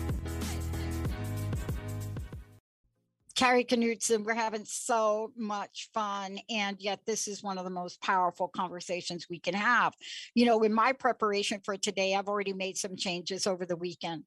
Carrie 3.35 3.65
Knutson, 3.65 4.23
we're 4.23 4.35
having 4.35 4.65
so 4.65 5.31
much 5.35 5.89
fun. 5.91 6.37
And 6.51 6.77
yet, 6.79 6.99
this 7.05 7.27
is 7.27 7.41
one 7.41 7.57
of 7.57 7.63
the 7.63 7.71
most 7.71 7.99
powerful 8.01 8.47
conversations 8.47 9.27
we 9.27 9.39
can 9.39 9.55
have. 9.55 9.93
You 10.35 10.45
know, 10.45 10.61
in 10.61 10.71
my 10.71 10.93
preparation 10.93 11.59
for 11.65 11.75
today, 11.75 12.13
I've 12.13 12.27
already 12.27 12.53
made 12.53 12.77
some 12.77 12.95
changes 12.95 13.47
over 13.47 13.65
the 13.65 13.75
weekend. 13.75 14.25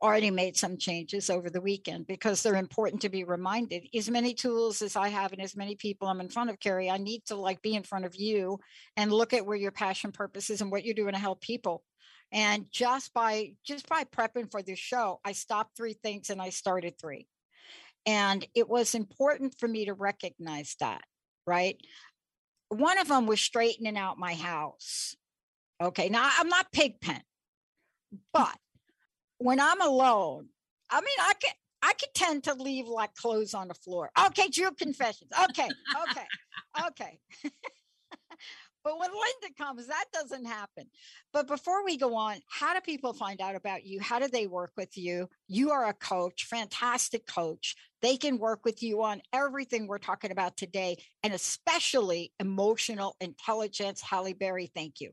Already 0.00 0.30
made 0.30 0.56
some 0.56 0.78
changes 0.78 1.28
over 1.28 1.50
the 1.50 1.60
weekend 1.60 2.06
because 2.06 2.42
they're 2.42 2.54
important 2.54 3.02
to 3.02 3.08
be 3.08 3.24
reminded. 3.24 3.88
As 3.94 4.08
many 4.08 4.32
tools 4.32 4.80
as 4.80 4.96
I 4.96 5.08
have 5.08 5.32
and 5.32 5.42
as 5.42 5.56
many 5.56 5.74
people 5.74 6.06
I'm 6.08 6.20
in 6.20 6.30
front 6.30 6.50
of, 6.50 6.60
Carrie, 6.60 6.88
I 6.88 6.98
need 6.98 7.26
to 7.26 7.34
like 7.34 7.60
be 7.60 7.74
in 7.74 7.82
front 7.82 8.04
of 8.04 8.14
you 8.14 8.60
and 8.96 9.12
look 9.12 9.34
at 9.34 9.44
where 9.44 9.56
your 9.56 9.72
passion 9.72 10.12
purpose 10.12 10.50
is 10.50 10.60
and 10.60 10.70
what 10.70 10.84
you're 10.84 10.94
doing 10.94 11.12
to 11.12 11.18
help 11.18 11.42
people 11.42 11.82
and 12.32 12.66
just 12.70 13.12
by 13.12 13.52
just 13.64 13.88
by 13.88 14.04
prepping 14.04 14.48
for 14.50 14.62
this 14.62 14.78
show 14.78 15.18
i 15.24 15.32
stopped 15.32 15.76
three 15.76 15.94
things 15.94 16.30
and 16.30 16.40
i 16.40 16.48
started 16.48 16.96
three 16.96 17.26
and 18.06 18.46
it 18.54 18.68
was 18.68 18.94
important 18.94 19.54
for 19.58 19.68
me 19.68 19.86
to 19.86 19.94
recognize 19.94 20.76
that, 20.80 21.02
right? 21.46 21.76
One 22.68 22.98
of 22.98 23.08
them 23.08 23.26
was 23.26 23.40
straightening 23.40 23.96
out 23.96 24.18
my 24.18 24.34
house. 24.34 25.14
Okay, 25.82 26.08
now 26.08 26.30
I'm 26.38 26.48
not 26.48 26.72
pigpen, 26.72 27.22
mm. 28.14 28.18
but 28.32 28.56
when 29.38 29.60
I'm 29.60 29.80
alone, 29.80 30.48
I 30.90 31.00
mean, 31.00 31.18
I 31.20 31.32
can 31.40 31.52
I 31.82 31.94
could 31.94 32.12
tend 32.14 32.44
to 32.44 32.54
leave 32.54 32.86
like 32.86 33.14
clothes 33.14 33.54
on 33.54 33.68
the 33.68 33.74
floor. 33.74 34.10
Okay, 34.26 34.48
true 34.50 34.70
confessions. 34.72 35.30
Okay, 35.44 35.68
okay, 36.10 36.26
okay. 36.86 37.18
But 38.82 38.98
when 38.98 39.10
Linda 39.10 39.54
comes, 39.58 39.86
that 39.86 40.06
doesn't 40.12 40.46
happen. 40.46 40.86
But 41.32 41.46
before 41.46 41.84
we 41.84 41.96
go 41.96 42.14
on, 42.14 42.38
how 42.48 42.74
do 42.74 42.80
people 42.80 43.12
find 43.12 43.40
out 43.40 43.54
about 43.54 43.84
you? 43.84 44.00
How 44.00 44.18
do 44.18 44.28
they 44.28 44.46
work 44.46 44.72
with 44.76 44.96
you? 44.96 45.28
You 45.48 45.70
are 45.70 45.86
a 45.86 45.94
coach, 45.94 46.44
fantastic 46.44 47.26
coach. 47.26 47.76
They 48.02 48.16
can 48.16 48.38
work 48.38 48.64
with 48.64 48.82
you 48.82 49.02
on 49.02 49.20
everything 49.32 49.86
we're 49.86 49.98
talking 49.98 50.30
about 50.30 50.56
today, 50.56 50.96
and 51.22 51.34
especially 51.34 52.32
emotional 52.40 53.16
intelligence. 53.20 54.00
Halle 54.00 54.32
Berry, 54.32 54.70
thank 54.74 55.00
you. 55.00 55.10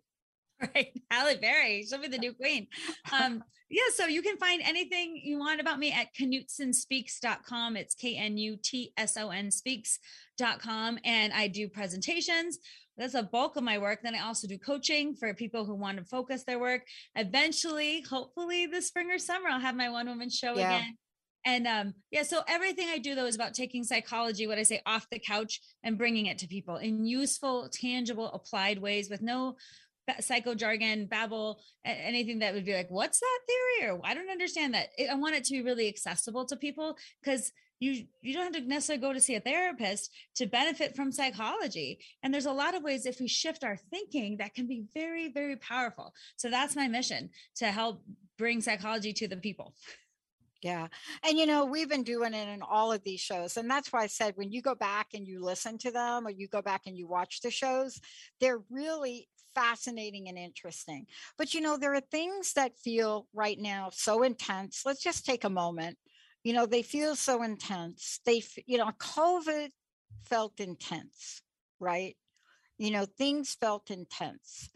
Right. 0.74 1.00
Halle 1.12 1.38
Berry, 1.38 1.86
she'll 1.88 2.02
be 2.02 2.08
the 2.08 2.18
new 2.18 2.34
queen. 2.34 2.66
Um, 3.12 3.44
yeah, 3.70 3.82
so 3.94 4.06
you 4.06 4.22
can 4.22 4.38
find 4.38 4.62
anything 4.64 5.20
you 5.22 5.40
want 5.40 5.60
about 5.60 5.80
me 5.80 5.92
at 5.92 6.08
knutsonspeaks.com. 6.20 7.76
It's 7.76 7.96
K-N-U-T-S-O-N 7.96 9.52
speaks.com. 9.52 11.00
And 11.04 11.34
I 11.34 11.48
do 11.48 11.68
presentations. 11.68 12.60
That's 12.98 13.14
a 13.14 13.24
bulk 13.24 13.58
of 13.58 13.64
my 13.64 13.78
work. 13.78 14.00
Then 14.04 14.16
I 14.16 14.22
also 14.26 14.48
do 14.48 14.58
coaching 14.58 15.16
for 15.16 15.34
people 15.34 15.66
who 15.66 15.76
want 15.76 15.98
to 15.98 16.04
focus 16.04 16.44
their 16.44 16.60
work. 16.60 16.84
Eventually, 17.16 18.04
hopefully 18.10 18.68
this 18.68 18.88
spring 18.88 19.12
or 19.12 19.20
summer, 19.20 19.50
I'll 19.50 19.60
have 19.60 19.76
my 19.76 19.90
one 19.90 20.08
woman 20.08 20.30
show 20.30 20.56
yeah. 20.56 20.78
again. 20.78 20.98
And 21.46 21.68
um, 21.68 21.94
yeah, 22.12 22.24
so 22.24 22.42
everything 22.48 22.90
I 22.90 22.98
do 22.98 23.16
though 23.16 23.26
is 23.26 23.36
about 23.36 23.54
taking 23.54 23.84
psychology, 23.84 24.48
what 24.48 24.58
I 24.58 24.64
say, 24.64 24.82
off 24.86 25.08
the 25.10 25.20
couch 25.20 25.62
and 25.84 25.98
bringing 25.98 26.26
it 26.26 26.40
to 26.40 26.48
people 26.48 26.76
in 26.76 27.06
useful, 27.06 27.70
tangible, 27.70 28.28
applied 28.34 28.80
ways 28.80 29.10
with 29.10 29.22
no 29.22 29.56
psycho 30.20 30.56
jargon, 30.56 31.06
babble, 31.06 31.60
anything 31.86 32.40
that 32.40 32.54
would 32.54 32.66
be 32.66 32.74
like, 32.74 32.90
what's 32.90 33.20
that 33.20 33.40
theory? 33.48 33.92
Or 33.92 34.00
I 34.04 34.14
don't 34.14 34.30
understand 34.30 34.74
that. 34.74 34.90
I 35.10 35.16
want 35.16 35.36
it 35.36 35.44
to 35.46 35.54
be 35.54 35.62
really 35.62 35.88
accessible 35.88 36.46
to 36.46 36.56
people 36.56 36.98
because 37.22 37.52
you 37.80 38.06
you 38.22 38.34
don't 38.34 38.54
have 38.54 38.64
to 38.64 38.68
necessarily 38.68 39.02
go 39.02 39.14
to 39.14 39.22
see 39.22 39.36
a 39.36 39.40
therapist 39.40 40.12
to 40.36 40.48
benefit 40.48 40.96
from 40.96 41.12
psychology 41.12 42.00
and 42.24 42.34
there's 42.34 42.48
a 42.48 42.52
lot 42.52 42.76
of 42.76 42.82
ways 42.82 43.06
if 43.06 43.20
we 43.20 43.28
shift 43.28 43.64
our 43.64 43.78
thinking 43.92 44.38
that 44.38 44.56
can 44.56 44.66
be 44.66 44.86
very 44.96 45.32
very 45.32 45.56
powerful 45.58 46.12
so 46.38 46.50
that's 46.50 46.76
my 46.76 46.88
mission 46.88 47.30
to 47.56 47.68
help 47.68 48.02
bring 48.38 48.62
psychology 48.62 49.14
to 49.14 49.28
the 49.28 49.38
people 49.38 49.76
Yeah. 50.64 50.88
And 51.24 51.38
you 51.38 51.46
know, 51.46 51.66
we've 51.66 51.90
been 51.90 52.04
doing 52.04 52.34
it 52.34 52.48
in 52.48 52.62
all 52.62 52.92
of 52.92 53.04
these 53.04 53.20
shows. 53.20 53.58
And 53.58 53.70
that's 53.70 53.94
why 53.94 54.04
I 54.04 54.08
said 54.08 54.34
when 54.36 54.52
you 54.52 54.62
go 54.62 54.76
back 54.76 55.08
and 55.14 55.28
you 55.28 55.44
listen 55.44 55.78
to 55.80 55.92
them 55.92 56.26
or 56.26 56.32
you 56.32 56.48
go 56.48 56.62
back 56.62 56.82
and 56.88 56.98
you 56.98 57.08
watch 57.08 57.42
the 57.42 57.52
shows, 57.52 58.02
they're 58.40 58.62
really 58.70 59.28
fascinating 59.58 60.30
and 60.30 60.38
interesting. 60.38 61.08
But 61.38 61.54
you 61.54 61.62
know, 61.62 61.78
there 61.78 61.94
are 61.94 62.02
things 62.02 62.54
that 62.54 62.78
feel 62.78 63.28
right 63.34 63.60
now 63.60 63.90
so 63.92 64.24
intense. 64.24 64.84
Let's 64.86 65.02
just 65.02 65.26
take 65.26 65.44
a 65.44 65.50
moment. 65.50 65.98
You 66.44 66.54
know, 66.54 66.66
they 66.66 66.84
feel 66.84 67.16
so 67.16 67.44
intense. 67.44 68.20
They, 68.26 68.44
you 68.66 68.78
know, 68.78 68.92
COVID 69.00 69.70
felt 70.26 70.60
intense, 70.60 71.42
right? 71.80 72.16
You 72.78 72.92
know, 72.92 73.06
things 73.06 73.58
felt 73.60 73.90
intense. 73.90 74.70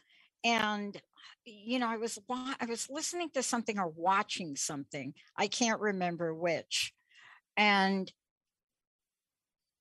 And 0.44 1.00
you 1.46 1.80
know, 1.80 1.88
I 1.88 1.98
was 1.98 2.20
I 2.30 2.66
was 2.68 2.88
listening 2.90 3.30
to 3.34 3.44
something 3.44 3.78
or 3.78 3.88
watching 3.88 4.56
something. 4.56 5.14
I 5.38 5.48
can't 5.48 5.80
remember 5.80 6.34
which. 6.34 6.94
And 7.58 8.12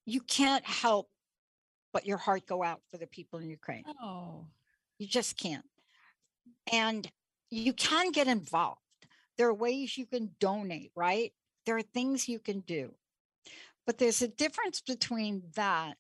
you 0.07 0.21
can't 0.21 0.67
help 0.67 1.09
but 1.93 2.07
your 2.07 2.19
heart 2.19 2.47
go 2.47 2.63
out 2.63 2.81
for 2.91 2.99
the 2.99 3.07
people 3.07 3.39
in 3.39 3.51
Ukraine. 3.51 3.85
Oh. 4.03 4.47
You 5.01 5.09
just 5.09 5.37
can't. 5.37 5.65
And 6.73 7.11
you 7.51 7.73
can 7.73 8.13
get 8.13 8.29
involved. 8.29 8.79
There 9.37 9.49
are 9.49 9.55
ways 9.55 9.99
you 9.99 10.07
can 10.07 10.31
donate, 10.39 10.93
right? 10.95 11.33
There 11.67 11.77
are 11.77 11.83
things 11.83 12.29
you 12.29 12.39
can 12.39 12.61
do. 12.61 12.95
But 13.85 13.99
there's 13.99 14.23
a 14.23 14.29
difference 14.29 14.81
between 14.81 15.43
that 15.57 15.97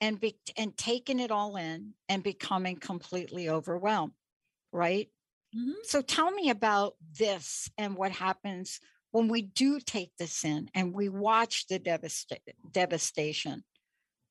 and 0.00 0.18
be, 0.18 0.38
and 0.56 0.74
taking 0.78 1.20
it 1.20 1.30
all 1.30 1.56
in 1.56 1.92
and 2.08 2.22
becoming 2.22 2.76
completely 2.76 3.50
overwhelmed 3.50 4.12
right? 4.74 5.08
Mm-hmm. 5.56 5.72
So 5.84 6.02
tell 6.02 6.30
me 6.32 6.50
about 6.50 6.96
this 7.18 7.70
and 7.78 7.96
what 7.96 8.10
happens 8.10 8.80
when 9.12 9.28
we 9.28 9.42
do 9.42 9.78
take 9.78 10.10
this 10.18 10.44
in 10.44 10.68
and 10.74 10.92
we 10.92 11.08
watch 11.08 11.68
the 11.68 11.78
devasta- 11.78 12.38
devastation. 12.72 13.62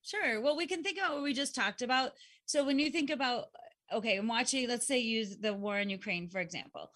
Sure. 0.04 0.42
Well, 0.42 0.58
we 0.58 0.68
can 0.68 0.84
think 0.84 0.98
about 0.98 1.14
what 1.14 1.24
we 1.24 1.34
just 1.34 1.56
talked 1.56 1.82
about. 1.82 2.12
So 2.46 2.66
when 2.66 2.78
you 2.78 2.92
think 2.92 3.10
about, 3.10 3.46
okay, 3.94 4.18
I'm 4.18 4.28
watching, 4.28 4.68
let's 4.68 4.88
say 4.88 5.00
use 5.00 5.38
the 5.38 5.54
war 5.54 5.80
in 5.80 5.90
Ukraine, 5.90 6.30
for 6.30 6.40
example, 6.40 6.92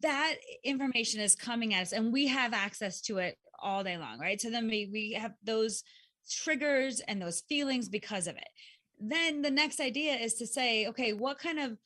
that 0.00 0.34
information 0.62 1.20
is 1.20 1.34
coming 1.34 1.74
at 1.74 1.82
us 1.82 1.92
and 1.92 2.12
we 2.12 2.26
have 2.28 2.52
access 2.52 3.00
to 3.02 3.18
it 3.18 3.36
all 3.58 3.84
day 3.84 3.96
long, 3.96 4.18
right? 4.18 4.40
So 4.40 4.50
then 4.50 4.66
we, 4.66 4.88
we 4.92 5.12
have 5.12 5.32
those 5.42 5.82
triggers 6.30 7.00
and 7.00 7.20
those 7.20 7.42
feelings 7.48 7.88
because 7.88 8.26
of 8.26 8.36
it. 8.36 8.48
Then 8.98 9.42
the 9.42 9.50
next 9.50 9.80
idea 9.80 10.14
is 10.14 10.34
to 10.34 10.46
say, 10.46 10.86
okay, 10.88 11.12
what 11.12 11.38
kind 11.38 11.58
of 11.58 11.76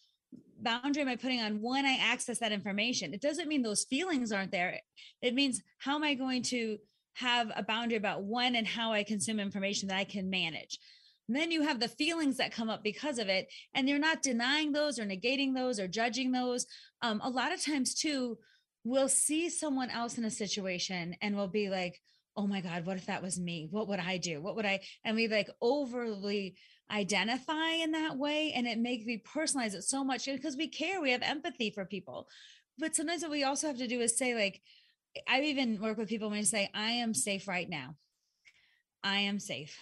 boundary 0.61 1.03
am 1.03 1.09
I 1.09 1.17
putting 1.17 1.41
on 1.41 1.61
when 1.61 1.87
I 1.87 1.99
access 2.01 2.39
that 2.39 2.53
information? 2.53 3.15
It 3.15 3.21
doesn't 3.21 3.49
mean 3.49 3.63
those 3.63 3.85
feelings 3.85 4.33
aren't 4.33 4.53
there. 4.53 4.81
It 5.23 5.35
means 5.35 5.63
how 5.79 5.97
am 5.97 6.05
I 6.05 6.15
going 6.15 6.43
to 6.45 6.79
have 7.19 7.51
a 7.57 7.63
boundary 7.63 7.97
about 7.97 8.23
when 8.23 8.55
and 8.55 8.67
how 8.67 8.93
I 8.93 9.03
consume 9.03 9.41
information 9.41 9.89
that 9.89 9.99
I 9.99 10.05
can 10.05 10.31
manage. 10.31 10.79
Then 11.29 11.51
you 11.51 11.62
have 11.62 11.81
the 11.81 11.89
feelings 11.89 12.39
that 12.39 12.53
come 12.53 12.70
up 12.70 12.83
because 12.83 13.18
of 13.18 13.29
it, 13.29 13.49
and 13.74 13.89
you're 13.89 13.99
not 13.99 14.22
denying 14.22 14.72
those 14.72 14.99
or 14.99 15.05
negating 15.05 15.55
those 15.55 15.79
or 15.79 15.87
judging 15.87 16.33
those. 16.33 16.66
Um, 17.03 17.20
a 17.22 17.29
lot 17.31 17.53
of 17.53 17.62
times, 17.62 17.95
too, 17.95 18.39
we'll 18.85 19.09
see 19.09 19.51
someone 19.51 19.91
else 19.91 20.16
in 20.16 20.24
a 20.24 20.31
situation 20.31 21.14
and 21.20 21.37
we'll 21.37 21.49
be 21.49 21.68
like, 21.68 22.01
oh 22.37 22.47
my 22.47 22.61
God, 22.61 22.87
what 22.87 22.97
if 22.97 23.07
that 23.07 23.22
was 23.22 23.39
me? 23.39 23.68
What 23.70 23.89
would 23.89 23.99
I 23.99 24.16
do? 24.16 24.41
What 24.41 24.57
would 24.57 24.64
I? 24.64 24.81
And 25.05 25.16
we 25.16 25.29
like 25.29 25.51
overly 25.61 26.55
identify 26.91 27.70
in 27.83 27.93
that 27.93 28.16
way 28.16 28.53
and 28.55 28.66
it 28.66 28.79
makes 28.79 29.05
me 29.05 29.22
personalize 29.35 29.74
it 29.74 29.83
so 29.83 30.03
much 30.03 30.24
because 30.24 30.57
we 30.57 30.68
care 30.68 31.01
we 31.01 31.11
have 31.11 31.22
empathy 31.22 31.70
for 31.70 31.85
people 31.85 32.26
but 32.79 32.97
sometimes 32.97 33.22
what 33.22 33.31
we 33.31 33.45
also 33.45 33.66
have 33.66 33.76
to 33.76 33.87
do 33.87 34.01
is 34.01 34.16
say 34.16 34.35
like 34.35 34.62
i 35.29 35.41
even 35.43 35.81
work 35.81 35.99
with 35.99 36.09
people 36.09 36.31
when 36.31 36.39
I 36.39 36.43
say 36.43 36.70
i 36.72 36.93
am 36.93 37.12
safe 37.12 37.47
right 37.47 37.68
now 37.68 37.97
i 39.03 39.18
am 39.18 39.39
safe 39.39 39.76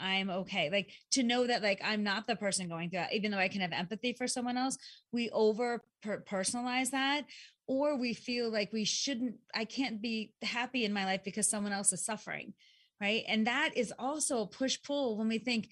i'm 0.00 0.30
okay 0.30 0.70
like 0.70 0.90
to 1.10 1.22
know 1.22 1.46
that 1.46 1.62
like 1.62 1.80
i'm 1.84 2.02
not 2.02 2.26
the 2.26 2.36
person 2.36 2.68
going 2.68 2.90
through 2.90 3.00
that 3.00 3.12
even 3.12 3.30
though 3.30 3.38
i 3.38 3.48
can 3.48 3.60
have 3.60 3.72
empathy 3.72 4.12
for 4.12 4.26
someone 4.26 4.56
else 4.56 4.76
we 5.12 5.30
over 5.30 5.82
personalize 6.04 6.90
that 6.90 7.24
or 7.66 7.96
we 7.96 8.14
feel 8.14 8.50
like 8.50 8.72
we 8.72 8.84
shouldn't 8.84 9.34
i 9.54 9.64
can't 9.64 10.00
be 10.00 10.32
happy 10.42 10.84
in 10.84 10.92
my 10.92 11.04
life 11.04 11.20
because 11.24 11.48
someone 11.48 11.72
else 11.72 11.92
is 11.92 12.04
suffering 12.04 12.52
right 13.00 13.24
and 13.28 13.46
that 13.46 13.70
is 13.76 13.92
also 13.98 14.42
a 14.42 14.46
push 14.46 14.78
pull 14.82 15.16
when 15.16 15.28
we 15.28 15.38
think 15.38 15.68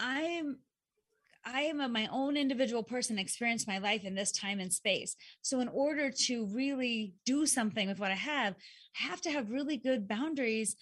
I'm 0.00 0.58
I 1.42 1.62
am 1.62 1.80
a, 1.80 1.88
my 1.88 2.06
own 2.12 2.36
individual 2.36 2.82
person, 2.82 3.18
experience 3.18 3.66
my 3.66 3.78
life 3.78 4.04
in 4.04 4.14
this 4.14 4.30
time 4.30 4.60
and 4.60 4.72
space. 4.72 5.16
So, 5.40 5.60
in 5.60 5.68
order 5.68 6.10
to 6.26 6.46
really 6.46 7.14
do 7.24 7.46
something 7.46 7.88
with 7.88 7.98
what 7.98 8.10
I 8.10 8.16
have, 8.16 8.54
I 9.00 9.08
have 9.08 9.22
to 9.22 9.30
have 9.30 9.50
really 9.50 9.78
good 9.78 10.06
boundaries 10.06 10.76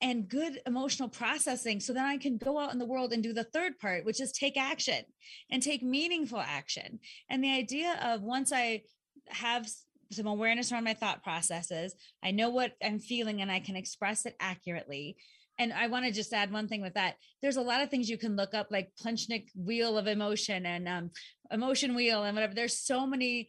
and 0.00 0.28
good 0.28 0.60
emotional 0.66 1.08
processing 1.08 1.80
so 1.80 1.92
that 1.92 2.06
I 2.06 2.18
can 2.18 2.36
go 2.36 2.58
out 2.58 2.72
in 2.72 2.78
the 2.78 2.84
world 2.84 3.12
and 3.12 3.22
do 3.22 3.32
the 3.32 3.44
third 3.44 3.78
part, 3.78 4.04
which 4.04 4.20
is 4.20 4.32
take 4.32 4.56
action 4.56 5.04
and 5.50 5.62
take 5.62 5.82
meaningful 5.82 6.40
action. 6.40 6.98
And 7.30 7.42
the 7.42 7.54
idea 7.54 7.98
of 8.02 8.22
once 8.22 8.52
I 8.52 8.82
have 9.28 9.66
some 10.10 10.26
awareness 10.26 10.70
around 10.70 10.84
my 10.84 10.94
thought 10.94 11.22
processes, 11.22 11.94
I 12.22 12.30
know 12.32 12.50
what 12.50 12.72
I'm 12.82 12.98
feeling 12.98 13.40
and 13.40 13.50
I 13.50 13.60
can 13.60 13.76
express 13.76 14.26
it 14.26 14.36
accurately 14.40 15.16
and 15.58 15.72
I 15.72 15.86
want 15.86 16.04
to 16.04 16.12
just 16.12 16.32
add 16.32 16.52
one 16.52 16.68
thing 16.68 16.82
with 16.82 16.94
that. 16.94 17.16
There's 17.40 17.56
a 17.56 17.62
lot 17.62 17.82
of 17.82 17.90
things 17.90 18.08
you 18.08 18.18
can 18.18 18.36
look 18.36 18.54
up, 18.54 18.68
like 18.70 18.90
Plutchik 19.00 19.48
wheel 19.54 19.96
of 19.96 20.06
emotion 20.06 20.66
and 20.66 20.88
um, 20.88 21.10
emotion 21.50 21.94
wheel 21.94 22.24
and 22.24 22.34
whatever. 22.34 22.54
There's 22.54 22.78
so 22.78 23.06
many 23.06 23.48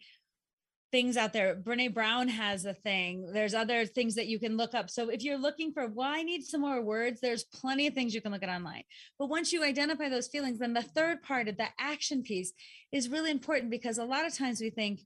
things 0.96 1.18
out 1.18 1.34
there. 1.34 1.58
Brene 1.58 1.94
Brown 1.94 2.30
has 2.30 2.64
a 2.64 2.74
thing. 2.74 3.30
There's 3.34 3.54
other 3.54 3.86
things 3.86 4.16
that 4.16 4.28
you 4.28 4.40
can 4.40 4.56
look 4.56 4.74
up. 4.74 4.90
So 4.90 5.10
if 5.10 5.24
you're 5.24 5.38
looking 5.38 5.74
for, 5.74 5.88
well, 5.88 6.08
I 6.10 6.24
need 6.24 6.46
some 6.46 6.62
more 6.62 6.82
words, 6.82 7.20
there's 7.20 7.44
plenty 7.44 7.86
of 7.86 7.94
things 7.94 8.16
you 8.16 8.22
can 8.22 8.32
look 8.32 8.44
at 8.44 8.48
online. 8.48 8.84
But 9.20 9.28
once 9.28 9.52
you 9.52 9.62
identify 9.62 10.08
those 10.08 10.30
feelings, 10.30 10.60
then 10.60 10.74
the 10.74 10.82
third 10.82 11.22
part 11.22 11.50
of 11.50 11.58
the 11.58 11.68
action 11.78 12.24
piece 12.24 12.54
is 12.94 13.10
really 13.10 13.30
important 13.30 13.72
because 13.72 13.98
a 13.98 14.06
lot 14.06 14.26
of 14.26 14.38
times 14.38 14.62
we 14.62 14.70
think, 14.70 15.02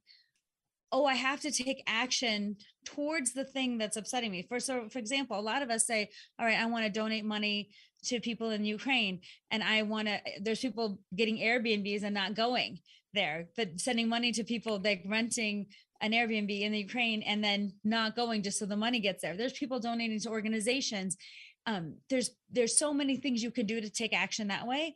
oh 0.91 1.05
i 1.05 1.13
have 1.13 1.39
to 1.39 1.51
take 1.51 1.83
action 1.85 2.55
towards 2.83 3.33
the 3.33 3.45
thing 3.45 3.77
that's 3.77 3.95
upsetting 3.95 4.31
me 4.31 4.43
for 4.49 4.59
so 4.59 4.89
for 4.89 4.97
example 4.97 5.39
a 5.39 5.39
lot 5.39 5.61
of 5.61 5.69
us 5.69 5.85
say 5.85 6.09
all 6.39 6.47
right 6.47 6.57
i 6.59 6.65
want 6.65 6.83
to 6.83 6.89
donate 6.89 7.23
money 7.23 7.69
to 8.03 8.19
people 8.19 8.49
in 8.49 8.65
ukraine 8.65 9.19
and 9.51 9.63
i 9.63 9.83
want 9.83 10.07
to 10.07 10.17
there's 10.41 10.61
people 10.61 10.99
getting 11.15 11.37
airbnbs 11.37 12.01
and 12.01 12.15
not 12.15 12.33
going 12.33 12.79
there 13.13 13.47
but 13.57 13.79
sending 13.79 14.07
money 14.07 14.31
to 14.31 14.43
people 14.43 14.79
like 14.83 15.03
renting 15.07 15.65
an 16.01 16.11
airbnb 16.11 16.61
in 16.61 16.71
the 16.71 16.79
ukraine 16.79 17.21
and 17.23 17.43
then 17.43 17.73
not 17.83 18.15
going 18.15 18.41
just 18.41 18.59
so 18.59 18.65
the 18.65 18.75
money 18.75 18.99
gets 18.99 19.21
there. 19.21 19.35
There's 19.35 19.53
people 19.53 19.79
donating 19.79 20.19
to 20.19 20.29
organizations. 20.29 21.17
Um, 21.65 21.95
there's 22.09 22.31
there's 22.51 22.77
so 22.77 22.93
many 22.93 23.17
things 23.17 23.43
you 23.43 23.51
can 23.51 23.65
do 23.65 23.81
to 23.81 23.89
take 23.89 24.13
action 24.13 24.47
that 24.47 24.67
way. 24.67 24.95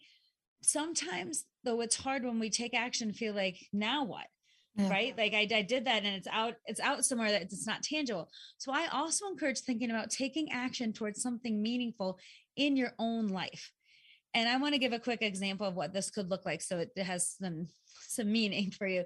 Sometimes 0.61 1.45
though 1.64 1.82
it's 1.82 1.95
hard 1.95 2.24
when 2.24 2.39
we 2.39 2.49
take 2.49 2.74
action 2.74 3.14
feel 3.14 3.34
like 3.34 3.57
now 3.74 4.03
what? 4.03 4.28
Yeah. 4.76 4.89
right? 4.89 5.16
Like 5.16 5.34
I, 5.34 5.47
I 5.55 5.61
did 5.61 5.86
that 5.86 6.03
and 6.03 6.16
it's 6.16 6.28
out 6.32 6.55
it's 6.66 6.80
out 6.80 7.05
somewhere 7.05 7.32
that 7.32 7.43
it's 7.43 7.68
not 7.68 7.84
tangible. 7.84 8.30
So 8.57 8.72
i 8.72 8.88
also 8.88 9.28
encourage 9.28 9.59
thinking 9.59 9.91
about 9.91 10.09
taking 10.09 10.51
action 10.51 10.93
towards 10.93 11.22
something 11.22 11.61
meaningful 11.61 12.18
in 12.55 12.78
your 12.78 12.93
own 12.97 13.28
life 13.28 13.72
and 14.34 14.49
i 14.49 14.57
want 14.57 14.73
to 14.73 14.79
give 14.79 14.93
a 14.93 14.99
quick 14.99 15.21
example 15.21 15.67
of 15.67 15.75
what 15.75 15.93
this 15.93 16.09
could 16.09 16.29
look 16.29 16.45
like 16.45 16.61
so 16.61 16.79
it 16.79 16.91
has 16.97 17.36
some 17.39 17.67
some 18.07 18.31
meaning 18.31 18.71
for 18.71 18.88
you 18.88 19.03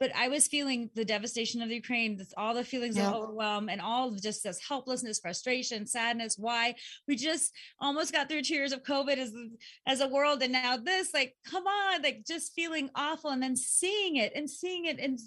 but 0.00 0.14
I 0.14 0.28
was 0.28 0.46
feeling 0.46 0.90
the 0.94 1.04
devastation 1.04 1.60
of 1.60 1.68
the 1.68 1.74
Ukraine, 1.74 2.16
this, 2.16 2.32
all 2.36 2.54
the 2.54 2.64
feelings 2.64 2.96
yeah. 2.96 3.08
of 3.08 3.14
overwhelm 3.14 3.68
and 3.68 3.80
all 3.80 4.08
of 4.08 4.22
just 4.22 4.44
this 4.44 4.60
helplessness, 4.66 5.18
frustration, 5.18 5.86
sadness. 5.86 6.36
Why 6.38 6.76
we 7.08 7.16
just 7.16 7.52
almost 7.80 8.12
got 8.12 8.28
through 8.28 8.42
two 8.42 8.54
years 8.54 8.72
of 8.72 8.84
COVID 8.84 9.18
as 9.18 9.32
as 9.86 10.00
a 10.00 10.08
world, 10.08 10.42
and 10.42 10.52
now 10.52 10.76
this, 10.76 11.12
like, 11.12 11.34
come 11.44 11.66
on, 11.66 12.02
like 12.02 12.24
just 12.26 12.52
feeling 12.54 12.90
awful, 12.94 13.30
and 13.30 13.42
then 13.42 13.56
seeing 13.56 14.16
it 14.16 14.32
and 14.34 14.48
seeing 14.48 14.84
it 14.84 15.00
and 15.00 15.18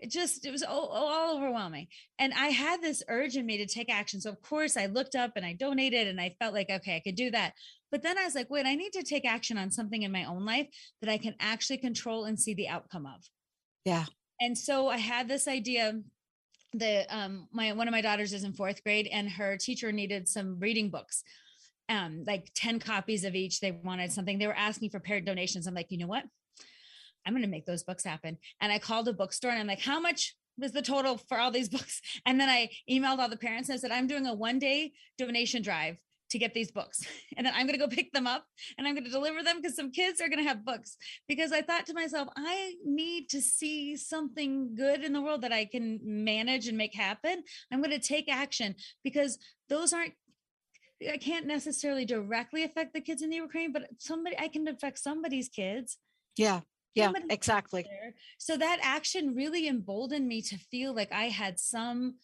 it 0.00 0.10
just 0.10 0.46
it 0.46 0.50
was 0.50 0.62
all, 0.62 0.86
all, 0.88 1.36
overwhelming. 1.36 1.88
And 2.18 2.32
i 2.34 2.46
had 2.46 2.82
this 2.82 3.02
urge 3.08 3.36
in 3.36 3.46
me 3.46 3.58
to 3.58 3.66
take 3.66 3.90
action. 3.90 4.20
So 4.20 4.30
of 4.30 4.42
course 4.42 4.76
i 4.76 4.86
looked 4.86 5.14
up 5.14 5.32
and 5.36 5.44
i 5.44 5.52
donated 5.52 6.08
and 6.08 6.20
i 6.20 6.34
felt 6.38 6.54
like 6.54 6.70
okay 6.70 6.96
i 6.96 7.00
could 7.00 7.16
do 7.16 7.30
that. 7.30 7.54
But 7.90 8.02
then 8.02 8.18
i 8.18 8.24
was 8.24 8.34
like 8.34 8.50
wait 8.50 8.66
i 8.66 8.74
need 8.74 8.92
to 8.94 9.02
take 9.02 9.24
action 9.24 9.58
on 9.58 9.70
something 9.70 10.02
in 10.02 10.12
my 10.12 10.24
own 10.24 10.44
life 10.44 10.68
that 11.00 11.10
i 11.10 11.18
can 11.18 11.34
actually 11.40 11.78
control 11.78 12.24
and 12.24 12.38
see 12.38 12.54
the 12.54 12.68
outcome 12.68 13.06
of. 13.06 13.22
Yeah. 13.84 14.06
And 14.40 14.56
so 14.56 14.88
I 14.88 14.96
had 14.96 15.28
this 15.28 15.46
idea 15.46 16.00
that 16.74 17.06
um 17.10 17.48
my 17.52 17.72
one 17.72 17.88
of 17.88 17.92
my 17.92 18.00
daughters 18.00 18.32
is 18.32 18.44
in 18.44 18.52
fourth 18.52 18.82
grade 18.84 19.08
and 19.12 19.28
her 19.28 19.56
teacher 19.56 19.92
needed 19.92 20.28
some 20.28 20.58
reading 20.60 20.88
books 20.88 21.24
um 21.88 22.22
like 22.26 22.50
10 22.54 22.78
copies 22.78 23.24
of 23.24 23.34
each. 23.34 23.60
They 23.60 23.72
wanted 23.72 24.12
something. 24.12 24.38
They 24.38 24.46
were 24.46 24.54
asking 24.54 24.90
for 24.90 25.00
parent 25.00 25.26
donations. 25.26 25.66
I'm 25.66 25.74
like 25.74 25.90
you 25.90 25.98
know 25.98 26.06
what 26.06 26.24
i'm 27.30 27.34
going 27.34 27.42
to 27.42 27.48
make 27.48 27.66
those 27.66 27.84
books 27.84 28.04
happen. 28.04 28.36
And 28.60 28.72
i 28.72 28.78
called 28.78 29.06
a 29.08 29.12
bookstore 29.12 29.52
and 29.52 29.60
i'm 29.60 29.66
like 29.66 29.80
how 29.80 30.00
much 30.00 30.34
was 30.58 30.72
the 30.72 30.82
total 30.82 31.16
for 31.16 31.38
all 31.38 31.52
these 31.52 31.68
books? 31.76 32.00
And 32.26 32.40
then 32.40 32.48
i 32.48 32.68
emailed 32.90 33.18
all 33.18 33.28
the 33.28 33.36
parents 33.36 33.68
and 33.68 33.76
i 33.76 33.80
said 33.80 33.92
i'm 33.92 34.06
doing 34.08 34.26
a 34.26 34.34
one 34.34 34.58
day 34.58 34.92
donation 35.16 35.62
drive 35.62 35.96
to 36.30 36.38
get 36.38 36.54
these 36.54 36.70
books 36.70 37.04
and 37.36 37.46
then 37.46 37.54
i'm 37.54 37.66
going 37.66 37.78
to 37.78 37.84
go 37.84 37.88
pick 37.88 38.12
them 38.12 38.26
up 38.26 38.44
and 38.76 38.86
i'm 38.86 38.94
going 38.94 39.04
to 39.04 39.10
deliver 39.10 39.42
them 39.42 39.56
because 39.60 39.76
some 39.76 39.92
kids 39.92 40.20
are 40.20 40.28
going 40.28 40.42
to 40.42 40.48
have 40.48 40.64
books. 40.64 40.96
Because 41.28 41.52
i 41.52 41.62
thought 41.62 41.86
to 41.86 41.94
myself 41.94 42.28
i 42.36 42.74
need 42.84 43.28
to 43.30 43.40
see 43.40 43.96
something 43.96 44.74
good 44.74 45.04
in 45.04 45.12
the 45.12 45.22
world 45.22 45.42
that 45.42 45.52
i 45.52 45.64
can 45.64 46.00
manage 46.02 46.66
and 46.66 46.76
make 46.76 46.94
happen. 46.94 47.44
I'm 47.72 47.80
going 47.80 47.98
to 47.98 48.08
take 48.14 48.28
action. 48.28 48.74
Because 49.04 49.38
those 49.68 49.92
aren't 49.92 50.14
I 51.08 51.16
can't 51.16 51.46
necessarily 51.46 52.04
directly 52.04 52.64
affect 52.64 52.92
the 52.92 53.00
kids 53.00 53.22
in 53.22 53.30
the 53.30 53.36
Ukraine, 53.36 53.72
but 53.72 53.88
somebody 53.98 54.36
I 54.38 54.48
can 54.48 54.68
affect 54.68 54.98
somebody's 54.98 55.48
kids. 55.48 55.98
Yeah. 56.36 56.60
Yeah, 56.94 57.12
exactly. 57.28 57.82
there. 57.82 58.14
So 58.38 58.56
that 58.56 58.80
action 58.82 59.34
really 59.34 59.68
emboldened 59.68 60.26
me 60.26 60.42
to 60.42 60.58
feel 60.58 60.94
like 60.94 61.12
I 61.12 61.24
had 61.24 61.58
some 61.58 62.16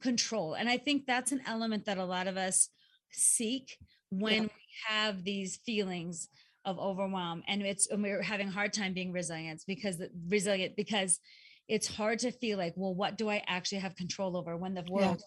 control. 0.00 0.54
And 0.54 0.68
I 0.68 0.78
think 0.78 1.06
that's 1.06 1.32
an 1.32 1.42
element 1.46 1.86
that 1.86 1.98
a 1.98 2.04
lot 2.04 2.26
of 2.26 2.36
us 2.36 2.68
seek 3.10 3.78
when 4.10 4.42
we 4.42 4.50
have 4.88 5.24
these 5.24 5.56
feelings 5.56 6.28
of 6.64 6.78
overwhelm 6.78 7.42
and 7.46 7.62
it's 7.62 7.86
and 7.88 8.02
we're 8.02 8.22
having 8.22 8.48
a 8.48 8.50
hard 8.50 8.72
time 8.72 8.94
being 8.94 9.12
resilient 9.12 9.62
because 9.66 10.00
resilient 10.28 10.74
because 10.76 11.20
it's 11.68 11.86
hard 11.86 12.18
to 12.18 12.30
feel 12.30 12.56
like 12.56 12.72
well 12.76 12.94
what 12.94 13.18
do 13.18 13.28
i 13.28 13.42
actually 13.46 13.78
have 13.78 13.94
control 13.96 14.36
over 14.36 14.56
when 14.56 14.72
the 14.72 14.84
world 14.88 15.22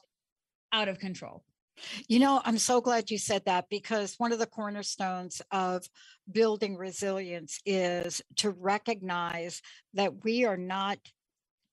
out 0.73 0.87
of 0.87 0.97
control 0.99 1.43
You 2.07 2.19
know, 2.19 2.41
I'm 2.43 2.57
so 2.57 2.81
glad 2.81 3.11
you 3.11 3.17
said 3.17 3.43
that 3.45 3.65
because 3.69 4.15
one 4.17 4.31
of 4.31 4.39
the 4.39 4.45
cornerstones 4.45 5.41
of 5.51 5.85
building 6.31 6.75
resilience 6.77 7.59
is 7.65 8.21
to 8.37 8.51
recognize 8.51 9.61
that 9.93 10.23
we 10.23 10.45
are 10.45 10.57
not 10.57 10.97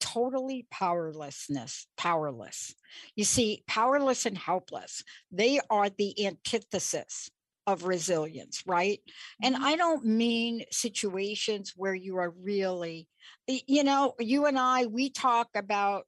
totally 0.00 0.66
powerlessness 0.70 1.86
powerless. 1.96 2.74
You 3.16 3.24
see 3.24 3.64
powerless 3.66 4.26
and 4.26 4.36
helpless 4.36 5.02
they 5.32 5.61
are 5.70 5.88
the 5.88 6.26
antithesis 6.26 7.30
of 7.66 7.84
resilience 7.84 8.62
right? 8.66 9.00
And 9.42 9.55
mm-hmm. 9.55 9.64
i 9.64 9.76
don't 9.76 10.05
mean 10.05 10.64
situations 10.70 11.72
where 11.74 11.94
you 11.94 12.18
are 12.18 12.34
really 12.42 13.09
you 13.46 13.84
know 13.84 14.14
you 14.18 14.46
and 14.46 14.59
i 14.59 14.86
we 14.86 15.09
talk 15.11 15.48
about 15.55 16.05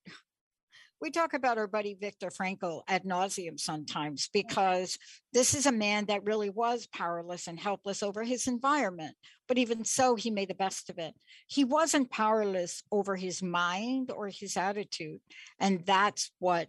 we 1.01 1.11
talk 1.11 1.35
about 1.35 1.59
our 1.59 1.67
buddy 1.67 1.95
Viktor 1.95 2.29
Frankl 2.29 2.83
ad 2.89 3.05
nauseum 3.05 3.61
sometimes 3.61 4.29
because 4.33 4.99
this 5.33 5.55
is 5.55 5.67
a 5.67 5.73
man 5.73 6.07
that 6.07 6.25
really 6.25 6.49
was 6.49 6.87
powerless 6.87 7.47
and 7.47 7.61
helpless 7.61 8.03
over 8.03 8.25
his 8.25 8.47
environment. 8.47 9.15
But 9.47 9.59
even 9.59 9.85
so, 9.85 10.15
he 10.17 10.31
made 10.31 10.49
the 10.49 10.55
best 10.55 10.89
of 10.89 10.99
it. 10.99 11.15
He 11.47 11.65
wasn't 11.65 12.11
powerless 12.11 12.83
over 12.91 13.15
his 13.15 13.43
mind 13.43 14.11
or 14.11 14.29
his 14.29 14.57
attitude. 14.57 15.21
And 15.61 15.85
that's 15.85 16.31
what, 16.39 16.69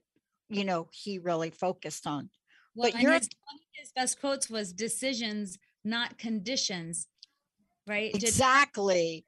you 0.50 0.66
know, 0.66 0.90
he 0.92 1.20
really 1.20 1.50
focused 1.50 2.06
on. 2.06 2.30
Well, 2.76 2.92
but 2.92 3.00
his, 3.00 3.08
one 3.08 3.16
of 3.16 3.62
his 3.74 3.92
best 3.96 4.20
quotes 4.20 4.50
was 4.50 4.74
decisions, 4.74 5.58
not 5.84 6.18
conditions. 6.18 7.08
Right? 7.88 8.14
Exactly 8.14 9.26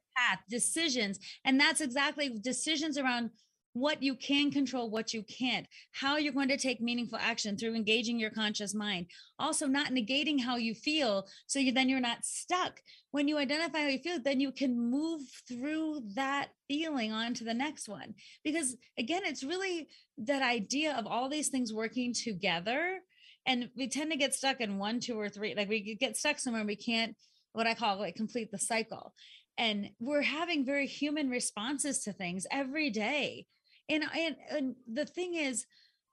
decisions. 0.49 1.19
And 1.45 1.59
that's 1.59 1.81
exactly 1.81 2.37
decisions 2.41 2.97
around 2.97 3.31
what 3.73 4.01
you 4.01 4.15
can 4.15 4.51
control, 4.51 4.89
what 4.89 5.13
you 5.13 5.23
can't, 5.23 5.67
how 5.91 6.17
you're 6.17 6.33
going 6.33 6.49
to 6.49 6.57
take 6.57 6.81
meaningful 6.81 7.19
action 7.21 7.57
through 7.57 7.75
engaging 7.75 8.19
your 8.19 8.31
conscious 8.31 8.73
mind. 8.73 9.07
Also, 9.37 9.67
not 9.67 9.91
negating 9.91 10.41
how 10.41 10.55
you 10.57 10.73
feel. 10.73 11.27
So 11.47 11.59
you 11.59 11.71
then 11.71 11.89
you're 11.89 11.99
not 11.99 12.25
stuck. 12.25 12.81
When 13.11 13.27
you 13.27 13.37
identify 13.37 13.79
how 13.79 13.87
you 13.87 13.99
feel, 13.99 14.19
then 14.19 14.39
you 14.39 14.51
can 14.51 14.79
move 14.79 15.21
through 15.47 16.01
that 16.15 16.49
feeling 16.67 17.11
on 17.11 17.33
to 17.35 17.43
the 17.43 17.53
next 17.53 17.87
one. 17.87 18.15
Because 18.43 18.75
again, 18.97 19.21
it's 19.25 19.43
really 19.43 19.87
that 20.17 20.41
idea 20.41 20.95
of 20.95 21.07
all 21.07 21.29
these 21.29 21.49
things 21.49 21.73
working 21.73 22.13
together. 22.13 22.99
And 23.45 23.69
we 23.75 23.87
tend 23.87 24.11
to 24.11 24.17
get 24.17 24.35
stuck 24.35 24.61
in 24.61 24.77
one, 24.77 24.99
two, 24.99 25.19
or 25.19 25.29
three. 25.29 25.55
Like 25.55 25.69
we 25.69 25.95
get 25.95 26.17
stuck 26.17 26.39
somewhere 26.39 26.61
and 26.61 26.67
we 26.67 26.75
can't, 26.75 27.15
what 27.53 27.67
I 27.67 27.73
call 27.73 27.97
like 27.97 28.15
complete 28.15 28.51
the 28.51 28.57
cycle. 28.57 29.13
And 29.57 29.89
we're 29.99 30.21
having 30.21 30.65
very 30.65 30.87
human 30.87 31.29
responses 31.29 32.03
to 32.03 32.13
things 32.13 32.47
every 32.51 32.89
day 32.89 33.45
and 33.89 34.03
and, 34.15 34.35
and 34.51 34.75
the 34.91 35.05
thing 35.05 35.35
is 35.35 35.65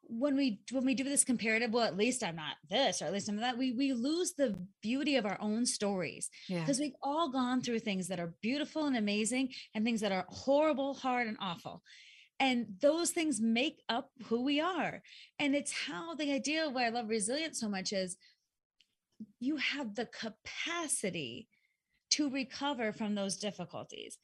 when 0.09 0.37
we 0.37 0.61
when 0.71 0.85
we 0.85 0.95
do 0.95 1.05
this 1.05 1.25
comparative 1.25 1.73
well 1.73 1.85
at 1.85 1.97
least 1.97 2.23
i'm 2.23 2.37
not 2.37 2.55
this 2.71 3.03
or 3.03 3.07
at 3.07 3.13
least 3.13 3.29
i'm 3.29 3.37
that 3.39 3.59
we 3.59 3.73
we 3.73 3.93
lose 3.93 4.35
the 4.35 4.57
beauty 4.83 5.17
of 5.17 5.27
our 5.27 5.39
own 5.41 5.67
stories. 5.67 6.31
Yeah. 6.49 6.61
because 6.61 6.79
we've 6.79 6.93
all 7.03 7.31
gone 7.31 7.61
through 7.61 7.81
things 7.81 8.09
that 8.09 8.21
are 8.21 8.35
beautiful 8.41 8.87
and 8.87 8.97
amazing 8.97 9.51
and 9.75 9.85
things 9.85 10.01
that 10.01 10.13
are 10.13 10.27
horrible 10.29 10.95
hard 10.95 11.27
and 11.27 11.37
awful. 11.41 11.83
And 12.39 12.67
those 12.81 13.11
things 13.13 13.41
make 13.41 13.83
up 13.89 14.11
who 14.27 14.45
we 14.45 14.61
are. 14.61 15.03
And 15.39 15.55
it's 15.57 15.73
how 15.73 16.15
the 16.15 16.33
idea 16.33 16.67
of 16.67 16.75
why 16.75 16.87
i 16.87 16.91
love 16.91 17.09
resilience 17.09 17.61
so 17.61 17.69
much 17.69 17.93
is 17.93 18.17
you 19.41 19.57
have 19.57 19.95
the 19.95 20.07
capacity 20.07 21.49
to 22.11 22.31
recover 22.31 22.93
from 22.93 23.15
those 23.15 23.37
difficulties 23.37 24.19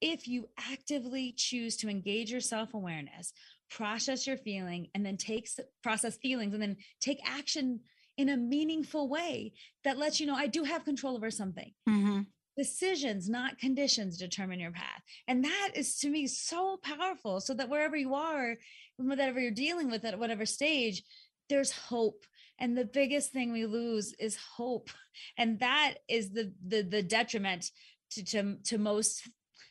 if 0.00 0.28
you 0.28 0.48
actively 0.58 1.32
choose 1.36 1.76
to 1.78 1.88
engage 1.88 2.30
your 2.30 2.40
self-awareness 2.40 3.32
process 3.70 4.26
your 4.26 4.36
feeling 4.36 4.88
and 4.94 5.04
then 5.04 5.16
take 5.16 5.48
process 5.82 6.16
feelings 6.16 6.54
and 6.54 6.62
then 6.62 6.76
take 7.00 7.18
action 7.28 7.80
in 8.16 8.28
a 8.28 8.36
meaningful 8.36 9.08
way 9.08 9.52
that 9.84 9.98
lets 9.98 10.20
you 10.20 10.26
know 10.26 10.36
i 10.36 10.46
do 10.46 10.64
have 10.64 10.84
control 10.84 11.16
over 11.16 11.30
something. 11.30 11.72
Mhm. 11.88 12.26
decisions 12.56 13.28
not 13.28 13.58
conditions 13.58 14.16
determine 14.16 14.58
your 14.60 14.70
path. 14.70 15.02
And 15.28 15.44
that 15.44 15.72
is 15.74 15.98
to 15.98 16.08
me 16.08 16.26
so 16.26 16.78
powerful 16.82 17.40
so 17.40 17.52
that 17.52 17.68
wherever 17.68 17.96
you 17.96 18.14
are 18.14 18.56
whatever 18.96 19.38
you're 19.38 19.50
dealing 19.50 19.90
with 19.90 20.04
at 20.06 20.18
whatever 20.18 20.46
stage 20.46 21.02
there's 21.48 21.70
hope. 21.72 22.24
And 22.58 22.76
the 22.76 22.86
biggest 22.86 23.30
thing 23.30 23.52
we 23.52 23.66
lose 23.66 24.14
is 24.18 24.36
hope. 24.36 24.88
And 25.36 25.60
that 25.60 25.96
is 26.08 26.30
the 26.30 26.52
the, 26.66 26.82
the 26.82 27.02
detriment 27.02 27.70
to, 28.12 28.24
to 28.24 28.56
to 28.64 28.78
most 28.78 29.28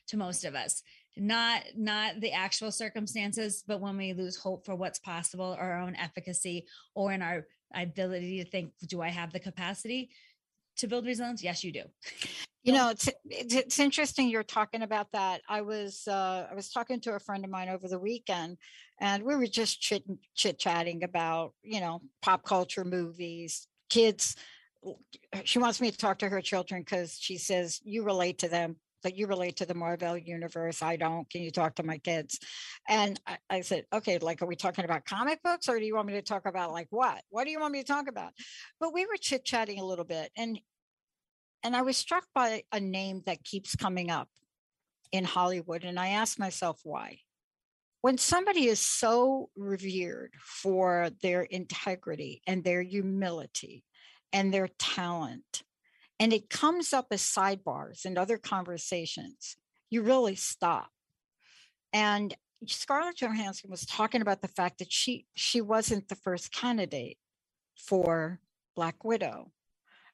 to 0.07 0.17
most 0.17 0.45
of 0.45 0.55
us. 0.55 0.83
Not 1.17 1.63
not 1.77 2.19
the 2.19 2.33
actual 2.33 2.71
circumstances 2.71 3.63
but 3.65 3.79
when 3.79 3.95
we 3.95 4.13
lose 4.13 4.35
hope 4.35 4.65
for 4.65 4.75
what's 4.75 4.99
possible 4.99 5.55
or 5.57 5.63
our 5.63 5.79
own 5.79 5.95
efficacy 5.95 6.65
or 6.93 7.13
in 7.13 7.21
our 7.21 7.47
ability 7.73 8.43
to 8.43 8.49
think 8.49 8.71
do 8.87 9.01
i 9.01 9.09
have 9.09 9.33
the 9.33 9.39
capacity 9.39 10.09
to 10.77 10.87
build 10.87 11.05
resilience? 11.05 11.43
Yes 11.43 11.63
you 11.63 11.71
do. 11.71 11.83
You 12.63 12.73
know, 12.73 12.89
it's, 12.89 13.07
it's 13.25 13.77
interesting 13.77 14.27
you're 14.27 14.41
talking 14.41 14.81
about 14.81 15.11
that. 15.11 15.41
I 15.47 15.61
was 15.61 16.07
uh, 16.07 16.47
I 16.49 16.55
was 16.55 16.71
talking 16.71 16.99
to 17.01 17.13
a 17.13 17.19
friend 17.19 17.45
of 17.45 17.51
mine 17.51 17.69
over 17.69 17.87
the 17.87 17.99
weekend, 17.99 18.57
and 18.99 19.21
we 19.23 19.35
were 19.35 19.45
just 19.45 19.79
chit 19.79 20.03
chit 20.35 20.57
chatting 20.57 21.03
about 21.03 21.53
you 21.61 21.79
know 21.79 22.01
pop 22.23 22.43
culture, 22.43 22.83
movies, 22.83 23.67
kids. 23.89 24.35
She 25.43 25.59
wants 25.59 25.79
me 25.79 25.91
to 25.91 25.97
talk 25.97 26.19
to 26.19 26.29
her 26.29 26.41
children 26.41 26.81
because 26.81 27.17
she 27.19 27.37
says 27.37 27.81
you 27.83 28.01
relate 28.01 28.39
to 28.39 28.47
them, 28.47 28.77
that 29.05 29.15
you 29.15 29.27
relate 29.27 29.55
to 29.57 29.65
the 29.65 29.73
Marvel 29.75 30.17
universe. 30.17 30.81
I 30.81 30.95
don't. 30.95 31.29
Can 31.29 31.43
you 31.43 31.51
talk 31.51 31.75
to 31.75 31.83
my 31.83 31.99
kids? 31.99 32.39
And 32.89 33.19
I, 33.27 33.37
I 33.49 33.61
said, 33.61 33.85
okay, 33.93 34.17
like, 34.17 34.41
are 34.41 34.47
we 34.47 34.55
talking 34.55 34.83
about 34.83 35.05
comic 35.05 35.41
books, 35.43 35.69
or 35.69 35.79
do 35.79 35.85
you 35.85 35.95
want 35.95 36.07
me 36.07 36.13
to 36.13 36.23
talk 36.23 36.45
about 36.45 36.71
like 36.71 36.87
what? 36.89 37.21
What 37.29 37.45
do 37.45 37.51
you 37.51 37.59
want 37.59 37.71
me 37.71 37.81
to 37.81 37.87
talk 37.87 38.09
about? 38.09 38.33
But 38.79 38.93
we 38.93 39.05
were 39.05 39.17
chit 39.19 39.45
chatting 39.45 39.79
a 39.79 39.85
little 39.85 40.05
bit, 40.05 40.31
and 40.35 40.59
and 41.63 41.75
I 41.75 41.83
was 41.83 41.97
struck 41.97 42.25
by 42.33 42.63
a 42.71 42.79
name 42.79 43.21
that 43.27 43.43
keeps 43.43 43.75
coming 43.75 44.09
up 44.09 44.27
in 45.11 45.23
Hollywood. 45.23 45.83
And 45.83 45.99
I 45.99 46.09
asked 46.09 46.39
myself 46.39 46.79
why. 46.83 47.19
When 48.01 48.17
somebody 48.17 48.65
is 48.67 48.79
so 48.79 49.49
revered 49.55 50.33
for 50.39 51.09
their 51.21 51.43
integrity 51.43 52.41
and 52.45 52.63
their 52.63 52.81
humility 52.81 53.83
and 54.33 54.53
their 54.53 54.69
talent, 54.77 55.63
and 56.19 56.33
it 56.33 56.49
comes 56.49 56.93
up 56.93 57.07
as 57.11 57.21
sidebars 57.21 58.05
and 58.05 58.17
other 58.17 58.37
conversations, 58.37 59.57
you 59.89 60.01
really 60.01 60.35
stop. 60.35 60.89
And 61.93 62.35
Scarlett 62.67 63.21
Johansson 63.21 63.69
was 63.69 63.85
talking 63.85 64.21
about 64.21 64.41
the 64.41 64.47
fact 64.47 64.79
that 64.79 64.91
she 64.91 65.25
she 65.35 65.61
wasn't 65.61 66.07
the 66.07 66.15
first 66.15 66.51
candidate 66.51 67.17
for 67.77 68.39
Black 68.75 69.03
Widow. 69.03 69.51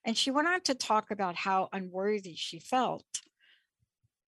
And 0.03 0.17
she 0.17 0.31
went 0.31 0.47
on 0.47 0.61
to 0.61 0.73
talk 0.73 1.11
about 1.11 1.35
how 1.35 1.69
unworthy 1.71 2.35
she 2.35 2.59
felt, 2.59 3.05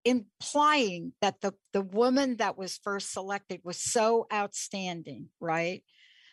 implying 0.05 1.13
that 1.21 1.41
the, 1.41 1.53
the 1.71 1.82
woman 1.82 2.38
that 2.38 2.57
was 2.57 2.80
first 2.84 3.11
selected 3.11 3.61
was 3.63 3.78
so 3.78 4.28
outstanding, 4.32 5.30
right? 5.39 5.84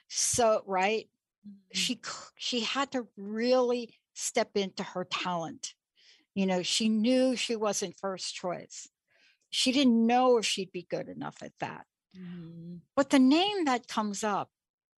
So, 0.09 0.63
right? 0.67 1.09
Mm-hmm. 1.47 1.79
She 1.79 2.01
she 2.37 2.61
had 2.61 2.93
to 2.93 3.07
really 3.17 3.95
step 4.21 4.51
into 4.55 4.83
her 4.83 5.05
talent. 5.05 5.75
You 6.35 6.47
know, 6.47 6.63
she 6.63 6.89
knew 6.89 7.37
she 7.37 7.57
wasn't 7.57 7.99
first 7.99 8.35
choice. 8.35 8.89
She 9.51 9.73
didn't 9.73 10.07
know 10.07 10.39
if 10.39 10.47
she'd 10.47 10.73
be 10.73 10.87
good 10.89 11.09
enough 11.09 11.43
at 11.43 11.53
that. 11.61 11.87
Mm-hmm. 12.17 12.77
But 12.97 13.11
the 13.11 13.19
name 13.19 13.65
that 13.65 13.89
comes 13.89 14.23
up 14.23 14.51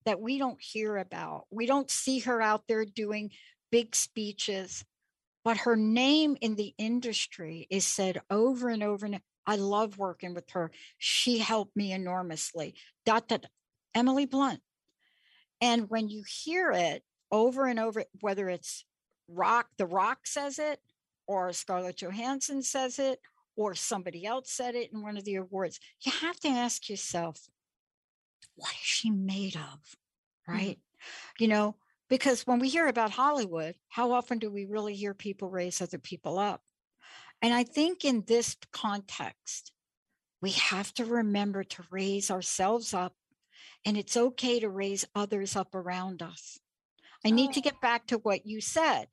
that 0.05 0.19
we 0.19 0.37
don't 0.37 0.61
hear 0.61 0.97
about, 0.97 1.45
we 1.49 1.65
don't 1.65 1.89
see 1.89 2.19
her 2.19 2.41
out 2.41 2.67
there 2.67 2.83
doing 2.85 3.31
big 3.71 3.95
speeches, 3.95 4.83
but 5.43 5.57
her 5.57 5.75
name 5.75 6.37
in 6.41 6.55
the 6.55 6.73
industry 6.77 7.67
is 7.69 7.85
said 7.85 8.21
over 8.29 8.69
and 8.69 8.83
over 8.83 9.05
and 9.05 9.21
I 9.45 9.55
love 9.55 9.97
working 9.97 10.33
with 10.33 10.49
her. 10.51 10.71
She 10.97 11.39
helped 11.39 11.75
me 11.75 11.91
enormously. 11.91 12.75
Dot 13.05 13.27
dot 13.27 13.45
Emily 13.95 14.25
Blunt. 14.25 14.61
And 15.59 15.89
when 15.89 16.09
you 16.09 16.23
hear 16.27 16.71
it, 16.71 17.03
over 17.31 17.65
and 17.65 17.79
over, 17.79 18.03
whether 18.19 18.49
it's 18.49 18.85
Rock, 19.33 19.67
The 19.77 19.85
Rock 19.85 20.19
says 20.25 20.59
it, 20.59 20.79
or 21.27 21.53
Scarlett 21.53 22.01
Johansson 22.01 22.61
says 22.61 22.99
it, 22.99 23.19
or 23.55 23.75
somebody 23.75 24.25
else 24.25 24.51
said 24.51 24.75
it 24.75 24.91
in 24.91 25.01
one 25.01 25.17
of 25.17 25.25
the 25.25 25.35
awards. 25.35 25.79
You 26.01 26.11
have 26.11 26.39
to 26.41 26.49
ask 26.49 26.89
yourself, 26.89 27.49
what 28.55 28.71
is 28.71 28.77
she 28.81 29.09
made 29.09 29.55
of? 29.55 29.95
Right. 30.47 30.77
Mm-hmm. 30.77 31.43
You 31.43 31.47
know, 31.47 31.75
because 32.09 32.45
when 32.45 32.59
we 32.59 32.69
hear 32.69 32.87
about 32.87 33.11
Hollywood, 33.11 33.75
how 33.87 34.11
often 34.11 34.39
do 34.39 34.51
we 34.51 34.65
really 34.65 34.95
hear 34.95 35.13
people 35.13 35.49
raise 35.49 35.81
other 35.81 35.97
people 35.97 36.37
up? 36.37 36.61
And 37.41 37.53
I 37.53 37.63
think 37.63 38.05
in 38.05 38.23
this 38.27 38.55
context, 38.71 39.71
we 40.41 40.51
have 40.51 40.93
to 40.95 41.05
remember 41.05 41.63
to 41.63 41.83
raise 41.89 42.29
ourselves 42.29 42.93
up, 42.93 43.13
and 43.85 43.97
it's 43.97 44.17
okay 44.17 44.59
to 44.59 44.69
raise 44.69 45.05
others 45.15 45.55
up 45.55 45.73
around 45.73 46.21
us. 46.21 46.59
I 47.25 47.29
need 47.29 47.53
to 47.53 47.59
oh. 47.59 47.63
get 47.63 47.81
back 47.81 48.07
to 48.07 48.17
what 48.17 48.45
you 48.45 48.61
said. 48.61 49.07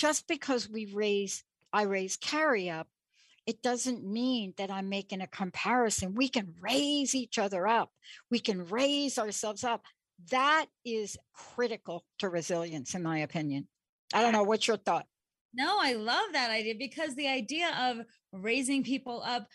Just 0.00 0.26
because 0.28 0.66
we 0.66 0.86
raise, 0.86 1.44
I 1.74 1.82
raise 1.82 2.16
Carrie 2.16 2.70
up, 2.70 2.88
it 3.44 3.60
doesn't 3.60 4.02
mean 4.02 4.54
that 4.56 4.70
I'm 4.70 4.88
making 4.88 5.20
a 5.20 5.26
comparison. 5.26 6.14
We 6.14 6.30
can 6.30 6.54
raise 6.58 7.14
each 7.14 7.38
other 7.38 7.66
up, 7.66 7.90
we 8.30 8.38
can 8.38 8.64
raise 8.64 9.18
ourselves 9.18 9.62
up. 9.62 9.82
That 10.30 10.68
is 10.86 11.18
critical 11.34 12.06
to 12.20 12.30
resilience, 12.30 12.94
in 12.94 13.02
my 13.02 13.18
opinion. 13.18 13.68
I 14.14 14.22
don't 14.22 14.32
know. 14.32 14.42
What's 14.42 14.66
your 14.66 14.78
thought? 14.78 15.04
No, 15.52 15.76
I 15.78 15.92
love 15.92 16.32
that 16.32 16.50
idea 16.50 16.76
because 16.78 17.14
the 17.14 17.28
idea 17.28 17.68
of 17.78 17.98
raising 18.32 18.82
people 18.82 19.22
up 19.22 19.48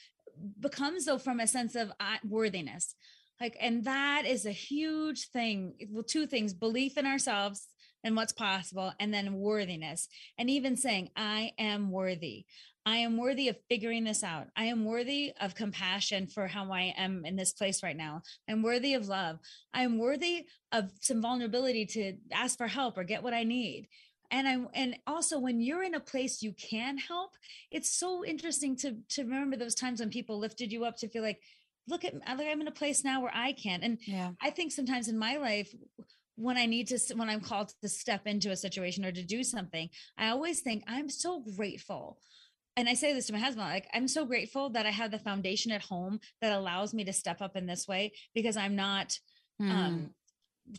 becomes 0.59 1.05
though 1.05 1.17
from 1.17 1.39
a 1.39 1.47
sense 1.47 1.73
of 1.73 1.91
uh, 1.99 2.17
worthiness. 2.23 2.93
Like, 3.41 3.57
and 3.59 3.83
that 3.85 4.25
is 4.27 4.45
a 4.45 4.51
huge 4.51 5.29
thing. 5.29 5.73
Well, 5.89 6.03
two 6.03 6.27
things 6.27 6.53
belief 6.53 6.99
in 6.99 7.07
ourselves 7.07 7.65
and 8.05 8.15
what's 8.15 8.31
possible, 8.31 8.93
and 8.99 9.13
then 9.13 9.33
worthiness. 9.33 10.07
And 10.37 10.49
even 10.49 10.77
saying, 10.77 11.09
I 11.17 11.51
am 11.57 11.91
worthy. 11.91 12.45
I 12.85 12.97
am 12.97 13.17
worthy 13.17 13.49
of 13.49 13.57
figuring 13.67 14.03
this 14.03 14.23
out. 14.23 14.47
I 14.55 14.65
am 14.65 14.85
worthy 14.85 15.33
of 15.41 15.55
compassion 15.55 16.27
for 16.27 16.45
how 16.45 16.71
I 16.71 16.93
am 16.95 17.25
in 17.25 17.35
this 17.35 17.51
place 17.51 17.81
right 17.81 17.97
now. 17.97 18.21
I'm 18.47 18.61
worthy 18.61 18.93
of 18.93 19.07
love. 19.07 19.39
I 19.73 19.81
am 19.81 19.97
worthy 19.97 20.45
of 20.71 20.91
some 21.01 21.19
vulnerability 21.19 21.87
to 21.87 22.13
ask 22.31 22.59
for 22.59 22.67
help 22.67 22.95
or 22.95 23.03
get 23.03 23.23
what 23.23 23.33
I 23.33 23.43
need. 23.43 23.87
And 24.29 24.47
I 24.47 24.57
and 24.75 24.97
also 25.07 25.39
when 25.39 25.61
you're 25.61 25.83
in 25.83 25.95
a 25.95 25.99
place 25.99 26.43
you 26.43 26.53
can 26.53 26.99
help, 26.99 27.31
it's 27.71 27.89
so 27.91 28.23
interesting 28.23 28.75
to 28.77 28.97
to 29.09 29.23
remember 29.23 29.57
those 29.57 29.75
times 29.75 29.99
when 29.99 30.09
people 30.11 30.37
lifted 30.37 30.71
you 30.71 30.85
up 30.85 30.97
to 30.97 31.09
feel 31.09 31.23
like, 31.23 31.41
look 31.87 32.05
at 32.05 32.13
like 32.13 32.47
I'm 32.47 32.61
in 32.61 32.67
a 32.67 32.71
place 32.71 33.03
now 33.03 33.21
where 33.21 33.33
I 33.33 33.53
can. 33.53 33.81
And 33.81 33.97
yeah. 34.05 34.31
I 34.41 34.51
think 34.51 34.71
sometimes 34.71 35.07
in 35.07 35.17
my 35.17 35.37
life, 35.37 35.73
when 36.35 36.57
I 36.57 36.65
need 36.65 36.87
to, 36.87 36.99
when 37.15 37.29
I'm 37.29 37.41
called 37.41 37.73
to 37.81 37.89
step 37.89 38.27
into 38.27 38.51
a 38.51 38.57
situation 38.57 39.05
or 39.05 39.11
to 39.11 39.23
do 39.23 39.43
something, 39.43 39.89
I 40.17 40.29
always 40.29 40.61
think 40.61 40.83
I'm 40.87 41.09
so 41.09 41.41
grateful 41.55 42.19
and 42.77 42.89
I 42.89 42.93
say 42.93 43.13
this 43.13 43.27
to 43.27 43.33
my 43.33 43.39
husband, 43.39 43.67
like, 43.67 43.87
I'm 43.93 44.07
so 44.07 44.25
grateful 44.25 44.69
that 44.71 44.85
I 44.85 44.89
have 44.89 45.11
the 45.11 45.19
foundation 45.19 45.71
at 45.71 45.81
home 45.81 46.19
that 46.41 46.51
allows 46.51 46.93
me 46.93 47.05
to 47.05 47.13
step 47.13 47.41
up 47.41 47.55
in 47.55 47.65
this 47.65 47.87
way 47.87 48.11
because 48.33 48.57
I'm 48.57 48.75
not 48.75 49.17
mm. 49.61 49.71
um, 49.71 50.09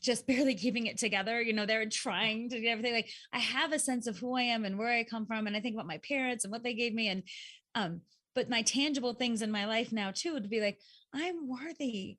just 0.01 0.27
barely 0.29 0.55
keeping 0.55 0.87
it 0.87 0.99
together. 0.99 1.41
You 1.41 1.55
know, 1.55 1.65
they're 1.65 1.89
trying 1.89 2.51
to 2.51 2.61
do 2.61 2.67
everything. 2.67 2.93
Like, 2.93 3.11
I 3.33 3.39
have 3.39 3.73
a 3.73 3.79
sense 3.79 4.07
of 4.07 4.19
who 4.19 4.37
I 4.37 4.43
am 4.43 4.67
and 4.67 4.79
where 4.79 4.93
I 4.93 5.05
come 5.05 5.27
from. 5.27 5.47
And 5.47 5.57
I 5.57 5.61
think 5.61 5.75
about 5.75 5.87
my 5.87 5.99
parents 5.99 6.45
and 6.45 6.53
what 6.53 6.63
they 6.63 6.75
gave 6.75 6.93
me. 6.93 7.09
And, 7.09 7.23
um, 7.75 8.03
but 8.35 8.51
my 8.51 8.61
tangible 8.61 9.15
things 9.15 9.41
in 9.41 9.51
my 9.51 9.65
life 9.65 9.91
now, 9.91 10.11
too, 10.15 10.35
would 10.35 10.51
be 10.51 10.61
like, 10.61 10.79
I'm 11.15 11.49
worthy 11.49 12.19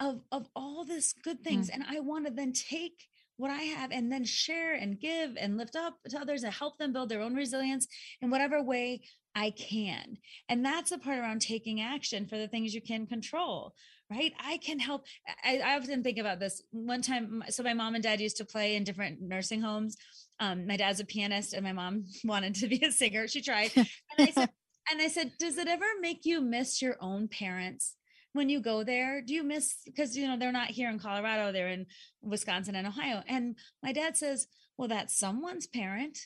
of, 0.00 0.20
of 0.32 0.48
all 0.54 0.84
this 0.84 1.14
good 1.24 1.42
things. 1.42 1.70
Mm. 1.70 1.74
And 1.74 1.84
I 1.88 2.00
want 2.00 2.26
to 2.26 2.32
then 2.32 2.52
take 2.52 3.08
what 3.36 3.50
I 3.50 3.62
have 3.62 3.92
and 3.92 4.10
then 4.12 4.24
share 4.24 4.74
and 4.74 4.98
give 4.98 5.36
and 5.38 5.56
lift 5.56 5.76
up 5.76 5.94
to 6.10 6.18
others 6.18 6.42
and 6.42 6.52
help 6.52 6.76
them 6.76 6.92
build 6.92 7.08
their 7.08 7.20
own 7.20 7.34
resilience 7.34 7.86
in 8.20 8.30
whatever 8.30 8.62
way 8.62 9.00
I 9.34 9.50
can. 9.50 10.18
And 10.48 10.64
that's 10.64 10.90
the 10.90 10.98
part 10.98 11.18
around 11.18 11.40
taking 11.40 11.80
action 11.80 12.26
for 12.26 12.36
the 12.36 12.48
things 12.48 12.74
you 12.74 12.82
can 12.82 13.06
control, 13.06 13.74
right? 14.10 14.32
I 14.44 14.56
can 14.56 14.80
help. 14.80 15.04
I, 15.44 15.58
I 15.58 15.76
often 15.76 16.02
think 16.02 16.18
about 16.18 16.40
this 16.40 16.60
one 16.72 17.00
time. 17.00 17.44
So, 17.48 17.62
my 17.62 17.74
mom 17.74 17.94
and 17.94 18.02
dad 18.02 18.20
used 18.20 18.38
to 18.38 18.44
play 18.44 18.74
in 18.74 18.82
different 18.82 19.22
nursing 19.22 19.60
homes. 19.60 19.96
Um, 20.40 20.66
my 20.66 20.76
dad's 20.76 20.98
a 20.98 21.04
pianist 21.04 21.52
and 21.52 21.62
my 21.62 21.72
mom 21.72 22.06
wanted 22.24 22.56
to 22.56 22.66
be 22.66 22.84
a 22.84 22.90
singer. 22.90 23.28
She 23.28 23.40
tried. 23.40 23.70
And 23.76 23.86
I 24.18 24.30
said, 24.32 24.50
and 24.90 25.00
I 25.00 25.08
said, 25.08 25.32
does 25.38 25.58
it 25.58 25.68
ever 25.68 25.86
make 26.00 26.24
you 26.24 26.40
miss 26.40 26.82
your 26.82 26.96
own 27.00 27.28
parents? 27.28 27.94
When 28.38 28.48
you 28.48 28.60
go 28.60 28.84
there 28.84 29.20
do 29.20 29.34
you 29.34 29.42
miss 29.42 29.74
because 29.84 30.16
you 30.16 30.26
know 30.26 30.38
they're 30.38 30.52
not 30.52 30.70
here 30.70 30.88
in 30.88 30.98
colorado 30.98 31.50
they're 31.50 31.68
in 31.68 31.84
wisconsin 32.22 32.76
and 32.76 32.86
ohio 32.86 33.20
and 33.28 33.56
my 33.82 33.92
dad 33.92 34.16
says 34.16 34.46
well 34.76 34.86
that's 34.86 35.18
someone's 35.18 35.66
parent 35.66 36.16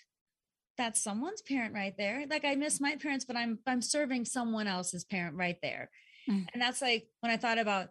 that's 0.77 1.03
someone's 1.03 1.41
parent 1.41 1.75
right 1.75 1.95
there 1.97 2.25
like 2.29 2.45
i 2.45 2.55
miss 2.55 2.83
my 2.83 2.97
parents 2.97 3.25
but 3.25 3.35
i'm 3.35 3.59
i'm 3.67 3.81
serving 3.81 4.27
someone 4.27 4.67
else's 4.67 5.05
parent 5.05 5.35
right 5.37 5.57
there 5.63 5.89
mm. 6.31 6.45
and 6.53 6.61
that's 6.61 6.83
like 6.83 7.07
when 7.21 7.33
i 7.33 7.37
thought 7.37 7.59
about 7.59 7.89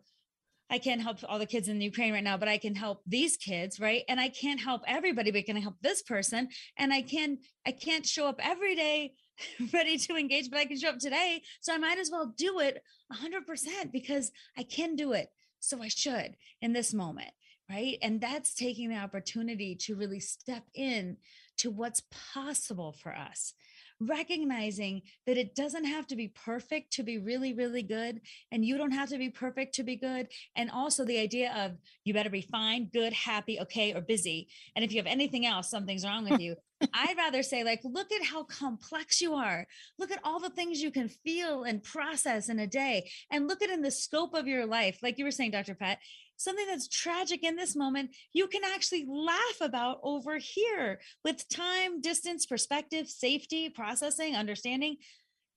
I 0.74 0.78
can't 0.78 1.02
help 1.02 1.18
all 1.28 1.38
the 1.38 1.46
kids 1.46 1.68
in 1.68 1.80
the 1.80 1.84
Ukraine 1.86 2.14
right 2.14 2.24
now, 2.24 2.38
but 2.38 2.48
I 2.48 2.58
can 2.58 2.76
help 2.76 3.02
these 3.06 3.36
kids, 3.36 3.78
right? 3.78 4.04
And 4.08 4.22
I 4.22 4.30
can't 4.30 4.60
help 4.60 4.84
everybody, 4.88 5.30
but 5.30 5.44
can 5.44 5.58
I 5.58 5.60
help 5.60 5.76
this 5.82 6.02
person? 6.02 6.48
And 6.78 6.94
I 6.94 7.02
can 7.02 7.40
I 7.68 7.74
can't 7.74 8.06
show 8.06 8.26
up 8.28 8.40
every 8.42 8.74
day 8.74 9.16
ready 9.74 9.98
to 9.98 10.16
engage, 10.16 10.50
but 10.50 10.60
I 10.60 10.66
can 10.66 10.80
show 10.80 10.90
up 10.90 11.00
today. 11.00 11.42
So 11.62 11.74
I 11.74 11.78
might 11.78 12.00
as 12.00 12.12
well 12.12 12.34
do 12.38 12.60
it 12.60 12.84
100% 13.14 13.92
because 13.92 14.32
I 14.58 14.64
can 14.64 14.96
do 14.96 15.14
it. 15.14 15.32
So 15.60 15.82
I 15.82 15.88
should 15.90 16.36
in 16.62 16.74
this 16.74 16.94
moment. 16.94 17.32
Right. 17.70 17.98
And 18.02 18.20
that's 18.20 18.54
taking 18.54 18.90
the 18.90 18.98
opportunity 18.98 19.76
to 19.82 19.96
really 19.96 20.20
step 20.20 20.64
in 20.74 21.16
to 21.58 21.72
what's 21.72 22.02
possible 22.34 22.92
for 22.92 23.16
us 23.16 23.54
recognizing 24.02 25.04
that 25.28 25.38
it 25.38 25.56
doesn't 25.56 25.86
have 25.86 26.08
to 26.08 26.16
be 26.16 26.28
perfect 26.28 26.94
to 26.94 27.04
be 27.04 27.18
really, 27.18 27.54
really 27.54 27.84
good. 27.84 28.22
And 28.52 28.66
you 28.66 28.78
don't 28.78 28.92
have 28.92 29.10
to 29.10 29.18
be 29.18 29.30
perfect 29.30 29.76
to 29.76 29.84
be 29.84 29.96
good. 29.96 30.28
And 30.56 30.72
also 30.72 31.06
the 31.06 31.20
idea 31.20 31.54
of 31.56 31.78
you 32.04 32.14
better 32.14 32.30
be 32.30 32.42
fine, 32.42 32.90
good, 32.92 33.14
happy, 33.14 33.60
okay, 33.62 33.94
or 33.94 34.02
busy. 34.02 34.48
And 34.76 34.84
if 34.84 34.92
you 34.92 34.98
have 34.98 35.08
anything 35.08 35.46
else, 35.46 35.70
something's 35.70 36.06
wrong 36.06 36.30
with 36.30 36.40
you. 36.40 36.56
I'd 36.94 37.18
rather 37.18 37.44
say, 37.44 37.64
like, 37.64 37.82
look 37.84 38.12
at 38.12 38.26
how 38.26 38.44
complex 38.44 39.22
you 39.22 39.36
are. 39.36 39.68
Look 40.00 40.12
at 40.12 40.20
all 40.24 40.40
the 40.40 40.50
things 40.50 40.82
you 40.82 40.92
can 40.92 41.10
feel 41.10 41.64
and 41.64 41.84
process 41.84 42.50
in 42.50 42.60
a 42.60 42.68
day. 42.68 43.10
And 43.30 43.48
look 43.48 43.62
at 43.62 43.70
in 43.70 43.82
the 43.82 43.92
scope 43.92 44.34
of 44.34 44.48
your 44.48 44.66
life. 44.66 45.00
Like 45.04 45.20
you 45.20 45.26
were 45.26 45.32
saying, 45.32 45.52
Dr. 45.52 45.76
Pat, 45.76 46.00
something 46.44 46.66
that's 46.68 46.88
tragic 46.88 47.44
in 47.44 47.56
this 47.56 47.76
moment, 47.76 48.16
you 48.34 48.48
can 48.48 48.62
actually 48.64 49.06
laugh 49.08 49.62
about 49.62 50.00
over 50.04 50.38
here 50.38 51.00
with 51.24 51.48
time, 51.50 52.02
distance, 52.02 52.46
perspective, 52.46 53.08
safety, 53.08 53.70
processing, 53.70 54.36
understanding. 54.36 54.98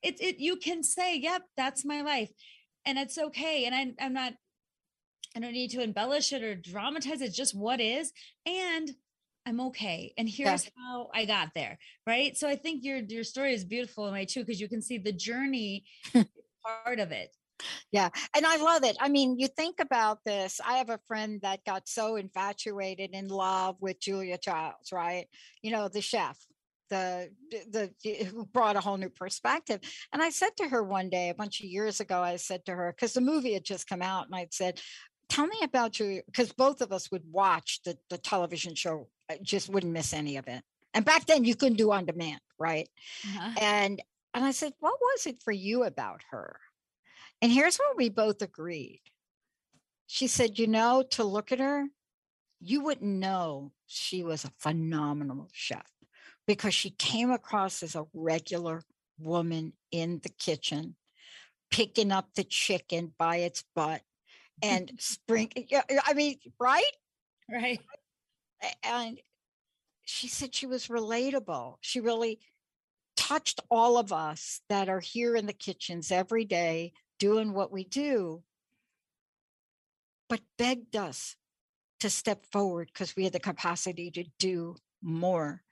It, 0.03 0.21
it 0.21 0.39
you 0.39 0.57
can 0.57 0.83
say, 0.83 1.19
yep, 1.19 1.43
that's 1.57 1.85
my 1.85 2.03
life. 2.03 2.31
And 2.85 2.99
it's 2.99 3.19
okay. 3.19 3.65
And 3.65 3.75
I, 3.75 4.05
I'm 4.05 4.13
not, 4.13 4.35
I 5.37 5.41
don't 5.41 5.53
need 5.53 5.71
to 5.71 5.83
embellish 5.83 6.33
it 6.33 6.43
or 6.43 6.55
dramatize 6.55 7.21
it, 7.21 7.33
just 7.33 7.57
what 7.57 7.81
is. 7.81 8.13
And 8.47 8.91
I'm 9.47 9.61
okay. 9.61 10.13
And 10.17 10.29
here's 10.29 10.65
yeah. 10.65 10.71
how 10.77 11.11
I 11.15 11.25
got 11.25 11.51
there. 11.55 11.79
Right. 12.07 12.37
So 12.37 12.49
I 12.49 12.57
think 12.57 12.85
your 12.85 12.99
your 12.99 13.25
story 13.25 13.53
is 13.53 13.65
beautiful 13.65 14.07
in 14.07 14.15
way 14.15 14.25
too, 14.25 14.41
because 14.41 14.61
you 14.61 14.69
can 14.69 14.81
see 14.81 14.99
the 14.99 15.13
journey 15.13 15.85
part 16.15 16.99
of 16.99 17.13
it 17.13 17.35
yeah. 17.93 18.09
And 18.37 18.47
I 18.47 18.57
love 18.57 18.85
it. 18.85 18.97
I 19.01 19.09
mean, 19.09 19.39
you 19.39 19.49
think 19.49 19.81
about 19.81 20.19
this. 20.25 20.61
I 20.65 20.79
have 20.79 20.91
a 20.91 21.01
friend 21.07 21.41
that 21.43 21.65
got 21.65 21.89
so 21.89 22.17
infatuated 22.17 23.11
in 23.13 23.29
love 23.29 23.77
with 23.81 24.01
Julia 24.01 24.39
Childs, 24.39 24.93
right? 24.93 25.27
You 25.63 25.73
know, 25.73 25.89
the 25.89 26.01
chef, 26.01 26.39
the 26.91 27.31
the 27.71 27.91
who 28.27 28.45
brought 28.47 28.77
a 28.77 28.81
whole 28.81 28.97
new 28.97 29.09
perspective. 29.09 29.81
And 30.13 30.23
I 30.23 30.31
said 30.31 30.57
to 30.59 30.69
her 30.69 30.83
one 30.83 31.11
day, 31.11 31.31
a 31.31 31.35
bunch 31.35 31.61
of 31.61 31.67
years 31.67 32.01
ago, 32.01 32.21
I 32.21 32.37
said 32.37 32.65
to 32.67 32.73
her, 32.75 32.93
because 32.95 33.15
the 33.15 33.21
movie 33.21 33.55
had 33.55 33.65
just 33.65 33.89
come 33.89 34.03
out, 34.03 34.27
and 34.27 34.35
I'd 34.35 34.55
said, 34.55 34.81
Tell 35.29 35.47
me 35.47 35.57
about 35.63 35.93
Julia, 35.93 36.23
because 36.27 36.53
both 36.53 36.81
of 36.81 36.93
us 36.93 37.11
would 37.11 37.25
watch 37.31 37.81
the, 37.85 37.97
the 38.11 38.19
television 38.19 38.75
show, 38.75 39.09
I 39.31 39.39
just 39.43 39.71
wouldn't 39.71 39.93
miss 39.93 40.13
any 40.13 40.37
of 40.37 40.47
it. 40.49 40.63
And 40.93 41.05
back 41.05 41.27
then 41.27 41.45
you 41.45 41.57
couldn't 41.57 41.79
do 41.79 41.91
on 41.93 42.05
demand, 42.05 42.41
right? 42.59 42.89
Uh-huh. 43.25 43.51
And 43.61 44.03
and 44.35 44.45
I 44.45 44.51
said, 44.51 44.73
What 44.81 44.99
was 45.01 45.27
it 45.27 45.43
for 45.43 45.53
you 45.53 45.85
about 45.85 46.23
her? 46.31 46.57
And 47.43 47.53
here's 47.53 47.77
what 47.77 47.97
we 47.97 48.09
both 48.09 48.43
agreed. 48.43 49.03
She 50.07 50.27
said, 50.27 50.59
You 50.59 50.67
know, 50.67 51.05
to 51.11 51.25
look 51.25 51.53
at 51.53 51.61
her, 51.61 51.87
you 52.61 52.83
wouldn't 52.83 53.11
know 53.11 53.73
she 53.87 54.23
was 54.23 54.45
a 54.45 54.53
phenomenal 54.59 55.49
chef 55.53 55.91
because 56.47 56.75
she 56.75 56.91
came 56.91 57.31
across 57.31 57.83
as 57.83 57.95
a 57.95 58.07
regular 58.15 58.83
woman 59.19 59.73
in 59.91 60.21
the 60.23 60.29
kitchen, 60.29 60.97
picking 61.71 62.13
up 62.13 62.29
the 62.35 62.45
chicken 62.45 63.13
by 63.19 63.37
its 63.37 63.65
butt 63.75 64.03
and 64.63 64.93
spring. 64.99 65.51
I 66.07 66.15
mean, 66.15 66.39
right? 66.59 66.83
Right. 67.51 67.81
And 68.83 69.19
she 70.05 70.29
said 70.29 70.55
she 70.55 70.67
was 70.67 70.89
relatable. 70.89 71.77
She 71.81 72.01
really 72.01 72.41
touched 73.17 73.61
all 73.71 73.97
of 73.97 74.13
us 74.13 74.61
that 74.69 74.89
are 74.89 75.01
here 75.01 75.37
in 75.37 75.47
the 75.47 75.53
kitchens 75.53 76.11
every 76.11 76.45
day 76.45 76.93
doing 77.19 77.53
what 77.53 77.73
we 77.73 77.85
do, 77.85 78.45
but 80.29 80.41
begged 80.59 80.97
us 80.97 81.37
to 82.01 82.11
step 82.11 82.47
forward 82.47 82.89
because 82.89 83.17
we 83.17 83.25
had 83.25 83.33
the 83.33 83.41
capacity 83.41 84.11
to 84.13 84.25
do 84.39 84.77
more. 85.03 85.63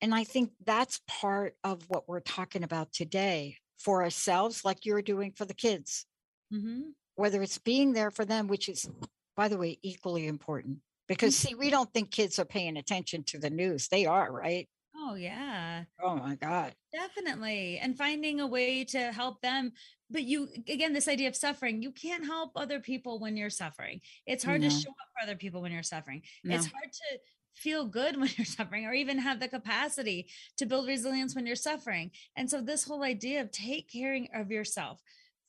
And 0.00 0.14
I 0.14 0.24
think 0.24 0.52
that's 0.64 1.02
part 1.08 1.56
of 1.64 1.88
what 1.90 2.08
we're 2.08 2.20
talking 2.20 2.64
about 2.64 2.92
today 2.92 3.58
for 3.78 4.02
ourselves, 4.02 4.64
like 4.64 4.84
you're 4.86 5.02
doing 5.02 5.32
for 5.32 5.44
the 5.44 5.54
kids, 5.54 6.06
Mhm. 6.52 6.94
whether 7.14 7.42
it's 7.42 7.58
being 7.58 7.92
there 7.92 8.10
for 8.10 8.24
them, 8.24 8.48
which 8.48 8.68
is, 8.68 8.88
by 9.36 9.48
the 9.48 9.58
way, 9.58 9.78
equally 9.82 10.26
important. 10.26 10.82
Because 11.06 11.36
see, 11.36 11.54
we 11.54 11.70
don't 11.70 11.92
think 11.92 12.10
kids 12.10 12.38
are 12.38 12.44
paying 12.46 12.76
attention 12.76 13.24
to 13.24 13.38
the 13.38 13.50
news. 13.50 13.88
They 13.88 14.06
are, 14.06 14.32
right? 14.32 14.68
Oh, 14.96 15.14
yeah. 15.14 15.84
Oh 16.00 16.16
my 16.16 16.36
God. 16.36 16.74
Definitely. 16.92 17.78
And 17.78 17.96
finding 17.98 18.40
a 18.40 18.46
way 18.46 18.84
to 18.86 19.12
help 19.12 19.40
them. 19.42 19.72
But 20.14 20.22
you, 20.22 20.48
again, 20.68 20.92
this 20.92 21.08
idea 21.08 21.26
of 21.26 21.34
suffering, 21.34 21.82
you 21.82 21.90
can't 21.90 22.24
help 22.24 22.52
other 22.54 22.78
people 22.78 23.18
when 23.18 23.36
you're 23.36 23.50
suffering. 23.50 24.00
It's 24.26 24.44
hard 24.44 24.62
to 24.62 24.70
show 24.70 24.90
up 24.90 25.08
for 25.12 25.24
other 25.24 25.34
people 25.34 25.60
when 25.60 25.72
you're 25.72 25.82
suffering. 25.82 26.22
It's 26.44 26.66
hard 26.66 26.92
to 26.92 27.18
feel 27.56 27.84
good 27.84 28.16
when 28.20 28.30
you're 28.36 28.44
suffering 28.44 28.86
or 28.86 28.94
even 28.94 29.18
have 29.18 29.40
the 29.40 29.48
capacity 29.48 30.28
to 30.56 30.66
build 30.66 30.86
resilience 30.86 31.34
when 31.34 31.46
you're 31.46 31.56
suffering. 31.56 32.12
And 32.36 32.48
so, 32.48 32.60
this 32.60 32.84
whole 32.84 33.02
idea 33.02 33.40
of 33.40 33.50
take 33.50 33.90
caring 33.90 34.28
of 34.32 34.52
yourself, 34.52 35.02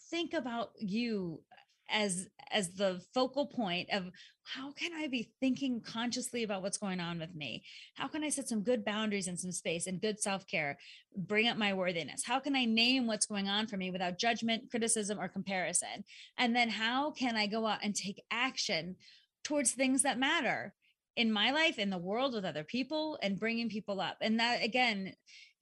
think 0.10 0.34
about 0.34 0.72
you 0.80 1.42
as 1.90 2.28
as 2.52 2.70
the 2.76 3.02
focal 3.14 3.48
point 3.48 3.90
of 3.92 4.10
how 4.44 4.72
can 4.72 4.92
i 4.94 5.08
be 5.08 5.32
thinking 5.40 5.82
consciously 5.82 6.44
about 6.44 6.62
what's 6.62 6.78
going 6.78 7.00
on 7.00 7.20
with 7.20 7.34
me? 7.36 7.64
How 7.96 8.08
can 8.08 8.24
i 8.24 8.30
set 8.30 8.48
some 8.48 8.62
good 8.62 8.86
boundaries 8.86 9.28
and 9.28 9.40
some 9.40 9.52
space 9.52 9.88
and 9.88 10.02
good 10.02 10.20
self-care? 10.20 10.78
Bring 11.18 11.48
up 11.48 11.58
my 11.58 11.74
worthiness. 11.74 12.24
How 12.26 12.40
can 12.40 12.56
i 12.56 12.66
name 12.66 13.08
what's 13.08 13.26
going 13.26 13.48
on 13.48 13.68
for 13.68 13.78
me 13.78 13.92
without 13.92 14.20
judgment 14.20 14.70
criticism 14.70 15.20
or 15.20 15.28
comparison? 15.28 16.04
And 16.38 16.56
then 16.56 16.70
how 16.70 17.12
can 17.12 17.36
i 17.36 17.48
go 17.48 17.66
out 17.66 17.80
and 17.84 17.96
take 17.96 18.24
action 18.32 18.96
towards 19.44 19.72
things 19.72 20.04
that 20.04 20.20
matter 20.20 20.74
in 21.16 21.32
my 21.32 21.52
life 21.52 21.80
in 21.80 21.90
the 21.90 21.98
world 21.98 22.34
with 22.34 22.46
other 22.46 22.64
people 22.64 23.18
and 23.22 23.40
bringing 23.40 23.70
people 23.70 24.00
up? 24.00 24.18
And 24.22 24.40
that 24.40 24.64
again 24.64 25.14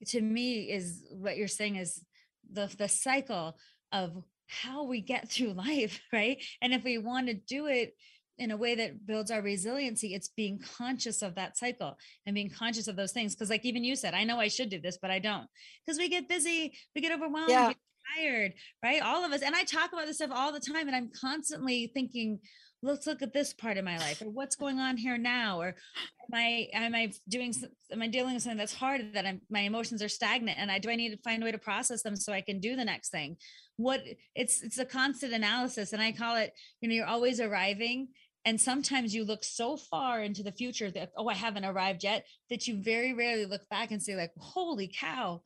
to 0.08 0.20
me 0.20 0.70
is 0.70 1.04
what 1.10 1.36
you're 1.36 1.48
saying 1.48 1.76
is 1.76 2.04
the 2.52 2.72
the 2.76 2.88
cycle 2.88 3.56
of 3.92 4.22
how 4.62 4.84
we 4.84 5.00
get 5.00 5.28
through 5.30 5.52
life 5.52 6.00
right? 6.12 6.42
And 6.60 6.72
if 6.72 6.84
we 6.84 6.98
want 6.98 7.28
to 7.28 7.34
do 7.34 7.66
it 7.66 7.94
in 8.36 8.50
a 8.50 8.56
way 8.56 8.74
that 8.74 9.06
builds 9.06 9.30
our 9.30 9.40
resiliency 9.40 10.12
it's 10.12 10.26
being 10.26 10.58
conscious 10.76 11.22
of 11.22 11.36
that 11.36 11.56
cycle 11.56 11.96
and 12.26 12.34
being 12.34 12.50
conscious 12.50 12.88
of 12.88 12.96
those 12.96 13.12
things. 13.12 13.34
Because 13.34 13.50
like 13.50 13.64
even 13.64 13.84
you 13.84 13.96
said 13.96 14.14
i 14.14 14.24
know 14.24 14.40
i 14.40 14.48
should 14.48 14.70
do 14.70 14.80
this 14.80 14.98
but 15.00 15.10
i 15.10 15.18
don't. 15.18 15.46
Because 15.86 15.98
we 15.98 16.08
get 16.08 16.28
busy 16.28 16.76
we 16.94 17.00
get 17.00 17.12
overwhelmed 17.12 17.48
we 17.48 17.74
get 17.74 17.76
tired 18.16 18.52
right? 18.82 19.02
All 19.02 19.24
of 19.24 19.32
us 19.32 19.42
and 19.42 19.54
i 19.54 19.62
talk 19.64 19.92
about 19.92 20.06
this 20.06 20.16
stuff 20.16 20.30
all 20.32 20.52
the 20.52 20.60
time 20.60 20.86
and 20.88 20.96
i'm 20.96 21.10
constantly 21.20 21.90
thinking 21.94 22.40
let's 22.84 23.06
look 23.06 23.22
at 23.22 23.32
this 23.32 23.52
part 23.52 23.78
of 23.78 23.84
my 23.84 23.96
life 23.98 24.20
or 24.20 24.30
what's 24.30 24.56
going 24.56 24.78
on 24.78 24.96
here 24.96 25.16
now? 25.16 25.60
or 25.60 25.68
am 25.68 26.34
i 26.34 26.68
am 26.72 26.94
i 26.94 27.12
doing 27.28 27.54
am 27.90 28.02
i 28.02 28.06
dealing 28.06 28.34
with 28.34 28.42
something 28.42 28.58
that's 28.58 28.74
hard 28.74 29.14
that 29.14 29.26
i'm 29.26 29.40
my 29.50 29.60
emotions 29.60 30.02
are 30.02 30.08
stagnant 30.08 30.58
and 30.58 30.70
i 30.70 30.78
do 30.78 30.90
i 30.90 30.96
need 30.96 31.10
to 31.10 31.22
find 31.22 31.42
a 31.42 31.46
way 31.46 31.52
to 31.52 31.58
process 31.58 32.02
them 32.02 32.16
so 32.16 32.32
i 32.32 32.40
can 32.40 32.60
do 32.60 32.76
the 32.76 32.84
next 32.84 33.10
thing 33.10 33.36
what 33.76 34.02
it's 34.34 34.62
it's 34.62 34.78
a 34.78 34.84
constant 34.84 35.32
analysis 35.32 35.92
and 35.92 36.00
i 36.00 36.12
call 36.12 36.36
it 36.36 36.52
you 36.80 36.88
know 36.88 36.94
you're 36.94 37.06
always 37.06 37.40
arriving 37.40 38.08
and 38.44 38.60
sometimes 38.60 39.14
you 39.14 39.24
look 39.24 39.42
so 39.42 39.76
far 39.76 40.22
into 40.22 40.42
the 40.42 40.52
future 40.52 40.90
that 40.90 41.10
oh 41.16 41.28
i 41.28 41.34
haven't 41.34 41.64
arrived 41.64 42.04
yet 42.04 42.24
that 42.50 42.68
you 42.68 42.80
very 42.82 43.12
rarely 43.12 43.46
look 43.46 43.68
back 43.70 43.90
and 43.90 44.02
say 44.02 44.14
like 44.14 44.30
holy 44.38 44.88
cow 44.94 45.42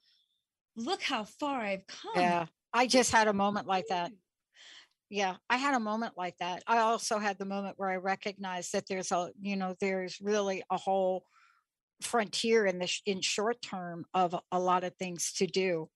look 0.76 1.03
how 1.03 1.24
far 1.24 1.61
i've 1.61 1.87
come 1.87 2.12
Yeah. 2.16 2.47
I 2.74 2.87
just 2.87 3.11
had 3.11 3.29
a 3.29 3.33
moment 3.33 3.66
like 3.66 3.87
that. 3.89 4.12
Yeah, 5.09 5.37
I 5.49 5.57
had 5.57 5.74
a 5.74 5.81
moment 5.81 6.18
like 6.18 6.37
that. 6.39 6.62
I 6.66 6.81
also 6.81 7.18
had 7.18 7.39
the 7.39 7.47
moment 7.47 7.79
where 7.79 7.89
I 7.89 7.97
recognized 7.97 8.72
that 8.74 8.85
there's 8.87 9.11
a, 9.11 9.31
you 9.41 9.57
know, 9.57 9.74
there's 9.81 10.20
really 10.20 10.62
a 10.70 10.76
whole 10.76 11.24
frontier 12.03 12.66
in 12.66 12.79
the 12.79 12.93
in 13.07 13.22
short 13.22 13.62
term 13.62 14.05
of 14.12 14.35
a- 14.35 14.43
a 14.53 14.61
lot 14.61 14.85
of 14.85 14.95
things 14.97 15.33
to 15.39 15.47
do, 15.47 15.89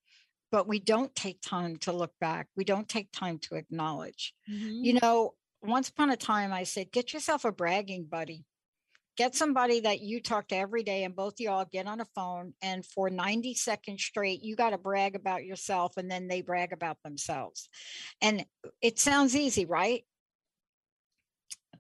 but 0.52 0.68
we 0.68 0.78
don't 0.78 1.12
take 1.16 1.40
time 1.40 1.76
to 1.78 1.92
look 1.92 2.12
back. 2.20 2.46
We 2.54 2.64
don't 2.64 2.88
take 2.88 3.10
time 3.10 3.38
to 3.40 3.56
acknowledge. 3.56 4.34
Mhm. 4.48 4.84
You 4.84 5.00
know, 5.00 5.34
once 5.62 5.88
upon 5.88 6.10
a 6.10 6.16
time, 6.16 6.52
I 6.52 6.64
said, 6.64 6.92
get 6.92 7.14
yourself 7.14 7.44
a 7.46 7.50
bragging 7.50 8.04
buddy. 8.04 8.44
Get 9.16 9.34
somebody 9.34 9.80
that 9.80 10.00
you 10.00 10.20
talk 10.20 10.48
to 10.48 10.56
every 10.56 10.82
day, 10.82 11.04
and 11.04 11.16
both 11.16 11.40
y'all 11.40 11.66
get 11.70 11.86
on 11.86 12.00
a 12.00 12.06
phone. 12.14 12.54
And 12.62 12.84
for 12.84 13.10
90 13.10 13.54
seconds 13.54 14.02
straight, 14.02 14.42
you 14.42 14.56
got 14.56 14.70
to 14.70 14.78
brag 14.78 15.16
about 15.16 15.44
yourself, 15.44 15.96
and 15.96 16.10
then 16.10 16.28
they 16.28 16.42
brag 16.42 16.72
about 16.72 17.02
themselves. 17.02 17.68
And 18.20 18.46
it 18.80 18.98
sounds 18.98 19.34
easy, 19.36 19.64
right? 19.66 20.04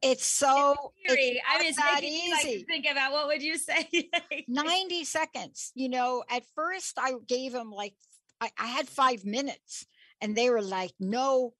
It's 0.02 0.26
so 0.26 0.92
it's. 0.96 1.40
I 1.48 1.62
mean, 1.62 1.74
that 1.76 1.94
making 2.02 2.12
me 2.12 2.32
like 2.32 2.66
think 2.66 2.86
about 2.90 3.12
what 3.12 3.28
would 3.28 3.42
you 3.42 3.56
say? 3.58 4.10
90 4.48 5.04
seconds. 5.04 5.72
You 5.74 5.88
know, 5.88 6.24
at 6.28 6.42
first 6.54 6.98
I 6.98 7.14
gave 7.26 7.54
him 7.54 7.70
like, 7.70 7.94
I, 8.42 8.50
I 8.58 8.66
had 8.66 8.88
five 8.88 9.24
minutes 9.24 9.86
and 10.20 10.34
they 10.34 10.50
were 10.50 10.62
like, 10.62 10.92
no 10.98 11.54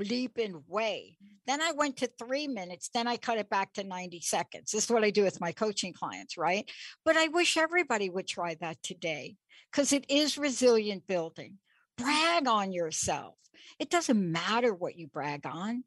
bleeping 0.00 0.60
way. 0.66 1.16
Then 1.46 1.62
I 1.62 1.70
went 1.70 1.98
to 1.98 2.10
three 2.18 2.48
minutes. 2.48 2.90
Then 2.92 3.06
I 3.06 3.16
cut 3.16 3.38
it 3.38 3.48
back 3.48 3.72
to 3.74 3.84
90 3.84 4.20
seconds. 4.22 4.72
This 4.72 4.84
is 4.84 4.90
what 4.90 5.04
I 5.04 5.10
do 5.10 5.22
with 5.22 5.40
my 5.40 5.52
coaching 5.52 5.92
clients, 5.92 6.36
right? 6.36 6.68
But 7.04 7.16
I 7.16 7.28
wish 7.28 7.56
everybody 7.56 8.10
would 8.10 8.26
try 8.26 8.56
that 8.60 8.82
today 8.82 9.36
because 9.70 9.92
it 9.92 10.04
is 10.08 10.36
resilient 10.36 11.06
building. 11.06 11.58
Brag 11.96 12.48
on 12.48 12.72
yourself. 12.72 13.36
It 13.78 13.88
doesn't 13.88 14.32
matter 14.32 14.74
what 14.74 14.96
you 14.96 15.06
brag 15.06 15.46
on, 15.46 15.84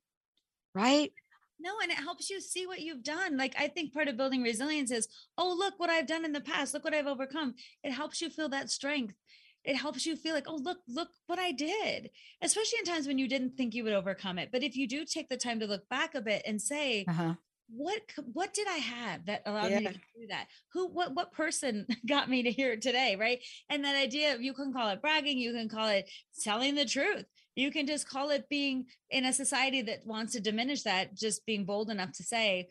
right? 0.73 1.11
No, 1.59 1.73
and 1.83 1.91
it 1.91 1.97
helps 1.97 2.29
you 2.29 2.39
see 2.39 2.65
what 2.65 2.79
you've 2.79 3.03
done. 3.03 3.35
Like 3.35 3.55
I 3.59 3.67
think 3.67 3.93
part 3.93 4.07
of 4.07 4.15
building 4.15 4.41
resilience 4.41 4.91
is, 4.91 5.09
oh, 5.37 5.53
look 5.57 5.73
what 5.77 5.89
I've 5.89 6.07
done 6.07 6.23
in 6.23 6.31
the 6.31 6.39
past. 6.39 6.73
Look 6.73 6.85
what 6.85 6.93
I've 6.93 7.07
overcome. 7.07 7.55
It 7.83 7.91
helps 7.91 8.21
you 8.21 8.29
feel 8.29 8.47
that 8.49 8.71
strength. 8.71 9.15
It 9.63 9.75
helps 9.75 10.05
you 10.05 10.15
feel 10.15 10.33
like, 10.33 10.47
oh, 10.47 10.55
look, 10.55 10.79
look 10.87 11.09
what 11.27 11.39
I 11.39 11.51
did. 11.51 12.09
Especially 12.41 12.79
in 12.79 12.85
times 12.85 13.07
when 13.07 13.17
you 13.17 13.27
didn't 13.27 13.55
think 13.57 13.73
you 13.73 13.83
would 13.83 13.93
overcome 13.93 14.39
it. 14.39 14.49
But 14.51 14.63
if 14.63 14.75
you 14.75 14.87
do 14.87 15.05
take 15.05 15.29
the 15.29 15.37
time 15.37 15.59
to 15.59 15.67
look 15.67 15.87
back 15.89 16.15
a 16.15 16.21
bit 16.21 16.43
and 16.45 16.61
say, 16.61 17.05
Uh-huh. 17.07 17.35
what 17.67 18.01
what 18.33 18.53
did 18.53 18.67
I 18.67 18.77
have 18.77 19.25
that 19.25 19.43
allowed 19.45 19.71
me 19.79 19.83
to 19.87 19.93
do 19.93 20.27
that? 20.29 20.47
Who 20.73 20.87
what 20.87 21.13
what 21.13 21.31
person 21.33 21.85
got 22.07 22.29
me 22.29 22.43
to 22.43 22.51
here 22.51 22.77
today, 22.77 23.15
right? 23.15 23.39
And 23.69 23.83
that 23.83 23.95
idea 23.95 24.33
of 24.33 24.41
you 24.41 24.53
can 24.53 24.73
call 24.73 24.89
it 24.89 25.01
bragging, 25.01 25.37
you 25.37 25.53
can 25.53 25.69
call 25.69 25.87
it 25.87 26.09
telling 26.41 26.75
the 26.75 26.85
truth. 26.85 27.25
You 27.55 27.71
can 27.71 27.85
just 27.85 28.07
call 28.07 28.29
it 28.29 28.47
being 28.49 28.85
in 29.09 29.25
a 29.25 29.33
society 29.33 29.81
that 29.83 30.05
wants 30.05 30.31
to 30.33 30.39
diminish 30.39 30.83
that, 30.83 31.13
just 31.15 31.45
being 31.45 31.65
bold 31.65 31.89
enough 31.89 32.13
to 32.13 32.23
say, 32.23 32.69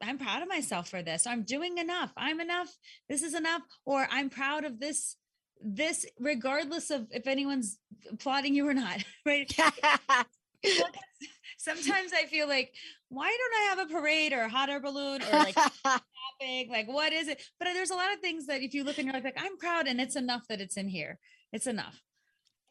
I'm 0.00 0.18
proud 0.18 0.42
of 0.42 0.48
myself 0.48 0.88
for 0.88 1.02
this. 1.02 1.26
I'm 1.26 1.42
doing 1.42 1.78
enough. 1.78 2.12
I'm 2.16 2.40
enough. 2.40 2.68
This 3.08 3.22
is 3.22 3.34
enough. 3.34 3.62
Or 3.84 4.06
I'm 4.10 4.30
proud 4.30 4.64
of 4.64 4.78
this, 4.78 5.16
this, 5.62 6.06
regardless 6.18 6.90
of 6.90 7.06
if 7.10 7.26
anyone's 7.26 7.78
applauding 8.10 8.54
you 8.54 8.66
or 8.66 8.74
not. 8.74 9.04
Right. 9.26 9.50
Sometimes 11.58 12.12
I 12.14 12.24
feel 12.24 12.48
like, 12.48 12.74
why 13.08 13.26
don't 13.26 13.60
I 13.60 13.68
have 13.68 13.90
a 13.90 13.92
parade 13.92 14.32
or 14.32 14.42
a 14.42 14.48
hot 14.48 14.70
air 14.70 14.80
balloon 14.80 15.22
or 15.22 15.32
like 15.32 15.54
shopping? 15.86 16.70
Like, 16.70 16.88
what 16.88 17.12
is 17.12 17.28
it? 17.28 17.42
But 17.58 17.66
there's 17.74 17.90
a 17.90 17.94
lot 17.94 18.12
of 18.12 18.20
things 18.20 18.46
that 18.46 18.62
if 18.62 18.72
you 18.72 18.84
look 18.84 18.98
and 18.98 19.06
you're 19.06 19.14
like, 19.14 19.24
like, 19.24 19.42
I'm 19.42 19.58
proud 19.58 19.86
and 19.86 20.00
it's 20.00 20.16
enough 20.16 20.42
that 20.48 20.60
it's 20.60 20.76
in 20.76 20.88
here. 20.88 21.18
It's 21.52 21.66
enough. 21.66 22.02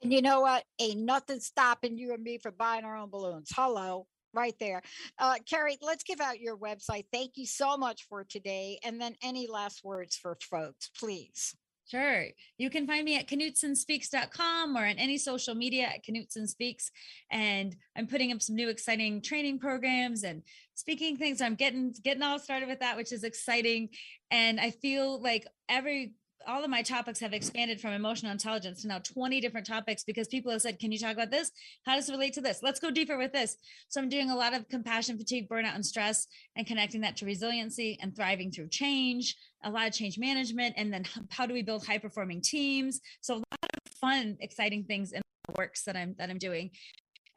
And 0.01 0.11
you 0.13 0.21
know 0.21 0.41
what? 0.41 0.63
Ain't 0.79 1.01
nothing 1.01 1.39
stopping 1.39 1.97
you 1.97 2.13
and 2.13 2.23
me 2.23 2.37
from 2.37 2.55
buying 2.57 2.83
our 2.83 2.95
own 2.95 3.09
balloons. 3.09 3.49
Hello, 3.55 4.07
right 4.33 4.55
there. 4.59 4.81
Uh, 5.17 5.35
Carrie, 5.47 5.77
let's 5.81 6.03
give 6.03 6.21
out 6.21 6.39
your 6.39 6.57
website. 6.57 7.05
Thank 7.11 7.33
you 7.35 7.45
so 7.45 7.77
much 7.77 8.07
for 8.09 8.23
today. 8.23 8.79
And 8.83 8.99
then 8.99 9.15
any 9.21 9.47
last 9.47 9.83
words 9.83 10.15
for 10.15 10.37
folks, 10.49 10.89
please. 10.97 11.55
Sure. 11.89 12.25
You 12.59 12.69
can 12.69 12.85
find 12.85 13.03
me 13.03 13.17
at 13.17 13.27
knutsonspeaks.com 13.27 14.77
or 14.77 14.85
on 14.85 14.97
any 14.99 15.17
social 15.17 15.55
media 15.55 15.85
at 15.85 16.05
Knutson 16.05 16.47
Speaks. 16.47 16.91
And 17.31 17.75
I'm 17.97 18.05
putting 18.05 18.31
up 18.31 18.43
some 18.43 18.55
new 18.55 18.69
exciting 18.69 19.23
training 19.23 19.57
programs 19.57 20.23
and 20.23 20.43
speaking 20.75 21.17
things. 21.17 21.41
I'm 21.41 21.55
getting 21.55 21.95
getting 22.03 22.21
all 22.21 22.37
started 22.37 22.69
with 22.69 22.81
that, 22.81 22.95
which 22.95 23.11
is 23.11 23.23
exciting. 23.23 23.89
And 24.29 24.59
I 24.59 24.69
feel 24.69 25.19
like 25.19 25.47
every 25.67 26.13
all 26.47 26.63
of 26.63 26.69
my 26.69 26.81
topics 26.81 27.19
have 27.19 27.33
expanded 27.33 27.79
from 27.79 27.91
emotional 27.91 28.31
intelligence 28.31 28.81
to 28.81 28.87
now 28.87 28.99
20 28.99 29.41
different 29.41 29.67
topics 29.67 30.03
because 30.03 30.27
people 30.27 30.51
have 30.51 30.61
said, 30.61 30.79
Can 30.79 30.91
you 30.91 30.99
talk 30.99 31.13
about 31.13 31.31
this? 31.31 31.51
How 31.85 31.95
does 31.95 32.09
it 32.09 32.13
relate 32.13 32.33
to 32.33 32.41
this? 32.41 32.61
Let's 32.63 32.79
go 32.79 32.91
deeper 32.91 33.17
with 33.17 33.33
this. 33.33 33.57
So 33.89 34.01
I'm 34.01 34.09
doing 34.09 34.29
a 34.29 34.35
lot 34.35 34.53
of 34.53 34.67
compassion, 34.69 35.17
fatigue, 35.17 35.49
burnout, 35.49 35.75
and 35.75 35.85
stress, 35.85 36.27
and 36.55 36.65
connecting 36.65 37.01
that 37.01 37.17
to 37.17 37.25
resiliency 37.25 37.97
and 38.01 38.15
thriving 38.15 38.51
through 38.51 38.69
change, 38.69 39.35
a 39.63 39.69
lot 39.69 39.87
of 39.87 39.93
change 39.93 40.17
management, 40.17 40.75
and 40.77 40.93
then 40.93 41.05
how 41.29 41.45
do 41.45 41.53
we 41.53 41.61
build 41.61 41.85
high 41.85 41.97
performing 41.97 42.41
teams? 42.41 43.01
So 43.21 43.35
a 43.35 43.37
lot 43.37 43.45
of 43.63 43.93
fun, 43.93 44.37
exciting 44.39 44.85
things 44.85 45.11
in 45.11 45.21
the 45.47 45.53
works 45.57 45.83
that 45.83 45.95
I'm 45.95 46.15
that 46.17 46.29
I'm 46.29 46.37
doing. 46.37 46.71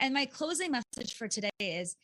And 0.01 0.15
my 0.15 0.27
closing 0.27 0.73
message 0.73 1.15
for 1.15 1.29
today 1.29 1.51
is 1.61 1.97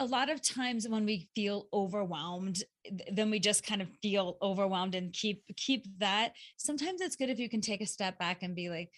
a 0.00 0.06
lot 0.06 0.30
of 0.30 0.42
times 0.42 0.88
when 0.88 1.06
we 1.06 1.28
feel 1.34 1.68
overwhelmed 1.72 2.64
then 3.12 3.30
we 3.30 3.38
just 3.38 3.66
kind 3.66 3.82
of 3.82 3.88
feel 4.02 4.38
overwhelmed 4.42 4.94
and 4.94 5.12
keep 5.12 5.44
keep 5.56 5.86
that 5.98 6.32
sometimes 6.56 7.00
it's 7.02 7.16
good 7.16 7.30
if 7.30 7.38
you 7.38 7.50
can 7.50 7.60
take 7.60 7.82
a 7.82 7.86
step 7.86 8.18
back 8.18 8.42
and 8.42 8.56
be 8.56 8.70
like 8.70 8.90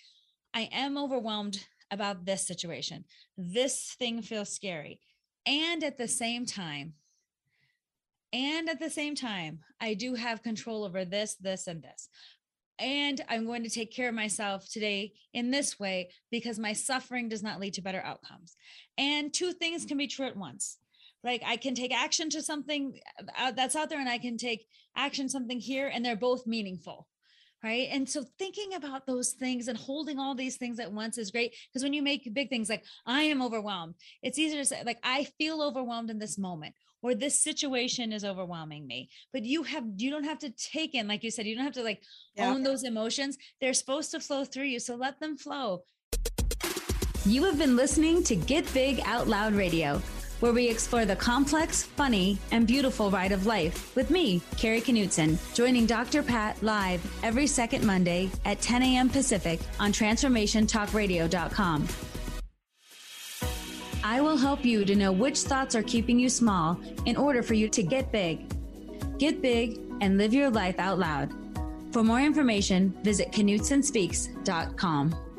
i 0.54 0.68
am 0.72 0.96
overwhelmed 0.98 1.66
about 1.90 2.24
this 2.24 2.46
situation 2.46 3.04
this 3.36 3.94
thing 3.98 4.22
feels 4.22 4.50
scary 4.50 5.00
and 5.46 5.84
at 5.84 5.98
the 5.98 6.08
same 6.08 6.46
time 6.46 6.94
And 8.32 8.68
at 8.68 8.80
the 8.80 8.90
same 8.90 9.14
time, 9.14 9.60
I 9.80 9.94
do 9.94 10.14
have 10.14 10.42
control 10.42 10.84
over 10.84 11.04
this, 11.04 11.36
this, 11.36 11.66
and 11.66 11.82
this. 11.82 12.08
And 12.78 13.20
I'm 13.28 13.46
going 13.46 13.62
to 13.64 13.70
take 13.70 13.94
care 13.94 14.08
of 14.08 14.14
myself 14.14 14.68
today 14.70 15.12
in 15.34 15.50
this 15.50 15.78
way 15.78 16.10
because 16.30 16.58
my 16.58 16.72
suffering 16.72 17.28
does 17.28 17.42
not 17.42 17.60
lead 17.60 17.74
to 17.74 17.82
better 17.82 18.02
outcomes. 18.02 18.56
And 18.98 19.32
two 19.32 19.52
things 19.52 19.84
can 19.84 19.98
be 19.98 20.06
true 20.08 20.26
at 20.26 20.36
once. 20.36 20.78
Like 21.24 21.42
I 21.46 21.56
can 21.56 21.74
take 21.74 21.94
action 21.94 22.30
to 22.30 22.42
something 22.42 22.98
uh, 23.38 23.52
that's 23.52 23.76
out 23.76 23.90
there 23.90 24.00
and 24.00 24.08
I 24.08 24.18
can 24.18 24.36
take 24.36 24.66
action 24.96 25.28
something 25.28 25.60
here 25.60 25.90
and 25.92 26.04
they're 26.04 26.16
both 26.16 26.46
meaningful 26.46 27.06
right? 27.64 27.90
And 27.92 28.08
so 28.08 28.24
thinking 28.40 28.74
about 28.74 29.06
those 29.06 29.34
things 29.34 29.68
and 29.68 29.78
holding 29.78 30.18
all 30.18 30.34
these 30.34 30.56
things 30.56 30.80
at 30.80 30.90
once 30.90 31.16
is 31.16 31.30
great 31.30 31.54
because 31.68 31.84
when 31.84 31.92
you 31.92 32.02
make 32.02 32.28
big 32.34 32.48
things 32.48 32.68
like 32.68 32.82
i 33.06 33.22
am 33.22 33.40
overwhelmed 33.40 33.94
it's 34.20 34.36
easier 34.36 34.60
to 34.60 34.64
say 34.64 34.82
like 34.84 34.98
i 35.04 35.22
feel 35.38 35.62
overwhelmed 35.62 36.10
in 36.10 36.18
this 36.18 36.36
moment 36.36 36.74
or 37.02 37.14
this 37.14 37.40
situation 37.40 38.12
is 38.12 38.24
overwhelming 38.24 38.86
me. 38.86 39.10
But 39.32 39.44
you 39.44 39.64
have 39.64 39.84
you 39.96 40.10
don't 40.10 40.24
have 40.24 40.38
to 40.40 40.50
take 40.50 40.94
in 40.94 41.08
like 41.08 41.22
you 41.22 41.30
said 41.30 41.46
you 41.46 41.56
don't 41.56 41.64
have 41.64 41.74
to 41.74 41.82
like 41.82 42.02
yeah. 42.36 42.48
own 42.48 42.62
those 42.62 42.84
emotions 42.84 43.36
they're 43.60 43.74
supposed 43.74 44.12
to 44.12 44.20
flow 44.20 44.44
through 44.44 44.64
you 44.64 44.78
so 44.78 44.94
let 44.94 45.20
them 45.20 45.36
flow. 45.36 45.82
You 47.26 47.44
have 47.44 47.58
been 47.58 47.76
listening 47.76 48.22
to 48.24 48.36
get 48.36 48.72
big 48.72 49.00
out 49.04 49.28
loud 49.28 49.54
radio 49.54 50.00
where 50.42 50.52
we 50.52 50.68
explore 50.68 51.04
the 51.04 51.14
complex, 51.14 51.84
funny, 51.84 52.36
and 52.50 52.66
beautiful 52.66 53.12
ride 53.12 53.30
of 53.30 53.46
life 53.46 53.94
with 53.94 54.10
me, 54.10 54.42
Carrie 54.56 54.80
Knutson, 54.80 55.38
joining 55.54 55.86
Dr. 55.86 56.20
Pat 56.20 56.60
live 56.64 57.00
every 57.22 57.46
second 57.46 57.86
Monday 57.86 58.28
at 58.44 58.60
10 58.60 58.82
a.m. 58.82 59.08
Pacific 59.08 59.60
on 59.78 59.92
TransformationTalkRadio.com. 59.92 61.86
I 64.02 64.20
will 64.20 64.36
help 64.36 64.64
you 64.64 64.84
to 64.84 64.96
know 64.96 65.12
which 65.12 65.38
thoughts 65.38 65.76
are 65.76 65.82
keeping 65.84 66.18
you 66.18 66.28
small 66.28 66.76
in 67.06 67.16
order 67.16 67.44
for 67.44 67.54
you 67.54 67.68
to 67.68 67.82
get 67.84 68.10
big. 68.10 68.52
Get 69.18 69.40
big 69.40 69.78
and 70.00 70.18
live 70.18 70.34
your 70.34 70.50
life 70.50 70.80
out 70.80 70.98
loud. 70.98 71.32
For 71.92 72.02
more 72.02 72.20
information, 72.20 72.92
visit 73.04 73.30
KnutsonSpeaks.com. 73.30 75.31